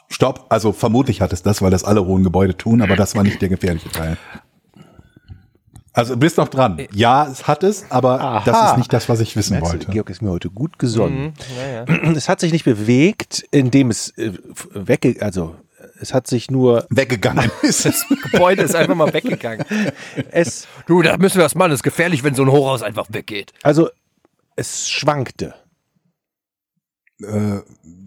[0.08, 0.46] Stopp.
[0.48, 3.40] Also vermutlich hat es das, weil das alle hohen Gebäude tun, aber das war nicht
[3.40, 4.16] der gefährliche Teil.
[5.92, 6.78] Also du bist noch dran.
[6.92, 9.92] Ja, es hat es, aber das ist nicht das, was ich wissen Merkst du, wollte.
[9.92, 11.32] Georg ist mir heute gut gesonnen.
[11.88, 12.14] Mhm.
[12.16, 14.32] Es hat sich nicht bewegt, indem es äh,
[14.74, 15.16] wegge...
[15.20, 15.56] Also
[16.00, 16.86] es hat sich nur...
[16.90, 17.50] Weggegangen.
[17.62, 19.64] Das Gebäude ist einfach mal weggegangen.
[20.30, 21.70] Es, Du, da müssen wir das machen.
[21.70, 23.52] Das ist gefährlich, wenn so ein Hochhaus einfach weggeht.
[23.62, 23.88] also
[24.56, 25.54] es schwankte.
[27.22, 27.58] äh,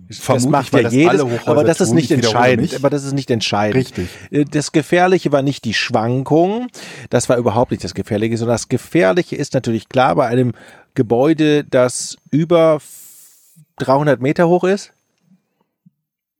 [0.07, 2.73] Das macht ja jedes, aber das ist nicht entscheidend.
[2.75, 3.75] Aber das ist nicht entscheidend.
[3.77, 4.09] Richtig.
[4.31, 6.67] Äh, Das Gefährliche war nicht die Schwankung,
[7.09, 10.53] das war überhaupt nicht das Gefährliche, sondern das Gefährliche ist natürlich klar bei einem
[10.95, 14.91] Gebäude, das über f- 300 Meter hoch ist.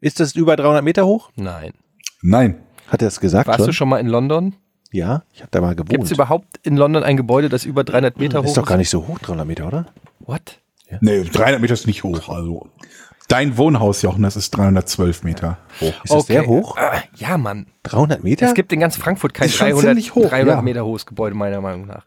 [0.02, 1.32] Ist das über 300 Meter hoch?
[1.36, 1.74] Nein.
[2.22, 2.64] Nein.
[2.88, 3.68] Hat er das gesagt Warst schon?
[3.68, 4.56] du schon mal in London?
[4.92, 5.90] Ja, ich habe da mal gewohnt.
[5.90, 8.78] Gibt es überhaupt in London ein Gebäude, das über 300 Meter hoch ist doch gar
[8.78, 9.86] nicht so hoch, 300 Meter, oder?
[10.20, 10.60] What?
[11.02, 12.30] Nee, 300 Meter ist nicht hoch.
[12.30, 12.68] Also
[13.28, 15.94] dein Wohnhaus, Jochen, das ist 312 Meter hoch.
[16.04, 16.76] Ist das sehr hoch?
[16.78, 17.68] Äh, ja, Mann.
[17.84, 18.48] 300 Meter?
[18.48, 20.62] Es gibt in ganz Frankfurt kein Ist schon 300, ziemlich hoch, 300 ja.
[20.64, 22.06] Meter hohes Gebäude, meiner Meinung nach.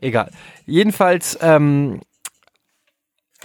[0.00, 0.30] Egal.
[0.66, 2.00] Jedenfalls, ähm,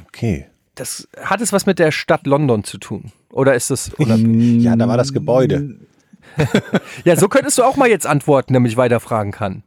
[0.08, 0.48] okay.
[0.80, 3.12] Das, hat es was mit der Stadt London zu tun?
[3.32, 4.64] Oder ist das unabhängig?
[4.64, 5.76] Ja, da war das Gebäude.
[7.04, 9.64] Ja, so könntest du auch mal jetzt antworten, damit ich weiterfragen kann.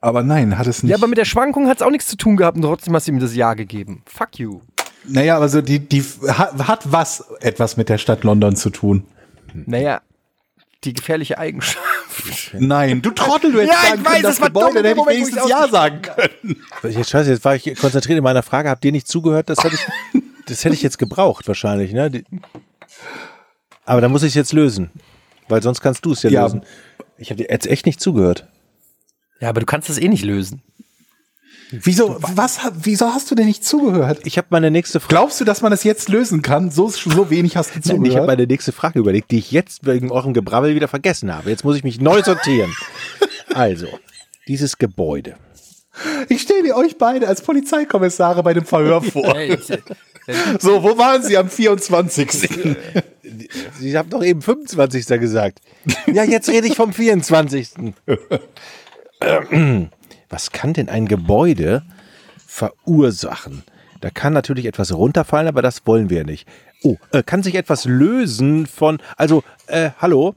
[0.00, 0.90] Aber nein, hat es nicht.
[0.90, 3.06] Ja, aber mit der Schwankung hat es auch nichts zu tun gehabt und trotzdem hast
[3.06, 4.02] du ihm das Ja gegeben.
[4.06, 4.60] Fuck you.
[5.06, 9.04] naja, also die, die hat, hat was etwas mit der Stadt London zu tun.
[9.54, 10.02] Naja,
[10.84, 11.78] die gefährliche Eigenschaft.
[12.58, 14.84] Nein, du Trottel, du hättest Ja, ich sagen weiß, können, das das war Gebäude, dann
[14.84, 16.56] hätte ich wenigstens Ja sagen können.
[16.94, 18.68] Jetzt, scheiße, jetzt war ich konzentriert in meiner Frage.
[18.68, 19.48] Habt ihr nicht zugehört?
[19.50, 21.92] Das hätte ich, das hätte ich jetzt gebraucht wahrscheinlich.
[21.92, 22.22] Ne?
[23.84, 24.90] Aber da muss ich es jetzt lösen.
[25.48, 26.42] Weil sonst kannst du es ja, Ja.
[26.44, 26.62] lösen.
[27.18, 28.46] Ich habe dir jetzt echt nicht zugehört.
[29.40, 30.62] Ja, aber du kannst das eh nicht lösen.
[31.72, 34.20] Wieso, was, wieso hast du denn nicht zugehört?
[34.24, 35.14] Ich habe meine nächste Frage.
[35.14, 36.70] Glaubst du, dass man das jetzt lösen kann?
[36.70, 38.26] So, so wenig hast du Nein, ich habe zugehört.
[38.26, 41.48] meine nächste Frage überlegt, die ich jetzt wegen eurem Gebrabbel wieder vergessen habe.
[41.50, 42.72] Jetzt muss ich mich neu sortieren.
[43.54, 43.86] Also,
[44.48, 45.34] dieses Gebäude.
[46.30, 49.36] Ich stelle mir euch beide als Polizeikommissare bei dem Verhör vor.
[50.58, 52.48] So, wo waren sie am 24.?
[53.78, 55.06] Sie haben doch eben 25.
[55.20, 55.60] gesagt.
[56.06, 57.70] Ja, jetzt rede ich vom 24.
[60.32, 61.82] Was kann denn ein Gebäude
[62.46, 63.62] verursachen?
[64.00, 66.48] Da kann natürlich etwas runterfallen, aber das wollen wir nicht.
[66.82, 70.34] Oh, äh, kann sich etwas lösen von, also, äh, hallo?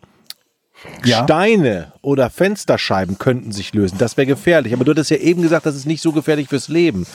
[1.06, 1.24] Ja.
[1.24, 3.98] Steine oder Fensterscheiben könnten sich lösen.
[3.98, 4.74] Das wäre gefährlich.
[4.74, 7.08] Aber du hattest ja eben gesagt, das ist nicht so gefährlich fürs Leben.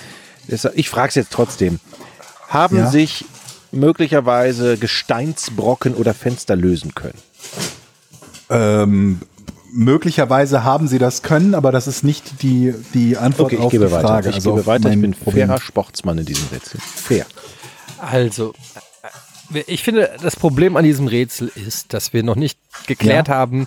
[0.74, 1.78] Ich frage es jetzt trotzdem.
[2.48, 2.90] Haben Ja.
[2.90, 3.26] sich
[3.70, 7.18] möglicherweise Gesteinsbrocken oder Fenster lösen können?
[8.48, 9.20] ähm,
[9.72, 13.70] möglicherweise haben sie das können, aber das ist nicht die, die Antwort Okay, ich auf
[13.72, 14.06] gebe die weiter.
[14.08, 14.28] Frage.
[14.30, 14.90] Ich also gebe weiter.
[14.90, 16.80] Ich bin fairer Sportsmann in diesem Rätsel.
[16.80, 17.26] Fair.
[17.98, 18.54] Also,
[19.54, 23.34] äh, ich finde, das Problem an diesem Rätsel ist, dass wir noch nicht geklärt Ja.
[23.34, 23.66] haben,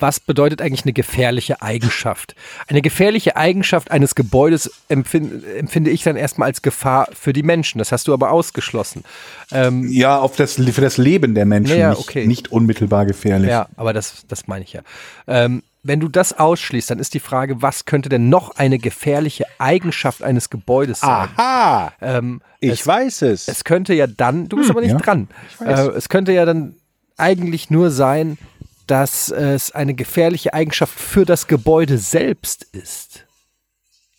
[0.00, 2.34] was bedeutet eigentlich eine gefährliche Eigenschaft.
[2.66, 7.78] Eine gefährliche Eigenschaft eines Gebäudes empfinde, empfinde ich dann erstmal als Gefahr für die Menschen.
[7.78, 9.04] Das hast du aber ausgeschlossen.
[9.52, 12.26] Ähm, Ja, auf das, für das Leben der Menschen Ja, nicht, okay.
[12.26, 13.50] nicht unmittelbar gefährlich.
[13.50, 14.82] ja, aber das, das meine ich ja.
[15.26, 19.44] Ähm, wenn du das ausschließt, dann ist die Frage, was könnte denn noch eine gefährliche
[19.58, 21.28] Eigenschaft eines Gebäudes sein?
[21.36, 21.92] Aha!
[22.00, 23.48] Ähm, Ich es, weiß es.
[23.48, 24.98] es könnte ja dann, du bist aber nicht ja.
[24.98, 25.28] dran.
[25.58, 25.88] weiß.
[25.88, 26.74] Äh, es könnte ja dann
[27.18, 28.38] eigentlich nur sein,
[28.86, 33.24] dass es eine gefährliche Eigenschaft für das Gebäude selbst ist.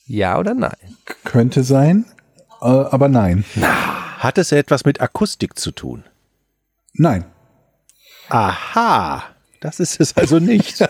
[0.06, 0.98] Ja oder nein?
[1.24, 2.06] Könnte sein,
[2.62, 3.44] äh, aber nein.
[3.56, 6.04] Hat es etwas mit Akustik zu tun?
[6.94, 7.26] Nein.
[8.30, 9.24] Aha,
[9.60, 10.88] das ist es also nicht.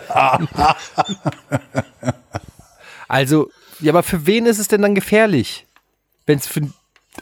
[3.08, 5.64] Also, ja, aber für wen ist es denn dann gefährlich?
[6.26, 6.62] Wenn es für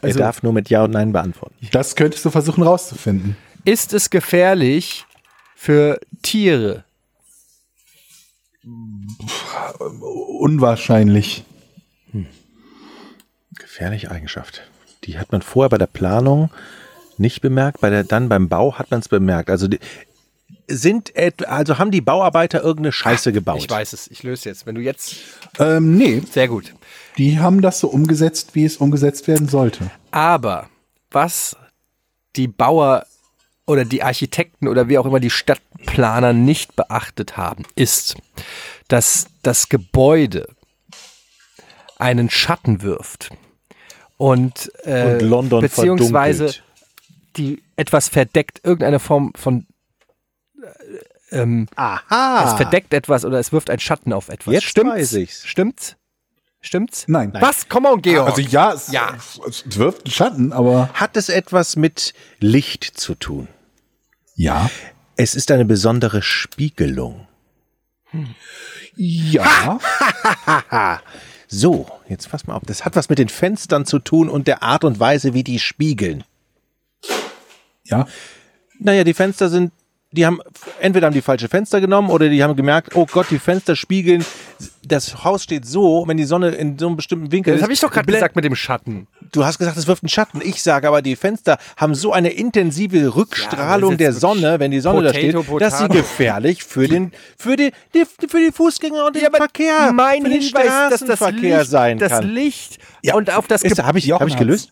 [0.01, 1.55] also, er darf nur mit Ja und Nein beantworten.
[1.71, 3.37] Das könntest du versuchen rauszufinden.
[3.65, 5.05] ist es gefährlich
[5.65, 6.83] für Tiere?
[10.39, 11.43] Unwahrscheinlich.
[13.57, 14.61] Gefährliche Eigenschaft.
[15.05, 16.51] Die hat man vorher bei der Planung
[17.17, 19.49] nicht bemerkt, bei der, dann beim Bau hat man es bemerkt.
[19.49, 19.79] Also die,
[20.67, 23.57] sind et, also haben die Bauarbeiter irgendeine Scheiße gebaut.
[23.57, 24.67] Ich weiß es, ich löse jetzt.
[24.67, 25.15] Wenn du jetzt.
[25.57, 26.75] Ähm, nee, Sehr gut.
[27.17, 29.89] die haben das so umgesetzt, wie es umgesetzt werden sollte.
[30.11, 30.69] Aber
[31.09, 31.55] was
[32.35, 33.05] die Bauer
[33.67, 38.15] oder die Architekten oder wie auch immer die Stadtplaner nicht beachtet haben, ist,
[38.87, 40.47] dass das Gebäude
[41.97, 43.29] einen Schatten wirft
[44.17, 46.63] und, äh, Und London beziehungsweise verdunkelt.
[47.37, 49.65] die etwas verdeckt, irgendeine Form von
[51.31, 52.47] äh, ähm, Aha.
[52.51, 54.53] es verdeckt etwas oder es wirft einen Schatten auf etwas.
[54.53, 54.93] Jetzt Stimmt's?
[54.93, 55.45] weiß ich's.
[55.47, 55.95] Stimmt's?
[56.61, 57.05] Stimmt's?
[57.07, 57.31] Nein.
[57.39, 57.67] Was?
[57.69, 58.27] Come on, Georg.
[58.29, 59.15] Also ja, es, Ja.
[59.47, 63.47] es wirft einen Schatten, aber Hat es etwas mit Licht zu tun?
[64.35, 64.69] Ja.
[65.17, 67.27] Es ist eine besondere Spiegelung.
[68.95, 69.79] Ja.
[71.47, 72.63] So, jetzt fass mal auf.
[72.65, 75.59] Das hat was mit den Fenstern zu tun und der Art und Weise, wie die
[75.59, 76.23] spiegeln.
[77.85, 78.07] Ja.
[78.79, 79.71] Naja, die Fenster sind,
[80.11, 80.39] die haben,
[80.81, 84.25] entweder haben die falsche Fenster genommen oder die haben gemerkt, oh Gott, die Fenster spiegeln.
[84.83, 87.63] Das Haus steht so, wenn die Sonne in so einem bestimmten Winkel das ist.
[87.63, 89.07] habe ich doch gerade gesagt mit dem Schatten.
[89.35, 90.41] Du hast gesagt, es wirft einen Schatten.
[90.41, 94.71] Ich sage aber, die Fenster haben so eine intensive Rückstrahlung das ist der Sonne, wenn
[94.71, 95.99] die Sonne da steht, Potato, dass sie Potato.
[96.01, 100.41] gefährlich für den, für die, die für die Fußgänger und den Verkehr, mein für den
[100.41, 102.29] Hinweis, dass das Straßenverkehr Licht, sein das kann.
[102.29, 103.15] Licht Ja.
[103.15, 104.39] und auf das habe ich, hab ich hat's.
[104.39, 104.71] gelöst?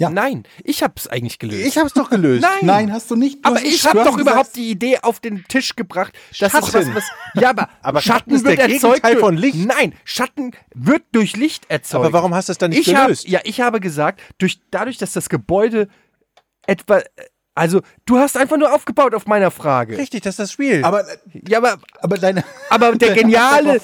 [0.00, 0.08] Ja.
[0.08, 1.66] Nein, ich habe es eigentlich gelöst.
[1.66, 2.40] Ich habe es doch gelöst.
[2.60, 2.60] Nein.
[2.62, 3.44] Nein, hast du nicht.
[3.44, 6.70] Du aber ich habe doch überhaupt die Idee auf den Tisch gebracht, dass es was,
[6.72, 6.94] Schatten.
[6.94, 7.04] was
[7.34, 9.58] ja, aber, Aber Schatten ist der Gegenteil durch- von Licht.
[9.58, 12.04] Nein, Schatten wird durch Licht erzeugt.
[12.06, 13.28] Aber warum hast du es dann nicht ich hab, gelöst?
[13.28, 15.88] Ja, ich habe gesagt, durch, dadurch, dass das Gebäude
[16.66, 17.02] etwa,
[17.54, 19.98] also du hast einfach nur aufgebaut auf meiner Frage.
[19.98, 20.84] Richtig, das ist das Spiel.
[20.84, 21.04] Aber,
[21.46, 22.44] Ja, aber aber deine.
[22.70, 23.80] Aber der geniale,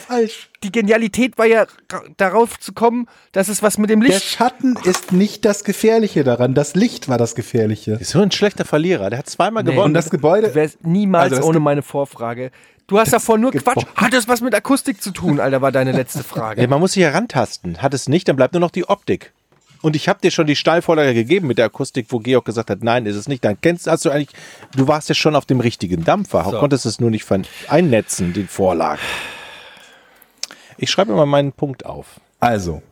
[0.63, 4.25] die Genialität war ja ra- darauf zu kommen, dass es was mit dem Der Licht.
[4.25, 6.55] Schatten ist nicht das Gefährliche daran.
[6.55, 7.93] Das Licht war das Gefährliche.
[8.01, 9.11] ist so ein schlechter Verlierer.
[9.11, 9.73] Der hat zweimal Nee.
[9.73, 9.87] gewonnen.
[9.89, 10.49] Und das Gebäude.
[10.49, 12.53] Du wärst niemals Also das ohne meine Vorfrage.
[12.87, 13.85] Du hast davor nur Quatsch.
[13.97, 16.69] Hat das was mit Akustik zu tun, Alter, war deine letzte ja, Frage.
[16.69, 17.83] man muss sich herantasten.
[17.83, 19.33] Hat es nicht, dann bleibt nur noch die Optik.
[19.87, 22.83] Und ich habe dir schon die Steilvorlage gegeben mit der Akustik, wo Georg gesagt hat,
[22.83, 23.45] nein, ist es nicht.
[23.45, 24.31] Dann kennst hast du eigentlich,
[24.75, 26.59] du warst ja schon auf dem richtigen Dampfer, So.
[26.59, 27.25] konntest es nur nicht
[27.69, 28.99] einnetzen, die Vorlage.
[30.77, 32.19] Ich schreibe mal meinen Punkt auf.
[32.41, 32.83] Also,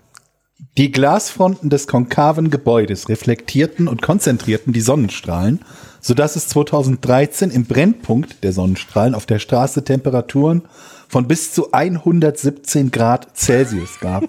[0.78, 5.64] die Glasfronten des konkaven Gebäudes reflektierten und konzentrierten die Sonnenstrahlen,
[6.00, 10.62] sodass es 2013 im Brennpunkt der Sonnenstrahlen auf der Straße Temperaturen
[11.08, 14.24] von bis zu 117 Grad Celsius gab.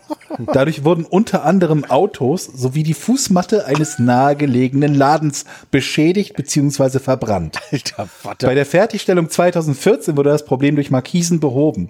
[0.53, 6.99] Dadurch wurden unter anderem Autos sowie die Fußmatte eines nahegelegenen Ladens beschädigt bzw.
[6.99, 7.59] verbrannt.
[7.71, 8.47] Alter Vater.
[8.47, 11.89] Bei der Fertigstellung 2014 wurde das Problem durch Markisen behoben.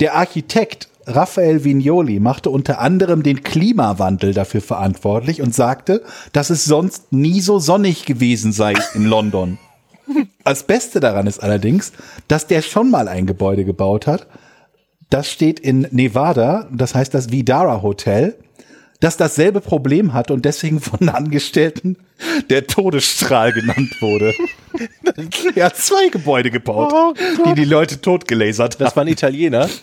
[0.00, 6.64] Der Architekt Raphael Vignoli machte unter anderem den Klimawandel dafür verantwortlich und sagte, dass es
[6.64, 9.58] sonst nie so sonnig gewesen sei in London.
[10.44, 11.92] Das Beste daran ist allerdings,
[12.28, 14.26] dass der schon mal ein Gebäude gebaut hat.
[15.10, 18.36] Das steht in Nevada, das heißt das Vidara Hotel,
[19.00, 21.98] das dasselbe Problem hat und deswegen von Angestellten
[22.50, 24.32] der Todesstrahl genannt wurde.
[25.54, 27.14] er hat zwei Gebäude gebaut, Oh
[27.46, 28.84] die die Leute totgelasert haben.
[28.84, 29.68] Das war ein Italiener.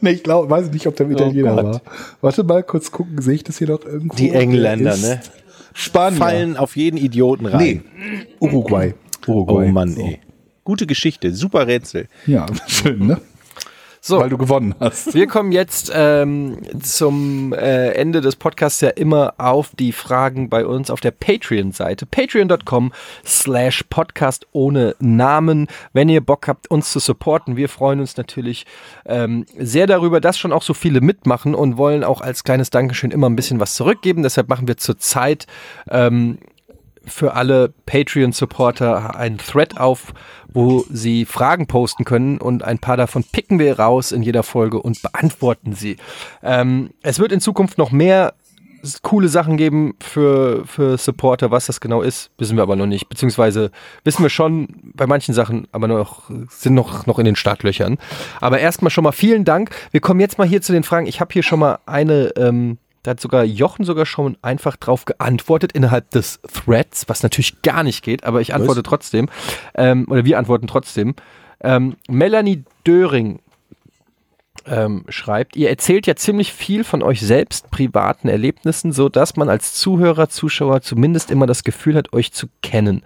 [0.00, 1.64] Nee, ich glaube, weiß nicht, ob der Italiener Gott.
[1.64, 1.82] war.
[2.20, 4.14] Warte mal, kurz gucken, sehe ich das hier noch irgendwo?
[4.14, 5.20] Die Engländer, ne?
[5.74, 6.16] Spanier.
[6.16, 7.58] Fallen auf jeden Idioten rein.
[7.58, 7.80] Nee,
[8.38, 8.94] Uruguay.
[9.28, 9.70] Oh Uruguay.
[9.70, 10.00] Mann, so.
[10.00, 10.20] ey.
[10.64, 12.08] Gute Geschichte, super Rätsel.
[12.26, 13.20] Ja, schön, ne?
[14.00, 15.12] So, Weil du gewonnen hast.
[15.12, 20.64] wir kommen jetzt ähm, zum äh, Ende des Podcasts ja immer auf die Fragen bei
[20.64, 22.06] uns auf der Patreon-Seite.
[22.06, 22.92] Patreon.com
[23.26, 25.66] slash Podcast ohne Namen.
[25.92, 28.66] Wenn ihr Bock habt, uns zu supporten, wir freuen uns natürlich
[29.04, 33.10] ähm, sehr darüber, dass schon auch so viele mitmachen und wollen auch als kleines Dankeschön
[33.10, 34.22] immer ein bisschen was zurückgeben.
[34.22, 35.46] Deshalb machen wir zurzeit
[35.90, 36.38] ähm,
[37.08, 40.12] für alle Patreon-Supporter einen Thread auf,
[40.48, 44.80] wo sie Fragen posten können und ein paar davon picken wir raus in jeder Folge
[44.80, 45.96] und beantworten sie.
[46.42, 48.34] Ähm, es wird in Zukunft noch mehr
[49.02, 51.50] coole Sachen geben für, für Supporter.
[51.50, 53.08] Was das genau ist, wissen wir aber noch nicht.
[53.08, 53.70] Beziehungsweise
[54.04, 57.98] wissen wir schon bei manchen Sachen, aber noch, sind noch, noch in den Startlöchern.
[58.40, 59.70] Aber erstmal schon mal vielen Dank.
[59.90, 61.06] Wir kommen jetzt mal hier zu den Fragen.
[61.06, 65.04] Ich habe hier schon mal eine, ähm, da hat sogar Jochen sogar schon einfach drauf
[65.04, 69.28] geantwortet innerhalb des Threads, was natürlich gar nicht geht, aber ich antworte trotzdem.
[69.74, 71.14] Ähm, oder wir antworten trotzdem.
[71.60, 73.40] Ähm, Melanie Döring
[74.66, 79.48] ähm, schreibt, ihr erzählt ja ziemlich viel von euch selbst, privaten Erlebnissen, so dass man
[79.48, 83.02] als Zuhörer, Zuschauer zumindest immer das Gefühl hat, euch zu kennen.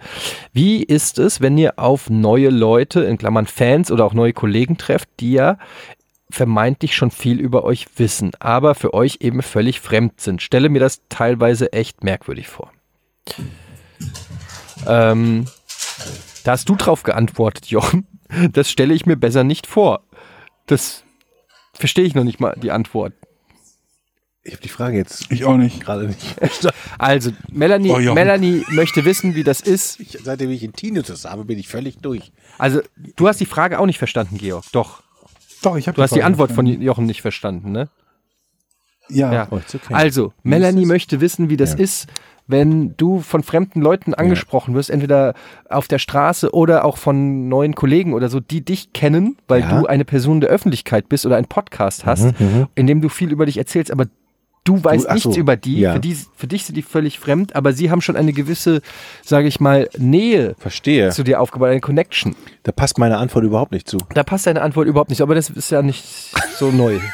[0.51, 4.77] Wie ist es, wenn ihr auf neue Leute, in Klammern Fans oder auch neue Kollegen
[4.77, 5.57] trefft, die ja
[6.33, 10.41] vermeintlich schon viel über euch wissen, aber für euch eben völlig fremd sind?
[10.41, 12.71] Stelle mir das teilweise echt merkwürdig vor.
[14.87, 15.45] Ähm,
[16.43, 18.07] da hast du drauf geantwortet, Jochen.
[18.51, 20.01] Das stelle ich mir besser nicht vor.
[20.65, 21.03] Das
[21.73, 23.13] verstehe ich noch nicht mal die Antwort.
[24.45, 25.81] Ich habe die Frage jetzt Ich auch nicht.
[25.81, 26.35] gerade nicht.
[26.97, 28.13] Also, Melanie, Oh.
[28.13, 29.99] Melanie möchte wissen, wie das ist.
[29.99, 32.31] Ich, seitdem ich einen Tinnitus habe, bin ich völlig durch.
[32.57, 32.81] Also,
[33.15, 34.65] du hast die Frage auch nicht verstanden, Georg.
[34.73, 35.03] Doch.
[35.63, 37.89] Doch, ich habe Du hast die Antwort von Jochen nicht verstanden, ne?
[39.09, 39.33] Ja.
[39.33, 39.45] Ja.
[39.45, 39.63] Kennen.
[39.91, 42.07] Also, Melanie möchte wissen, wie das ist,
[42.47, 45.33] wenn du von fremden Leuten angesprochen wirst, entweder
[45.69, 49.79] auf der Straße oder auch von neuen Kollegen oder so, die dich kennen, weil Ja.
[49.79, 52.33] du eine Person der Öffentlichkeit bist oder einen Podcast hast,
[52.75, 54.05] in dem du viel über dich erzählst, aber
[54.63, 55.79] du weißt ach nichts so, über die.
[55.79, 55.93] ja.
[55.93, 56.17] Für, die.
[56.35, 58.81] für dich sind die völlig fremd, aber sie haben schon eine gewisse,
[59.23, 61.09] sage ich mal, Nähe Verstehe.
[61.11, 62.35] zu dir aufgebaut, eine Connection.
[62.63, 63.97] Da passt meine Antwort überhaupt nicht zu.
[64.13, 66.05] Da passt deine Antwort überhaupt nicht, aber das ist ja nicht
[66.57, 66.99] so neu.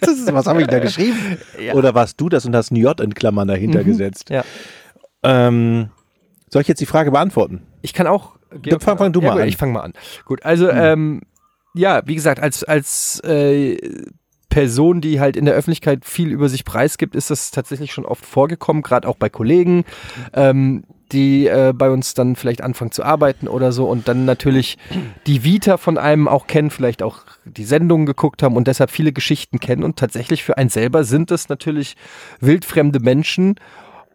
[0.00, 1.38] Ist, was habe ich da geschrieben?
[1.74, 4.30] Oder warst du das und hast ein J in Klammern dahinter gesetzt?
[4.30, 4.44] Ja.
[5.22, 5.90] Ähm,
[6.48, 7.62] soll ich jetzt die Frage beantworten?
[7.80, 8.36] Ich kann auch.
[8.60, 9.48] Georg, fang- fang du ja, mal gut, an.
[9.48, 9.94] Ich fange mal an.
[10.26, 11.22] Gut, also ähm,
[11.74, 13.76] ja, wie gesagt, als als äh,
[14.52, 18.26] Person, die halt in der Öffentlichkeit viel über sich preisgibt, ist das tatsächlich schon oft
[18.26, 19.84] vorgekommen, gerade auch bei Kollegen,
[20.34, 24.76] ähm, die äh, bei uns dann vielleicht anfangen zu arbeiten oder so und dann natürlich
[25.26, 29.14] die Vita von einem auch kennen, vielleicht auch die Sendungen geguckt haben und deshalb viele
[29.14, 31.96] Geschichten kennen und tatsächlich für einen selber sind es natürlich
[32.40, 33.54] wildfremde Menschen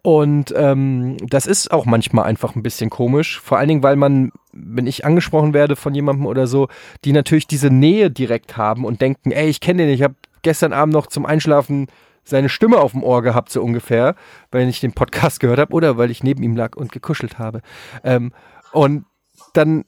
[0.02, 3.40] und ähm, das ist auch manchmal einfach ein bisschen komisch.
[3.40, 6.68] Vor allen Dingen, weil man, wenn ich angesprochen werde von jemandem oder so,
[7.04, 10.72] die natürlich diese Nähe direkt haben und denken, ey, ich kenne den, ich habe gestern
[10.72, 11.86] Abend noch zum Einschlafen
[12.24, 14.14] seine Stimme auf dem Ohr gehabt, so ungefähr,
[14.50, 17.62] weil ich den Podcast gehört habe oder weil ich neben ihm lag und gekuschelt habe.
[18.04, 18.32] Ähm,
[18.72, 19.06] und
[19.54, 19.84] dann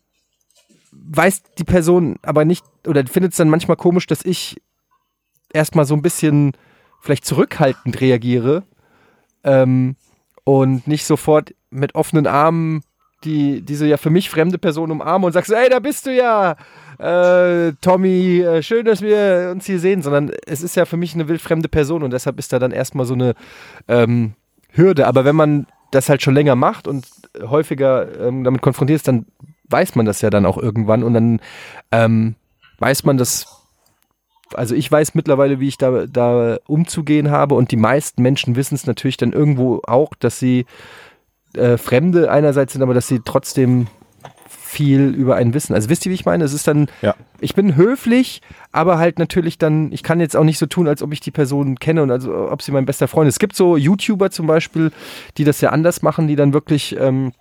[0.93, 4.61] weiß die Person aber nicht oder findet es dann manchmal komisch, dass ich
[5.53, 6.53] erstmal so ein bisschen
[7.01, 8.65] vielleicht zurückhaltend reagiere
[9.45, 9.97] ähm,
[10.45, 12.83] und nicht sofort mit offenen Armen
[13.25, 16.57] die diese ja für mich fremde Person umarmen und sagst, ey, da bist du ja,
[17.01, 21.15] äh, Tommy, äh, schön, dass wir uns hier sehen, sondern es ist ja für mich
[21.15, 23.35] eine wildfremde Person und deshalb ist da dann erstmal so eine
[23.89, 24.35] ähm,
[24.73, 25.07] Hürde.
[25.07, 27.07] Aber wenn man das halt schon länger macht und
[27.43, 29.27] häufiger ähm, damit konfrontiert ist, dann
[29.69, 31.41] weiß man das ja dann auch irgendwann und dann
[31.91, 32.35] ähm,
[32.79, 33.47] weiß man das
[34.55, 38.75] also ich weiß mittlerweile, wie ich da, da umzugehen habe und die meisten Menschen wissen
[38.75, 40.67] es natürlich dann irgendwo auch, dass sie
[41.55, 43.87] äh, Fremde einerseits sind, aber dass sie trotzdem
[44.71, 45.75] viel über einen wissen.
[45.75, 46.45] Also wisst ihr, wie ich meine?
[46.45, 47.15] Es ist dann, Ja.
[47.41, 48.41] ich bin höflich,
[48.73, 51.31] aber halt natürlich dann, ich kann jetzt auch nicht so tun, als ob ich die
[51.33, 53.35] Person kenne und also ob sie mein bester Freund ist.
[53.35, 54.93] Es gibt so YouTuber zum Beispiel,
[55.37, 57.33] die das ja anders machen, die dann wirklich ähm,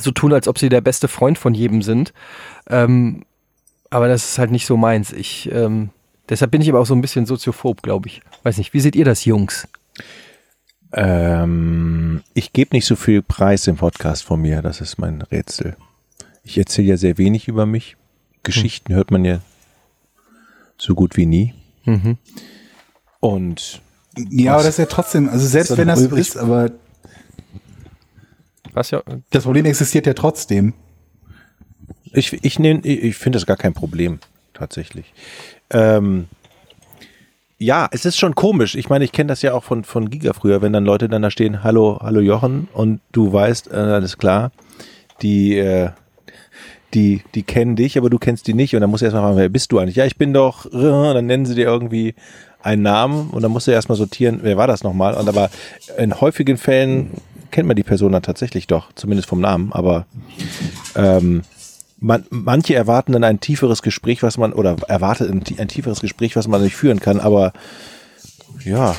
[0.00, 2.12] so tun, als ob sie der beste Freund von jedem sind.
[2.68, 3.24] Ähm,
[3.90, 5.12] aber das ist halt nicht so meins.
[5.12, 5.90] Ich, ähm,
[6.28, 8.22] deshalb bin ich aber auch so ein bisschen soziophob, glaube ich.
[8.44, 9.66] Weiß nicht, wie seht ihr das, Jungs?
[10.92, 15.76] Ähm, ich gebe nicht so viel Preis im Podcast von mir, das ist mein Rätsel.
[16.44, 17.96] Ich erzähle ja sehr wenig über mich.
[18.42, 19.40] Geschichten hört man ja
[20.78, 21.54] so gut wie nie.
[21.84, 22.16] Mhm.
[23.20, 23.82] Und
[24.30, 26.70] Ja, aber das ist ja trotzdem, also selbst wenn das so übrig- ist, aber
[28.72, 30.72] Was ja, das Problem existiert ja trotzdem.
[32.12, 34.20] ich, ich, nehm- ich, ich finde das gar kein Problem,
[34.54, 35.12] tatsächlich.
[35.70, 36.28] Ähm,
[37.58, 38.74] ja, es ist schon komisch.
[38.74, 41.20] Ich meine, ich kenne das ja auch von, von Giga früher, wenn dann Leute dann
[41.20, 44.50] da stehen, hallo, hallo Jochen, und du weißt, äh, alles klar,
[45.20, 45.90] die, äh,
[46.94, 48.74] die, die kennen dich, aber du kennst die nicht.
[48.74, 49.96] Und dann musst du erstmal fragen, wer bist du eigentlich?
[49.96, 52.14] Ja, ich bin doch, äh, dann nennen sie dir irgendwie
[52.62, 55.14] einen Namen und dann musst du erstmal sortieren, wer war das nochmal?
[55.14, 55.50] Und aber
[55.96, 57.10] in häufigen Fällen
[57.50, 60.06] kennt man die Person dann tatsächlich doch, zumindest vom Namen, aber
[60.94, 61.42] ähm,
[61.98, 66.36] man, manche erwarten dann ein tieferes Gespräch, was man, oder erwartet ein, ein tieferes Gespräch,
[66.36, 67.52] was man nicht führen kann, aber
[68.64, 68.94] ja,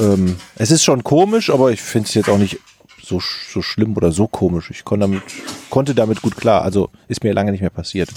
[0.00, 2.58] ähm, es ist schon komisch, aber ich finde es jetzt auch nicht
[3.08, 4.70] so, so schlimm oder so komisch.
[4.70, 5.22] Ich konnte damit,
[5.70, 6.62] konnte damit gut klar.
[6.62, 8.10] Also ist mir lange nicht mehr passiert.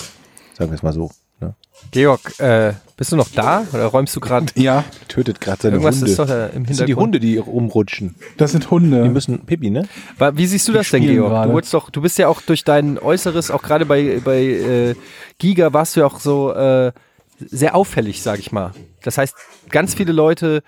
[0.57, 1.09] Sagen wir es mal so.
[1.39, 1.55] Ne?
[1.91, 4.47] Georg, äh, bist du noch da oder räumst du gerade?
[4.55, 6.11] Ja, Tötet gerade seine Irgendwas Hunde.
[6.11, 7.05] ist doch da im das sind die Hintergrund.
[7.15, 8.15] Hunde, die rumrutschen.
[8.37, 9.03] das sind Hunde.
[9.03, 9.87] Die müssen Pipi, ne?
[10.33, 11.49] Wie siehst du das denn, Georg?
[11.49, 14.95] Du, doch, du bist ja auch durch dein Äußeres, auch gerade bei, bei äh,
[15.39, 16.91] Giga warst du ja auch so äh,
[17.39, 18.71] sehr auffällig, sag ich mal.
[19.01, 19.33] Das heißt,
[19.69, 20.61] ganz viele Leute,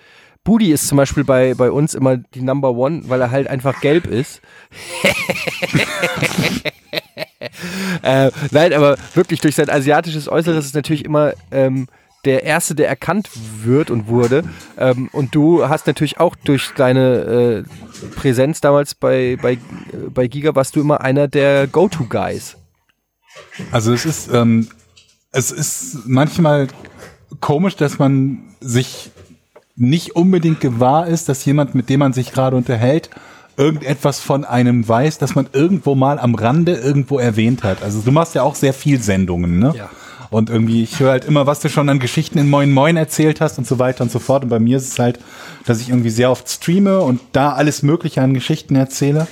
[0.43, 3.79] Budi ist zum Beispiel bei, bei uns immer die Number One, weil er halt einfach
[3.79, 4.41] gelb ist.
[8.03, 11.87] äh, nein, aber wirklich durch sein asiatisches Äußeres ist natürlich immer ähm,
[12.25, 13.29] der Erste, der erkannt
[13.63, 14.43] wird und wurde.
[14.77, 19.57] Ähm, und du hast natürlich auch durch deine äh, Präsenz damals bei, bei,
[20.13, 22.57] bei Giga, warst du immer einer der Go-To-Guys.
[23.71, 24.67] Also es ist, ähm,
[25.31, 26.67] es ist manchmal
[27.39, 29.11] komisch, dass man sich
[29.75, 33.09] nicht unbedingt gewahr ist, dass jemand, mit dem man sich gerade unterhält,
[33.57, 37.83] irgendetwas von einem weiß, dass man irgendwo mal am Rande irgendwo erwähnt hat.
[37.83, 39.73] Also du machst ja auch sehr viel Sendungen, ne?
[39.75, 39.89] Ja.
[40.29, 43.39] Und irgendwie, ich höre halt immer, was du schon an Geschichten in Moin Moin erzählt
[43.39, 44.43] hast und so weiter und so fort.
[44.43, 45.19] Und bei mir ist es halt,
[45.67, 49.27] dass ich irgendwie sehr oft streame und da alles Mögliche an Geschichten erzähle.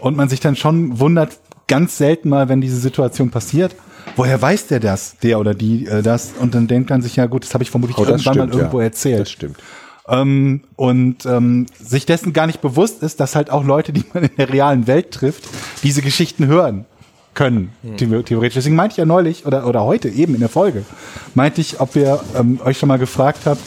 [0.00, 1.38] Und man sich dann schon wundert,
[1.68, 3.76] ganz selten mal, wenn diese Situation passiert,
[4.16, 6.32] woher weiß der das, der oder die äh, das?
[6.38, 8.54] Und dann denkt man sich, ja gut, das habe ich vermutlich Oh, irgendwann mal stimmt,
[8.54, 8.84] irgendwo ja.
[8.86, 9.20] erzählt.
[9.20, 9.56] Das stimmt.
[10.08, 14.24] Ähm, und ähm, sich dessen gar nicht bewusst ist, dass halt auch Leute, die man
[14.24, 15.44] in der realen Welt trifft,
[15.82, 16.84] diese Geschichten hören
[17.34, 18.54] können, the- theoretisch.
[18.54, 20.84] Deswegen meinte ich ja neulich oder, oder heute eben in der Folge,
[21.34, 23.60] meinte ich, ob ihr ähm, euch schon mal gefragt habt,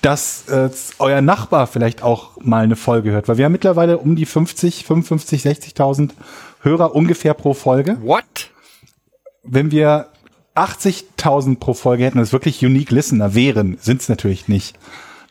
[0.00, 3.28] dass äh, euer Nachbar vielleicht auch mal eine Folge hört.
[3.28, 6.10] Weil wir haben mittlerweile um die 50, 55, 60.000
[6.62, 8.50] Hörer ungefähr pro Folge What?
[9.46, 10.08] Wenn wir
[10.54, 14.78] 80.000 pro Folge hätten, das wirklich Unique Listener wären, sind es natürlich nicht,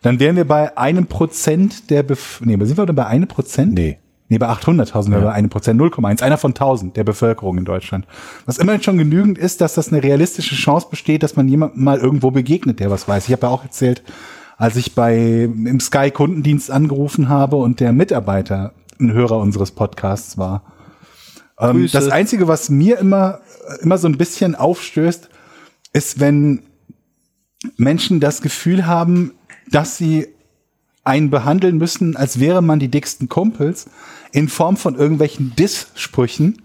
[0.02, 3.74] dann wären wir bei einem Prozent der Bef nee, sind wir bei einem Prozent?
[3.74, 3.98] Nee.
[4.28, 7.66] Nee, bei 800.000 wären wir bei einem Prozent, 0,1, einer von 1000 der Bevölkerung in
[7.66, 8.08] Deutschland.
[8.48, 12.00] Was immerhin schon genügend ist, dass das eine realistische Chance besteht, dass man jemandem mal
[12.00, 13.28] irgendwo begegnet, der was weiß.
[13.28, 14.04] Ich habe ja auch erzählt,
[14.58, 20.38] als ich bei im Sky Kundendienst angerufen habe und der Mitarbeiter ein Hörer unseres Podcasts
[20.38, 20.64] war.
[21.60, 23.42] Ähm, das Einzige, was mir immer,
[23.82, 25.30] immer so ein bisschen aufstößt,
[25.94, 26.64] ist, wenn
[27.78, 29.34] Menschen das Gefühl haben,
[29.72, 30.28] dass sie
[31.04, 33.88] einen behandeln müssen, als wäre man die dicksten Kumpels,
[34.32, 36.62] in Form von irgendwelchen Diss-Sprüchen,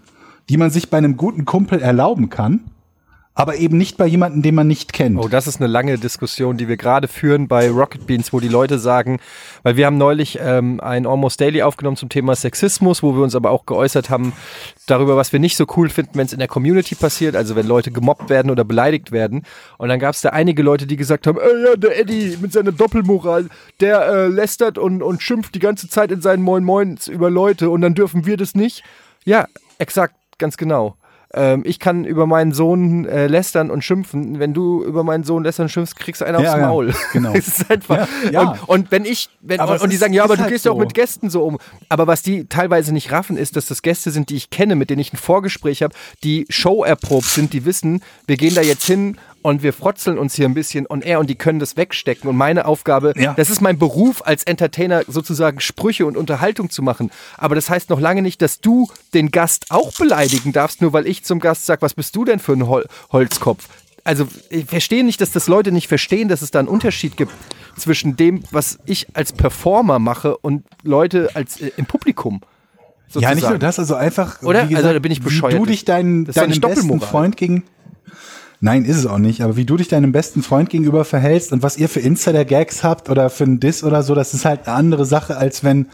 [0.49, 2.70] die man sich bei einem guten Kumpel erlauben kann,
[3.33, 5.17] aber eben nicht bei jemandem, den man nicht kennt.
[5.17, 8.49] Oh, das ist eine lange Diskussion, die wir gerade führen bei Rocket Beans, wo die
[8.49, 9.19] Leute sagen,
[9.63, 13.33] weil wir haben neulich ähm, ein Almost Daily aufgenommen zum Thema Sexismus, wo wir uns
[13.33, 14.33] aber auch geäußert haben
[14.85, 17.67] darüber, was wir nicht so cool finden, wenn es in der Community passiert, also wenn
[17.67, 19.43] Leute gemobbt werden oder beleidigt werden.
[19.77, 22.51] Und dann gab es da einige Leute, die gesagt haben, äh, ja, der Eddie mit
[22.51, 23.47] seiner Doppelmoral,
[23.79, 27.69] der äh, lästert und, und schimpft die ganze Zeit in seinen Moin Moins über Leute
[27.69, 28.83] und dann dürfen wir das nicht.
[29.23, 29.47] Ja,
[29.77, 30.97] exakt, ganz genau.
[31.33, 34.39] Ähm, ich kann über meinen Sohn äh, lästern und schimpfen.
[34.39, 36.93] Wenn du über meinen Sohn lästern und schimpfst, kriegst du einen aufs Ja, ja, Maul.
[37.13, 37.31] genau.
[37.33, 38.07] es ist einfach.
[38.25, 38.49] Ja, ja.
[38.67, 40.65] Und, und wenn ich, wenn, und, und die ist- sagen, ja, aber du halt gehst
[40.65, 40.81] ja auch so.
[40.81, 41.57] mit Gästen so um.
[41.89, 44.89] Aber was die teilweise nicht raffen, ist, dass das Gäste sind, die ich kenne, mit
[44.89, 45.93] denen ich ein Vorgespräch habe,
[46.23, 50.35] die Show erprobt sind, die wissen, wir gehen da jetzt hin und wir frotzeln uns
[50.35, 52.29] hier ein bisschen on air und die können das wegstecken.
[52.29, 53.33] Und meine Aufgabe, Ja.
[53.33, 57.11] das ist mein Beruf als Entertainer, sozusagen Sprüche und Unterhaltung zu machen.
[57.37, 61.07] Aber das heißt noch lange nicht, dass du den Gast auch beleidigen darfst, nur weil
[61.07, 63.67] ich zum Gast sage, was bist du denn für ein Hol Holzkopf?
[64.03, 67.31] Also ich verstehe nicht, dass das Leute nicht verstehen, dass es da einen Unterschied gibt
[67.77, 72.41] zwischen dem, was ich als Performer mache und Leute als äh, im Publikum.
[73.13, 73.59] Ja, nicht nur sozusagen.
[73.59, 74.69] das, also einfach, Oder?
[74.69, 75.53] wie Also da bin ich bescheuert.
[75.53, 76.99] wie du dich deinen, nicht besten.
[77.01, 77.63] Freund gegen,
[78.61, 81.63] nein, ist es auch nicht, aber wie du dich deinem besten Freund gegenüber verhältst und
[81.63, 84.77] was ihr für Insider-Gags habt oder für einen Diss oder so, das ist halt eine
[84.77, 85.87] andere Sache, als wenn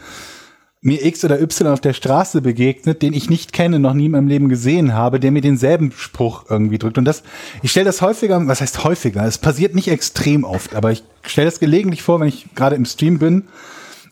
[0.80, 4.12] mir X oder Y auf der Straße begegnet, den ich nicht kenne, noch nie in
[4.12, 6.98] meinem Leben gesehen habe, der mir denselben Spruch irgendwie drückt.
[6.98, 7.24] Und das,
[7.62, 9.24] ich stelle das häufiger, was heißt häufiger?
[9.24, 12.84] Es passiert nicht extrem oft, aber ich stelle das gelegentlich vor, wenn ich gerade im
[12.84, 13.44] Stream bin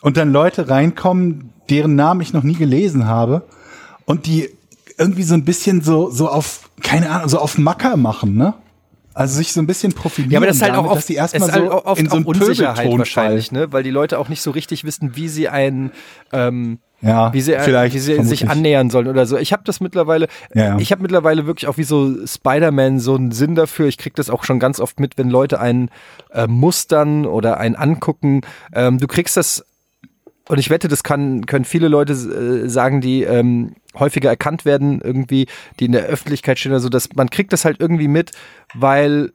[0.01, 3.43] und dann Leute reinkommen, deren Namen ich noch nie gelesen habe
[4.07, 4.51] und die
[4.99, 8.55] irgendwie so ein bisschen so, so auf, keine Ahnung, so auf Macker machen, ne?
[9.17, 10.33] Also sich so ein bisschen profilieren.
[10.33, 11.85] Ja, aber das ist halt damit, auch oft, dass die es erstmal halt so auch
[11.87, 13.73] oft in so einen Unsicherheit wahrscheinlich, ne?
[13.73, 15.91] weil die Leute auch nicht so richtig wissen, wie sie einen,
[16.35, 19.39] ähm, Ja, wie sie, vielleicht, wie sie sich annähern sollen oder so.
[19.39, 20.79] Ich habe das mittlerweile, Ja, ja.
[20.79, 23.87] ich habe mittlerweile wirklich auch wie so Spider-Man so einen Sinn dafür.
[23.87, 25.89] Ich krieg das auch schon ganz oft mit, wenn Leute einen
[26.35, 28.43] äh, mustern oder einen angucken.
[28.75, 29.65] Ähm, du kriegst das
[30.49, 35.01] und ich wette, das kann, können viele Leute äh, sagen, die ähm, häufiger erkannt werden,
[35.01, 35.47] irgendwie,
[35.81, 38.31] die in der Öffentlichkeit stehen, also dass man kriegt das halt irgendwie mit,
[38.75, 39.33] weil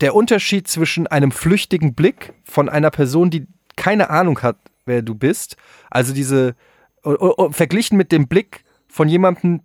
[0.00, 3.46] der Unterschied zwischen einem flüchtigen Blick von einer Person, die
[3.76, 5.56] keine Ahnung hat, wer du bist,
[5.90, 6.54] also diese
[7.04, 9.60] o- o- o- verglichen mit dem Blick von jemandem,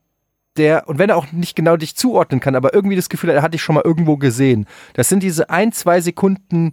[0.58, 3.38] der, und wenn er auch nicht genau dich zuordnen kann, aber irgendwie das Gefühl hat,
[3.38, 4.68] er hat dich schon mal irgendwo gesehen.
[4.94, 6.72] Das sind diese ein, zwei Sekunden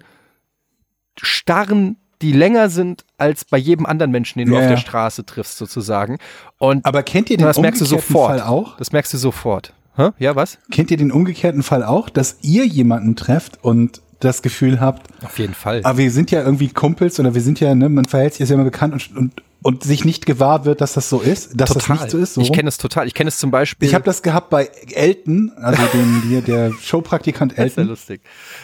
[1.17, 5.25] starren, die länger sind als bei jedem anderen Menschen, den du Ja, auf der Straße
[5.25, 6.19] triffst, sozusagen.
[6.59, 8.31] Und Aber kennt ihr den das merkst du umgekehrten sofort.
[8.31, 8.77] Fall auch?
[8.77, 9.73] Das merkst du sofort.
[9.97, 10.11] Hä?
[10.19, 10.59] Ja, was?
[10.71, 15.39] Kennt ihr den umgekehrten Fall auch, dass ihr jemanden trefft und das Gefühl habt, Auf
[15.39, 15.81] jeden Fall.
[15.85, 18.49] aber wir sind ja irgendwie Kumpels oder wir sind ja, ne, man verhält sich ist
[18.49, 21.71] ja immer bekannt und, und, und sich nicht gewahr wird, dass das so ist, dass
[21.73, 22.35] das nicht so ist.
[22.35, 23.07] So ich kenne es total.
[23.07, 23.87] Ich kenne es zum Beispiel.
[23.87, 27.87] ich habe das gehabt bei Elton, also dem hier der Showpraktikant das ist ja Elton,
[27.89, 28.21] lustig.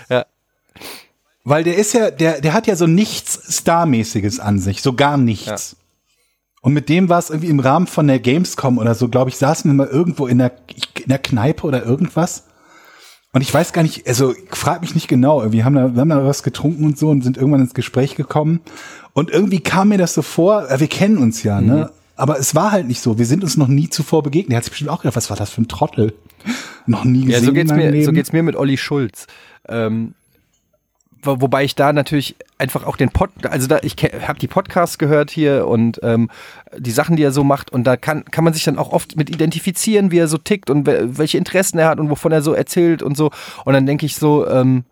[0.08, 0.26] Ja.
[1.44, 5.16] Weil der ist ja, der, der hat ja so nichts Starmäßiges an sich, so gar
[5.16, 5.76] nichts.
[6.62, 9.36] Und mit dem war es irgendwie im Rahmen von der Gamescom oder so, glaube ich,
[9.36, 10.52] saßen wir mal irgendwo in der,
[10.96, 12.44] in der Kneipe oder irgendwas.
[13.34, 16.08] Und ich weiß gar nicht, also frag mich nicht genau, wir haben da, wir haben
[16.08, 18.60] da was getrunken und so und sind irgendwann ins Gespräch gekommen.
[19.12, 21.90] Und irgendwie kam mir das so vor, äh, wir kennen uns ja, ne?
[22.16, 23.18] Aber es war halt nicht so.
[23.18, 24.52] Wir sind uns noch nie zuvor begegnet.
[24.52, 26.14] Er hat sich bestimmt auch gedacht, was war das für ein Trottel?
[26.86, 27.42] Noch nie gesehen.
[27.42, 28.14] Ja, so geht's mir, so Leben.
[28.14, 29.26] geht's mir mit Olli Schulz.
[29.68, 30.14] Ähm,
[31.26, 33.96] wobei ich da natürlich einfach auch den Pod, also da ich
[34.26, 36.30] habe die Podcasts gehört hier und ähm,
[36.76, 39.16] die Sachen, die er so macht und da kann kann man sich dann auch oft
[39.16, 42.42] mit identifizieren, wie er so tickt und wel- welche Interessen er hat und wovon er
[42.42, 43.30] so erzählt und so
[43.64, 44.84] und dann denke ich so, ähm,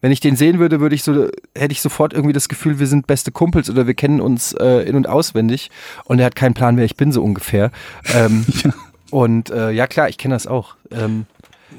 [0.00, 2.86] wenn ich den sehen würde, würde ich so, hätte ich sofort irgendwie das Gefühl, wir
[2.86, 5.70] sind beste Kumpels oder wir kennen uns äh, in- und auswendig.
[6.04, 7.72] Und er hat keinen Plan, wer ich bin, so ungefähr.
[8.14, 8.46] Ähm,
[9.10, 10.76] Und äh, ja, klar, ich kenne das auch.
[10.92, 11.24] Ähm,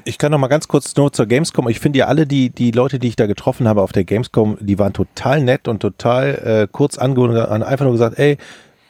[0.04, 1.68] Ich kann noch mal ganz kurz nur zur Gamescom.
[1.68, 4.56] Ich finde ja alle die, die Leute, die ich da getroffen habe auf der Gamescom,
[4.60, 8.38] die waren total nett und total äh, kurz angeholt und einfach nur gesagt, ey,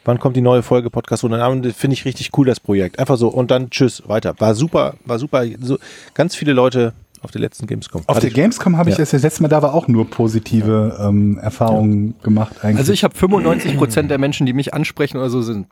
[0.04, 1.24] wann kommt die neue Folge Podcast?
[1.24, 2.98] Und dann finde ich richtig cool das Projekt.
[2.98, 4.34] Einfach so und dann tschüss, weiter.
[4.38, 5.44] War super, war super.
[5.60, 5.78] So,
[6.14, 6.92] ganz viele Leute
[7.22, 8.02] auf der letzten Gamescom.
[8.06, 9.02] Auf Hatte der Gamescom habe ich Ja.
[9.02, 12.78] das das letzte Mal da war auch nur positive ähm, Erfahrungen gemacht eigentlich.
[12.78, 15.66] Also ich habe 95 Prozent der Menschen, die mich ansprechen oder so, sind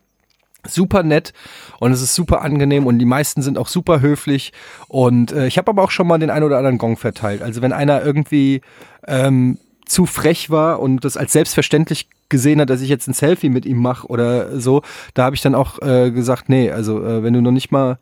[0.67, 1.33] super nett
[1.79, 4.53] und es ist super angenehm und die meisten sind auch super höflich
[4.89, 7.43] und äh, ich habe aber auch schon mal den einen oder anderen Gong verteilt.
[7.43, 8.61] Also wenn einer irgendwie
[9.07, 13.49] ähm, zu frech war und das als selbstverständlich gesehen hat, dass ich jetzt ein Selfie
[13.49, 14.83] mit ihm mache oder so,
[15.15, 17.99] da habe ich dann auch äh, gesagt, nee, also äh, wenn du noch nicht mal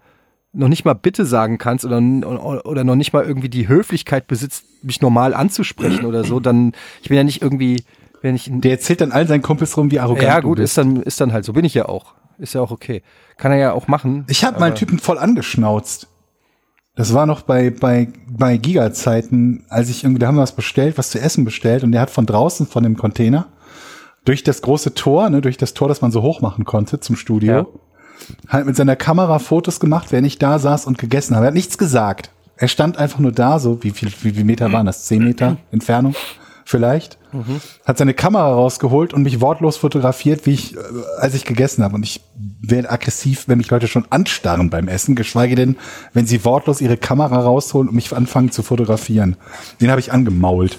[0.56, 1.98] noch nicht mal bitte sagen kannst oder,
[2.64, 6.72] oder noch nicht mal irgendwie die Höflichkeit besitzt, mich normal anzusprechen oder so, dann
[7.02, 7.84] ich bin ja nicht irgendwie,
[8.22, 11.02] wenn ich der erzählt dann all seinen Kumpels rum, wie arrogant ja, gut, ist dann,
[11.02, 11.52] ist dann halt so.
[11.52, 12.14] Bin ich ja auch.
[12.38, 13.02] Ist ja auch okay.
[13.36, 14.24] Kann er ja auch machen.
[14.28, 16.08] Ich habe mal einen Typen voll angeschnauzt.
[16.94, 20.96] Das war noch bei, bei, bei Giga-Zeiten, als ich irgendwie, da haben wir was bestellt,
[20.96, 23.46] was zu essen bestellt und der hat von draußen von dem Container
[24.24, 27.14] durch das große Tor, ne, durch das Tor, das man so hoch machen konnte zum
[27.16, 27.66] Studio, Ja.
[28.48, 31.46] halt mit seiner Kamera Fotos gemacht, während ich da saß und gegessen habe.
[31.46, 32.30] Er hat nichts gesagt.
[32.56, 35.04] Er stand einfach nur da, so wie viel, wie, wie Meter waren das?
[35.04, 36.14] Zehn Meter Entfernung
[36.64, 37.18] vielleicht.
[37.84, 40.78] Hat seine Kamera rausgeholt und mich wortlos fotografiert, wie ich, äh,
[41.18, 41.94] als ich gegessen habe.
[41.94, 42.20] Und ich
[42.60, 45.76] werde aggressiv, wenn mich Leute schon anstarren beim Essen, geschweige denn,
[46.12, 49.36] wenn sie wortlos ihre Kamera rausholen und mich anfangen zu fotografieren.
[49.80, 50.78] Den habe ich angemault.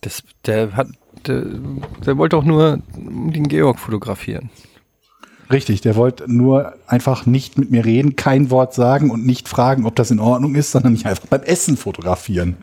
[0.00, 0.88] Das, der hat,
[1.26, 1.44] der,
[2.04, 4.50] der wollte auch nur den Georg fotografieren.
[5.50, 9.84] Richtig, der wollte nur einfach nicht mit mir reden, kein Wort sagen und nicht fragen,
[9.84, 12.56] ob das in Ordnung ist, sondern mich einfach beim Essen fotografieren.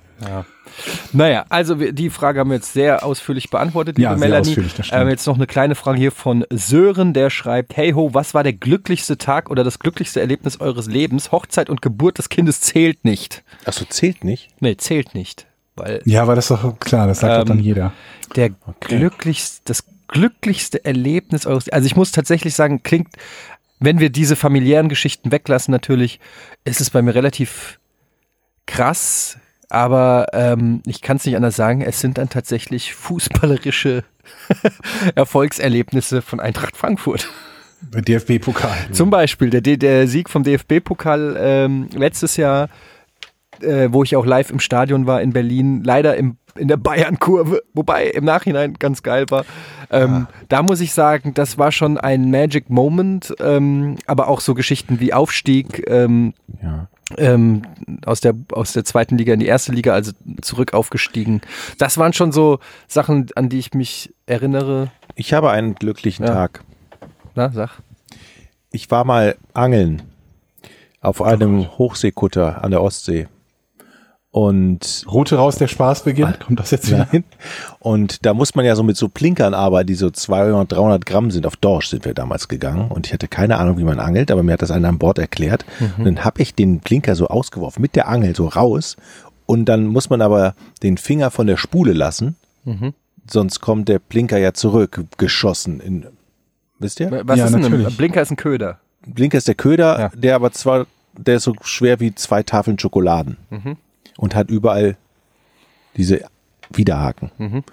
[1.14, 4.50] Naja, also die Frage haben wir jetzt sehr ausführlich beantwortet, liebe Ja, sehr Melanie.
[4.50, 5.02] ausführlich, das stimmt.
[5.02, 8.44] ähm, jetzt noch eine kleine Frage hier von Sören, der schreibt, hey ho, was war
[8.44, 11.32] der glücklichste Tag oder das glücklichste Erlebnis eures Lebens?
[11.32, 13.44] Hochzeit und Geburt des Kindes zählt nicht.
[13.66, 14.50] Achso, zählt nicht.
[14.60, 15.46] Nee, zählt nicht.
[15.76, 17.92] Weil Ja, aber das ist doch klar, das sagt doch dann Ähm, jeder.
[18.36, 23.10] der glücklichste, das glücklichste Erlebnis eures, also ich muss tatsächlich sagen, klingt,
[23.80, 26.20] wenn wir diese familiären Geschichten weglassen, natürlich,
[26.66, 27.80] ist es bei mir relativ
[28.68, 29.38] krass,
[29.72, 34.04] aber ähm, ich kann es nicht anders sagen, es sind dann tatsächlich fußballerische
[35.16, 37.30] Erfolgserlebnisse von Eintracht Frankfurt.
[37.82, 38.92] DFB-Pokal.
[38.92, 42.70] Zum Beispiel der, der Sieg vom DFB-Pokal ähm, letztes Jahr,
[43.62, 47.64] äh, wo ich auch live im Stadion war in Berlin, leider im, in der Bayern-Kurve,
[47.74, 49.46] wobei im Nachhinein ganz geil war.
[49.90, 54.54] Ähm, Da muss ich sagen, das war schon ein Magic Moment, ähm, aber auch so
[54.54, 56.88] Geschichten wie Aufstieg ähm, Ja.
[57.18, 57.64] Ähm,
[58.06, 60.12] aus, der, aus der zweiten Liga in die erste Liga, also
[60.42, 61.42] zurück aufgestiegen.
[61.78, 64.92] Das waren schon so Sachen, an die ich mich erinnere.
[65.16, 66.34] Ich habe einen glücklichen Ja.
[66.34, 66.64] Tag.
[67.36, 67.82] Na, sag.
[68.72, 70.04] Ich war mal angeln
[71.02, 73.28] auf einem Hochseekutter an der Ostsee.
[74.34, 76.40] Und Route raus, der Spaß beginnt.
[76.40, 77.06] Kommt das jetzt wieder?
[77.12, 77.26] Nein.
[77.80, 81.32] Und da muss man ja so mit so Plinkern arbeiten, die so 200, 300 Gramm
[81.32, 81.46] sind.
[81.46, 84.42] Auf Dorsch sind wir damals gegangen und ich hatte keine Ahnung, wie man angelt, aber
[84.42, 85.66] mir hat das einer an Bord erklärt.
[85.98, 88.96] Und dann habe ich den Blinker so ausgeworfen, mit der Angel so raus.
[89.46, 92.38] Und dann muss man aber den Finger von der Spule lassen,
[93.30, 96.06] sonst kommt der Blinker ja zurück, geschossen in,
[96.80, 97.12] wisst ihr?
[97.26, 97.98] Was Ja, ist denn ein natürlich.
[97.98, 98.80] Blinker ist ein Köder.
[99.06, 100.12] Blinker ist der Köder, Ja.
[100.16, 100.86] der aber zwar,
[101.18, 103.36] der ist so schwer wie zwei Tafeln Schokoladen
[104.22, 104.96] und hat überall
[105.98, 106.22] diese
[106.70, 107.64] Widerhaken.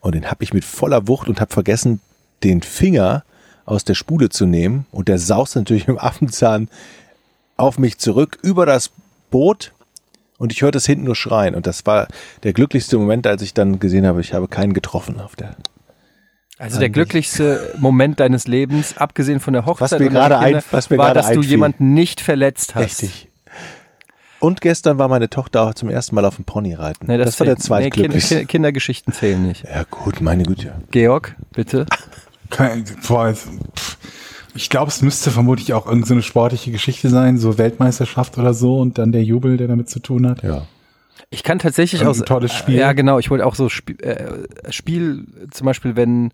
[0.00, 2.00] Und den habe ich mit voller Wucht und habe vergessen,
[2.42, 3.24] den Finger
[3.64, 6.68] aus der Spule zu nehmen und der saust natürlich im Affenzahn
[7.56, 8.90] auf mich zurück über das
[9.30, 9.72] Boot
[10.38, 12.08] und ich hörte es hinten nur schreien und das war
[12.42, 15.54] der glücklichste Moment, als ich dann gesehen habe, ich habe keinen getroffen auf der
[16.58, 20.90] Also der glücklichste Moment deines Lebens, abgesehen von der Hochzeit Was mir gerade ein- was
[20.90, 21.50] mir war, dass du einfiel.
[21.50, 22.82] jemanden nicht verletzt hast.
[22.84, 23.28] Richtig.
[24.42, 27.06] Und gestern war meine Tochter auch zum ersten Mal auf dem Pony reiten.
[27.06, 28.34] Nee, das, war der zählt- nee, Kinder, zweitglücklichste.
[28.34, 29.62] Kinder, Kindergeschichten zählen nicht.
[29.62, 30.74] ja gut, meine Güte.
[30.90, 31.86] Georg, bitte.
[34.54, 38.52] Ich glaube, es müsste vermutlich auch irgendeine so eine sportliche Geschichte sein, so Weltmeisterschaft oder
[38.52, 40.42] so und dann der Jubel, der damit zu tun hat.
[40.42, 40.66] Ja.
[41.30, 42.74] Ich kann tatsächlich Ein aus tolles Spiel.
[42.74, 43.20] Ja, genau.
[43.20, 46.32] Ich wollte auch so Spiel, äh, Spiel zum Beispiel, wenn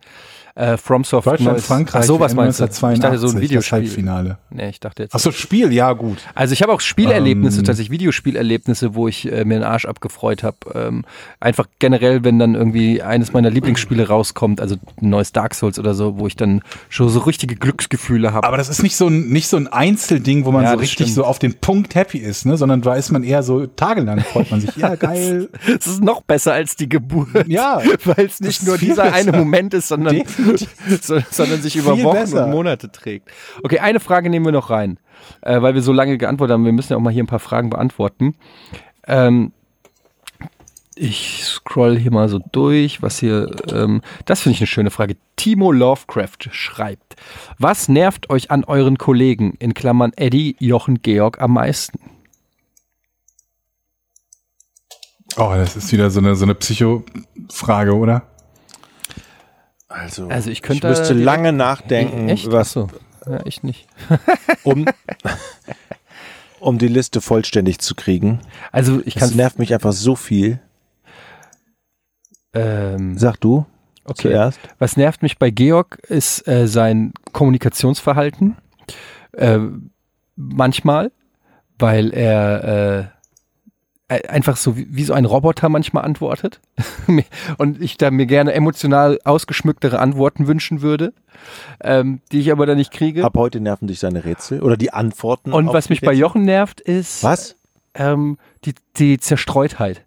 [0.59, 2.64] äh, FromSoft Deutschland, neues- Frankreich, Ach, sowas meinst du?
[2.64, 3.78] Ich dachte so ein 1982, das Videospiel.
[3.78, 4.39] Halbfinale.
[4.51, 5.14] Nee, ich dachte jetzt.
[5.14, 6.18] Ach so, Spiel, ja gut.
[6.35, 7.64] Also ich habe auch Spielerlebnisse, Ähm.
[7.64, 10.56] tatsächlich Videospielerlebnisse, wo ich äh, mir den Arsch abgefreut habe.
[10.74, 11.05] Ähm,
[11.40, 15.94] einfach generell, wenn dann irgendwie eines meiner Lieblingsspiele rauskommt, also ein neues Dark Souls oder
[15.94, 18.47] so, wo ich dann schon so richtige Glücksgefühle habe.
[18.47, 20.93] Aber das ist nicht so ein, nicht so ein Einzelding, wo man Ja, so richtig
[21.06, 21.10] stimmt.
[21.14, 22.56] so auf den Punkt happy ist, ne?
[22.56, 24.74] sondern da ist man eher so tagelang freut man sich.
[24.76, 25.48] Ja, geil.
[25.78, 27.28] Es ist noch besser als die Geburt.
[27.47, 27.80] Ja.
[28.05, 29.14] Weil es nicht nur dieser besser.
[29.14, 30.47] eine Moment ist, sondern, so,
[31.30, 32.44] sondern sich über Wochen besser.
[32.44, 33.30] und Monate trägt.
[33.62, 34.98] Okay, eine Frage nehmen wir noch rein,
[35.42, 36.64] äh, weil wir so lange geantwortet haben.
[36.64, 38.34] Wir müssen ja auch mal hier ein paar Fragen beantworten.
[39.06, 39.52] Ähm,
[40.98, 45.16] ich scroll hier mal so durch, was hier, ähm, das finde ich eine schöne Frage.
[45.36, 47.16] Timo Lovecraft schreibt,
[47.58, 52.00] was nervt euch an euren Kollegen, in Klammern Eddie, Jochen, Georg, am meisten?
[55.36, 58.22] Oh, das ist wieder so eine, so eine Psycho-Frage, oder?
[59.89, 62.51] Also, Also ich könnte ich müsste lange nachdenken, Echt?
[62.52, 62.89] was, so.
[63.27, 63.89] Ja, ich nicht.
[64.65, 64.86] um,
[66.60, 68.40] um die Liste vollständig zu kriegen.
[68.73, 70.60] Also ich Das kann nervt mich einfach so viel.
[72.52, 73.66] ähm, Sag du
[74.05, 74.23] okay.
[74.28, 74.60] zuerst.
[74.78, 78.56] Was nervt mich bei Georg ist äh, sein Kommunikationsverhalten.
[79.32, 79.59] Äh,
[80.36, 81.12] manchmal,
[81.78, 82.65] weil er
[83.15, 83.17] äh,
[84.09, 86.60] einfach so wie, wie so ein Roboter manchmal antwortet.
[87.59, 91.12] Und ich da mir gerne emotional ausgeschmücktere Antworten wünschen würde,
[91.82, 93.24] ähm, die ich aber dann nicht kriege.
[93.24, 95.52] Ab heute nerven dich seine Rätsel oder die Antworten.
[95.52, 96.20] Und was mich bei Rätsel.
[96.20, 97.56] Jochen nervt, ist Was?
[97.94, 100.05] ähm, die, die Zerstreutheit.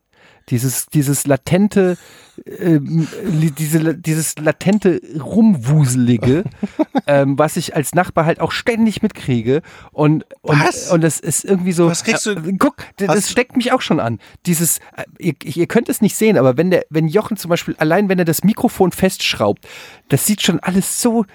[0.52, 1.98] Dieses, dieses latente,
[2.46, 6.44] li- diese, dieses latente Rumwuselige,
[7.08, 9.62] ähm, was ich als Nachbar halt auch ständig mitkriege.
[9.92, 10.92] Und, und, Was?
[10.92, 11.88] und das ist irgendwie so.
[11.88, 14.20] Was kriegst du- Äh, guck, das Hast- steckt mich auch schon an.
[14.46, 17.76] Dieses, äh, ihr, ihr könnt es nicht sehen, aber wenn der, wenn Jochen zum Beispiel,
[17.78, 19.68] allein wenn er das Mikrofon festschraubt,
[20.10, 21.26] das sieht schon alles so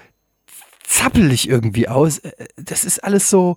[0.85, 2.19] zappelig irgendwie aus.
[2.19, 3.57] Äh, Das ist alles so.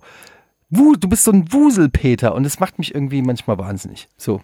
[0.72, 4.08] Du bist so ein Wuselpeter und es macht mich irgendwie manchmal wahnsinnig.
[4.16, 4.40] So.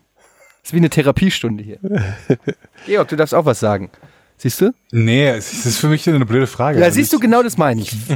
[0.66, 1.78] Ist wie eine Therapiestunde hier.
[2.86, 3.90] Georg, du darfst auch was sagen.
[4.38, 4.72] Siehst du?
[4.93, 6.78] Nee, es ist- das ist für mich eine blöde Frage.
[6.78, 7.93] Ja, Also siehst du, genau das meine ich.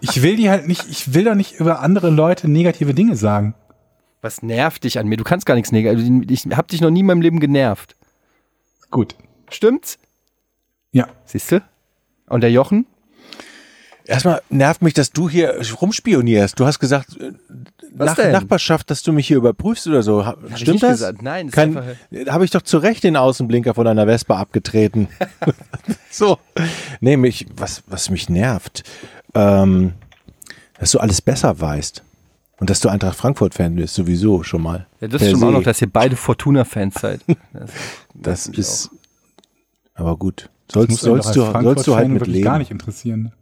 [0.00, 3.54] Ich will die halt nicht, ich will doch nicht über andere Leute negative Dinge sagen.
[4.20, 5.16] Was nervt dich an mir?
[5.16, 6.08] Du kannst gar nichts Negatives.
[6.46, 7.94] Ich hab dich noch nie in meinem Leben genervt.
[8.90, 9.16] Gut.
[9.50, 9.98] Stimmt's?
[10.92, 11.08] Ja.
[11.24, 11.62] Siehst du?
[12.28, 12.86] Und der Jochen?
[14.12, 16.58] Erstmal nervt mich, dass du hier rumspionierst.
[16.60, 17.32] Du hast gesagt, äh,
[17.94, 18.32] Was Nach denn?
[18.32, 20.24] Nachbarschaft, dass du mich hier überprüfst oder so.
[20.26, 20.90] Ha- ich Stimmt nicht das?
[20.92, 21.22] gesagt.
[21.22, 24.38] Nein, das ist Kein, einfach- habe ich doch zu Recht den Außenblinker von einer Vespa
[24.38, 25.08] abgetreten.
[26.10, 26.38] so.
[27.00, 28.82] Nee, mich, was, was mich nervt,
[29.34, 29.92] ähm,
[30.78, 32.02] dass du alles besser weißt.
[32.58, 34.86] Und dass du Eintracht Frankfurt-Fan bist, sowieso schon mal.
[35.00, 35.52] Ja, das stimmt auch se.
[35.52, 37.20] noch, dass ihr beide Fortuna-Fans seid.
[38.14, 38.90] Das mich ist,
[39.94, 40.48] aber gut.
[40.68, 42.44] Das Sollst, sollst, du, sollst du halt mit wirklich leben.
[42.44, 43.32] gar nicht interessieren.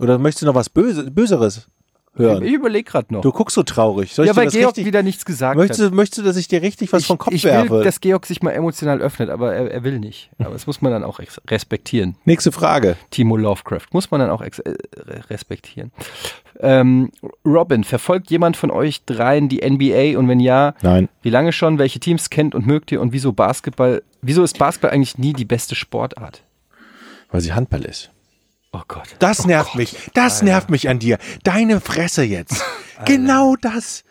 [0.00, 1.68] Oder möchtest du noch was Böse, Böseres
[2.14, 2.42] hören?
[2.42, 3.20] Ich überlege gerade noch.
[3.20, 4.14] Du guckst so traurig.
[4.14, 5.92] Soll ja, ich dir weil Georg richtig, wieder nichts gesagt möchtest, hat.
[5.92, 7.82] möchtest du, dass ich dir richtig was vom Kopf ich will, werfe?
[7.84, 10.30] dass Georg sich mal emotional öffnet, aber er, er will nicht.
[10.38, 12.16] Aber das muss man dann auch respektieren.
[12.24, 12.96] Nächste Frage.
[13.10, 15.92] Timo Lovecraft muss man dann auch äh, re- respektieren.
[16.58, 17.10] Ähm,
[17.44, 21.08] Robin, verfolgt jemand von euch dreien die NBA und wenn ja, Nein.
[21.22, 21.78] wie lange schon?
[21.78, 24.02] Welche Teams kennt und mögt ihr und wieso Basketball?
[24.22, 26.42] Wieso ist Basketball eigentlich nie die beste Sportart?
[27.30, 28.10] Weil sie Handball ist.
[28.72, 29.08] Oh Gott.
[29.18, 29.96] Das nervt mich.
[30.14, 31.18] Das nervt mich an dir.
[31.42, 32.62] Deine Fresse jetzt.
[33.04, 34.04] genau das.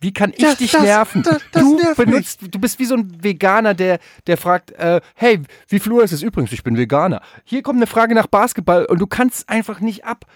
[0.00, 1.22] Wie kann ich Das- dich das- nerven?
[1.22, 5.40] das- du nervt benutzt, du bist wie so ein Veganer, der, der fragt, äh, hey,
[5.68, 6.52] wie viel Uhr ist es übrigens?
[6.52, 7.22] Ich bin Veganer.
[7.44, 10.26] Hier kommt eine Frage nach Basketball und du kannst einfach nicht ab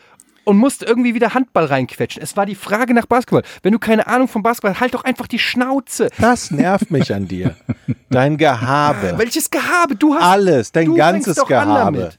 [0.44, 2.22] und musst irgendwie wieder Handball reinquetschen.
[2.22, 3.42] Es war die Frage nach Basketball.
[3.62, 6.08] Wenn du keine Ahnung vom Basketball, halt doch einfach die Schnauze.
[6.18, 7.54] Das nervt mich an dir.
[8.10, 9.14] Dein Gehabe.
[9.18, 9.94] Welches Gehabe?
[9.96, 10.72] Du hast Alles.
[10.72, 12.10] Dein ganzes Gehabe.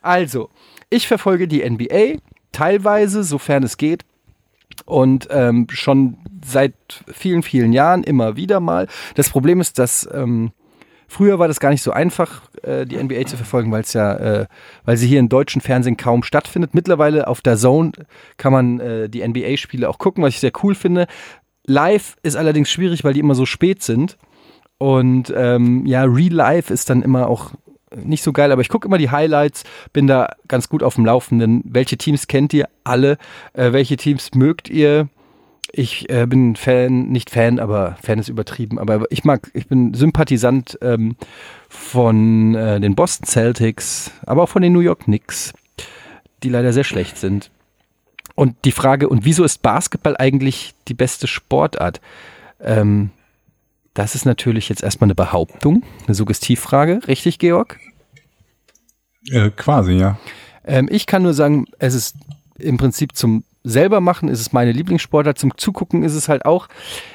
[0.00, 0.50] Also,
[0.92, 2.18] ich verfolge die NBA
[2.52, 4.04] teilweise, sofern es geht.
[4.84, 6.74] Und ähm, schon seit
[7.12, 8.88] vielen, vielen Jahren immer wieder mal.
[9.14, 10.52] Das Problem ist, dass ähm,
[11.08, 14.14] früher war das gar nicht so einfach, äh, die NBA zu verfolgen, weil es ja,
[14.14, 14.46] äh,
[14.84, 16.74] weil sie hier im deutschen Fernsehen kaum stattfindet.
[16.74, 17.92] Mittlerweile auf der Zone
[18.38, 21.06] kann man äh, die NBA-Spiele auch gucken, was ich sehr cool finde.
[21.66, 24.16] Live ist allerdings schwierig, weil die immer so spät sind.
[24.78, 27.52] Und ähm, ja, Real Life ist dann immer auch
[27.96, 31.04] nicht so geil, aber ich gucke immer die Highlights, bin da ganz gut auf dem
[31.04, 31.62] Laufenden.
[31.64, 33.18] Welche Teams kennt ihr alle?
[33.52, 35.08] Äh, welche Teams mögt ihr?
[35.74, 39.94] Ich äh, bin Fan, nicht Fan, aber Fan ist übertrieben, aber ich mag, ich bin
[39.94, 41.16] Sympathisant ähm,
[41.68, 45.54] von äh, den Boston Celtics, aber auch von den New York Knicks,
[46.42, 47.50] die leider sehr schlecht sind.
[48.34, 52.00] Und die Frage, und wieso ist Basketball eigentlich die beste Sportart?
[52.60, 53.10] Ähm,
[53.94, 57.00] das ist natürlich jetzt erstmal eine Behauptung, eine Suggestivfrage.
[57.06, 57.78] Richtig, Georg?
[59.30, 60.18] Äh, quasi, ja.
[60.64, 62.16] Ähm, ich kann nur sagen, es ist
[62.58, 65.38] im Prinzip zum selber machen, ist es meine Lieblingssportart.
[65.38, 66.68] Zum Zugucken ist es halt auch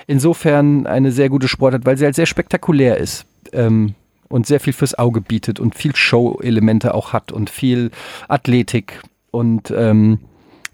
[0.05, 3.25] insofern eine sehr gute Sportart, weil sie halt sehr spektakulär ist.
[3.53, 3.95] Ähm,
[4.29, 7.91] und sehr viel fürs Auge bietet und viel Show-Elemente auch hat und viel
[8.27, 9.01] Athletik
[9.31, 10.19] und ähm,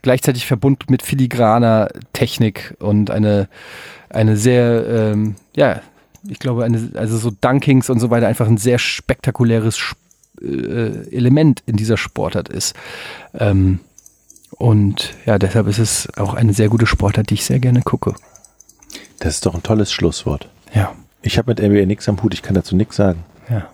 [0.01, 3.47] gleichzeitig verbunden mit filigraner Technik und eine,
[4.09, 5.81] eine sehr, ähm, ja,
[6.27, 9.97] ich glaube, eine, also so Dunkings und so weiter einfach ein sehr spektakuläres Sp
[10.41, 12.75] äh, Element in dieser Sportart ist.
[13.35, 13.79] Ähm,
[14.57, 18.13] und ja, deshalb ist es auch eine sehr gute Sportart, die ich sehr gerne gucke.
[19.19, 20.49] Das ist doch ein tolles Schlusswort.
[20.73, 23.23] Ja, Ich habe mit NBA nichts am Hut, ich kann dazu nichts sagen.
[23.49, 23.67] ja.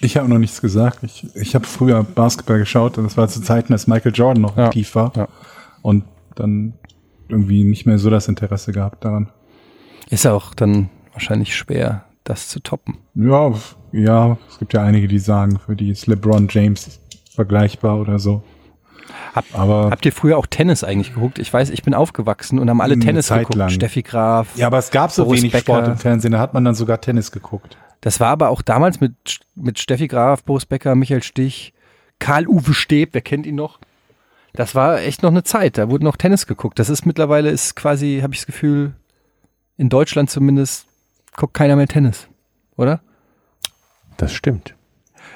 [0.00, 0.98] Ich habe noch nichts gesagt.
[1.04, 4.56] Ich, ich habe früher Basketball geschaut und das war zu Zeiten, als Michael Jordan noch
[4.56, 4.66] Ja.
[4.66, 5.12] aktiv war.
[5.16, 5.28] Ja.
[5.82, 6.04] Und
[6.34, 6.74] dann
[7.28, 9.28] irgendwie nicht mehr so das Interesse gehabt daran.
[10.10, 12.98] Ist auch dann wahrscheinlich schwer, das zu toppen.
[13.14, 13.52] Ja,
[13.92, 17.00] ja, es gibt ja einige, die sagen, für die ist LeBron James
[17.34, 18.42] vergleichbar oder so.
[19.34, 21.38] Hab- aber Habt ihr früher auch Tennis eigentlich geguckt?
[21.38, 23.56] Ich weiß, ich bin aufgewachsen und haben alle Tennis Zeit geguckt.
[23.56, 23.68] lang.
[23.70, 24.56] Steffi Graf.
[24.56, 25.64] ja, aber es gab so Boris wenig Becker.
[25.74, 27.76] Sport im Fernsehen, da hat man dann sogar Tennis geguckt.
[28.00, 29.14] Das war aber auch damals mit,
[29.54, 31.72] mit Steffi Graf, Boris Becker, Michael Stich,
[32.18, 33.78] Karl-Uwe Steb, wer kennt ihn noch?
[34.52, 36.78] Das war echt noch eine Zeit, da wurde noch Tennis geguckt.
[36.78, 38.92] Das ist mittlerweile, ist quasi, habe ich das Gefühl,
[39.76, 40.86] in Deutschland zumindest,
[41.36, 42.28] guckt keiner mehr Tennis,
[42.76, 43.00] oder?
[44.16, 44.74] Das stimmt.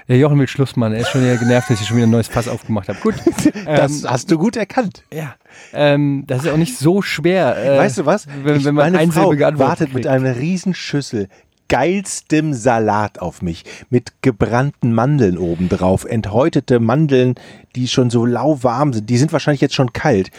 [0.09, 2.11] Der Jochen will Schluss machen, er ist schon wieder genervt, dass ich schon wieder ein
[2.11, 2.99] neues Fass aufgemacht habe.
[3.01, 3.15] Gut,
[3.67, 5.05] Das hast du gut erkannt.
[5.13, 5.35] ja,
[5.75, 7.57] ähm, das ist auch nicht so schwer.
[7.59, 8.27] Äh, weißt du was?
[8.43, 10.07] Wenn, Ich- wenn man meine Frau wartet mit kriegt.
[10.07, 11.29] einer Riesenschüssel
[11.69, 17.35] geilstem Salat auf mich mit gebrannten Mandeln obendrauf, enthäutete Mandeln,
[17.77, 19.11] die schon so lauwarm sind.
[19.11, 20.31] Die sind wahrscheinlich jetzt schon kalt.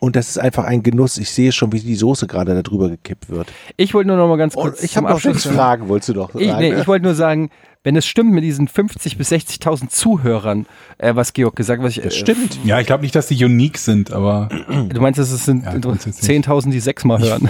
[0.00, 1.18] Und das ist einfach ein Genuss.
[1.18, 3.48] Ich sehe schon, wie die Soße gerade da drüber gekippt wird.
[3.76, 6.10] Ich wollte nur noch mal ganz Und kurz ich zum habe noch sechs Fragen, wolltest
[6.10, 6.60] du doch Ich, sagen.
[6.60, 7.50] nee, ich wollte nur sagen,
[7.82, 10.66] wenn es stimmt mit diesen 50 bis 60.000 Zuhörern,
[10.98, 12.58] äh, was Georg gesagt hat, was ich, das äh, stimmt.
[12.64, 14.48] Ja, ich glaube nicht, dass die unique sind, aber
[14.88, 16.44] Du meinst, es sind Ja, grundsätzlich.
[16.44, 17.48] 10.000, die sechsmal hören.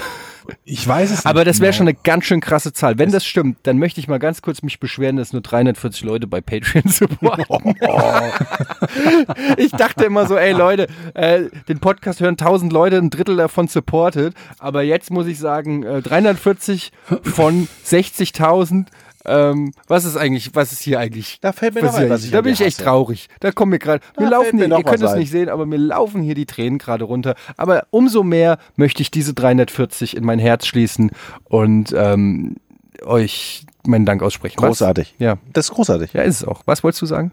[0.64, 1.76] Ich weiß es Aber nicht das wäre genau.
[1.76, 2.98] schon eine ganz schön krasse Zahl.
[2.98, 6.26] Wenn das stimmt, dann möchte ich mal ganz kurz mich beschweren, dass nur 340 Leute
[6.26, 7.74] bei Patreon supporten.
[9.56, 13.68] ich dachte immer so, ey Leute, äh, den Podcast hören 1000 Leute, ein Drittel davon
[13.68, 14.34] supportet.
[14.58, 16.92] Aber jetzt muss ich sagen, äh, 340
[17.22, 18.86] von 60.000.
[19.28, 21.38] Ähm, was ist eigentlich, was ist hier eigentlich?
[21.40, 22.84] Da fällt mir noch ein, was ich Da bin ich echt hasse.
[22.84, 23.28] traurig.
[23.40, 25.48] Da kommen mir gerade, mir Da laufen mir noch ihr könnt was es nicht sehen,
[25.48, 27.34] aber mir laufen hier die Tränen gerade runter.
[27.56, 31.10] Aber umso mehr möchte ich diese 340 in mein Herz schließen
[31.44, 32.56] und ähm,
[33.04, 34.56] euch meinen Dank aussprechen.
[34.60, 34.68] Was?
[34.68, 35.14] Großartig.
[35.18, 35.38] Ja.
[35.52, 36.12] Das ist großartig.
[36.12, 36.62] Ja, ist es auch.
[36.66, 37.32] Was wolltest du sagen?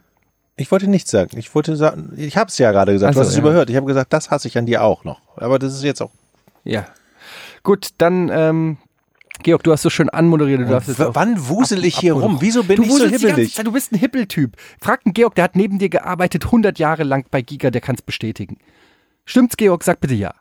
[0.58, 1.38] Ich wollte nichts sagen.
[1.38, 3.42] Ich wollte sagen, ich habe es ja gerade gesagt, Ach du hast es ja.
[3.42, 3.70] überhört.
[3.70, 5.20] Ich habe gesagt, das hasse ich an dir auch noch.
[5.36, 6.12] Aber das ist jetzt auch.
[6.64, 6.86] Ja.
[7.64, 8.78] Gut, dann, ähm,
[9.44, 10.62] Georg, du hast so schön anmoderiert.
[10.62, 12.38] Du darfst jetzt wann wusel ich hier rum?
[12.40, 13.54] Wieso bin du ich so hibbelig?
[13.54, 14.56] Zeit, du bist ein Hippeltyp.
[14.80, 17.96] Frag einen Georg, der hat neben dir gearbeitet, 100 Jahre lang bei Giga, der kann
[17.96, 18.58] es bestätigen.
[19.26, 19.84] Stimmt's, Georg?
[19.84, 20.34] Sag bitte ja.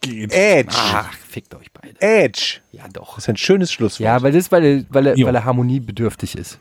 [0.00, 0.32] Geht.
[0.32, 0.74] Edge.
[0.76, 2.00] Ach, fickt euch beide.
[2.00, 2.58] Edge.
[2.72, 3.14] Ja, doch.
[3.14, 4.04] Das ist ein schönes Schlusswort.
[4.04, 6.58] Ja, weil das ist, weil er, weil er, weil er harmoniebedürftig ist.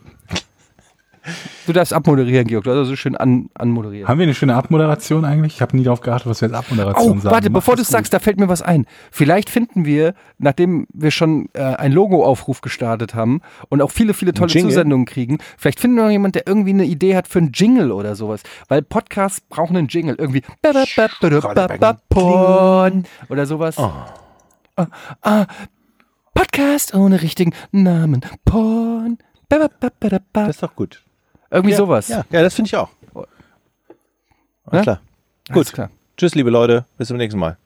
[1.67, 2.63] Du darfst abmoderieren, Georg.
[2.63, 4.07] Du hast so schön an, anmoderiert.
[4.07, 5.55] Haben wir eine schöne Abmoderation eigentlich?
[5.55, 7.33] Ich habe nie darauf geachtet, was wir als Abmoderation Oh, sagen.
[7.35, 8.85] warte, Mach bevor du es sagst, da fällt mir was ein.
[9.11, 14.33] Vielleicht finden wir, nachdem wir schon äh, einen Logo-Aufruf gestartet haben und auch viele, viele
[14.33, 14.49] tolle?
[14.51, 17.91] Zusendungen kriegen, vielleicht finden wir noch jemand, der irgendwie eine Idee hat für einen Jingle
[17.91, 18.41] oder sowas.
[18.67, 20.15] Weil Podcasts brauchen einen Jingle.
[20.17, 20.41] Irgendwie
[22.09, 23.77] Porn oder sowas.
[23.77, 23.91] Oh.
[24.77, 24.87] Ah,
[25.21, 25.45] ah,
[26.33, 28.21] Podcast ohne richtigen Namen.
[28.45, 29.17] Porn.
[29.49, 31.03] Das ist doch gut.
[31.51, 32.07] Irgendwie ja, sowas.
[32.07, 32.89] Ja, ja das finde ich auch.
[33.13, 33.27] Ne?
[34.65, 35.01] Alles klar.
[35.49, 35.73] Alles Gut.
[35.73, 35.89] klar.
[36.17, 36.85] Tschüss, liebe Leute.
[36.97, 37.57] Bis zum nächsten Mal.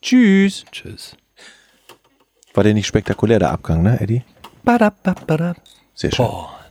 [0.00, 0.64] Tschüss.
[0.70, 1.16] Tschüss.
[2.54, 4.22] War der nicht spektakulär, der Abgang, ne, Eddie?
[4.62, 5.54] Badababada.
[5.94, 6.26] Sehr schön.
[6.26, 6.65] Porn.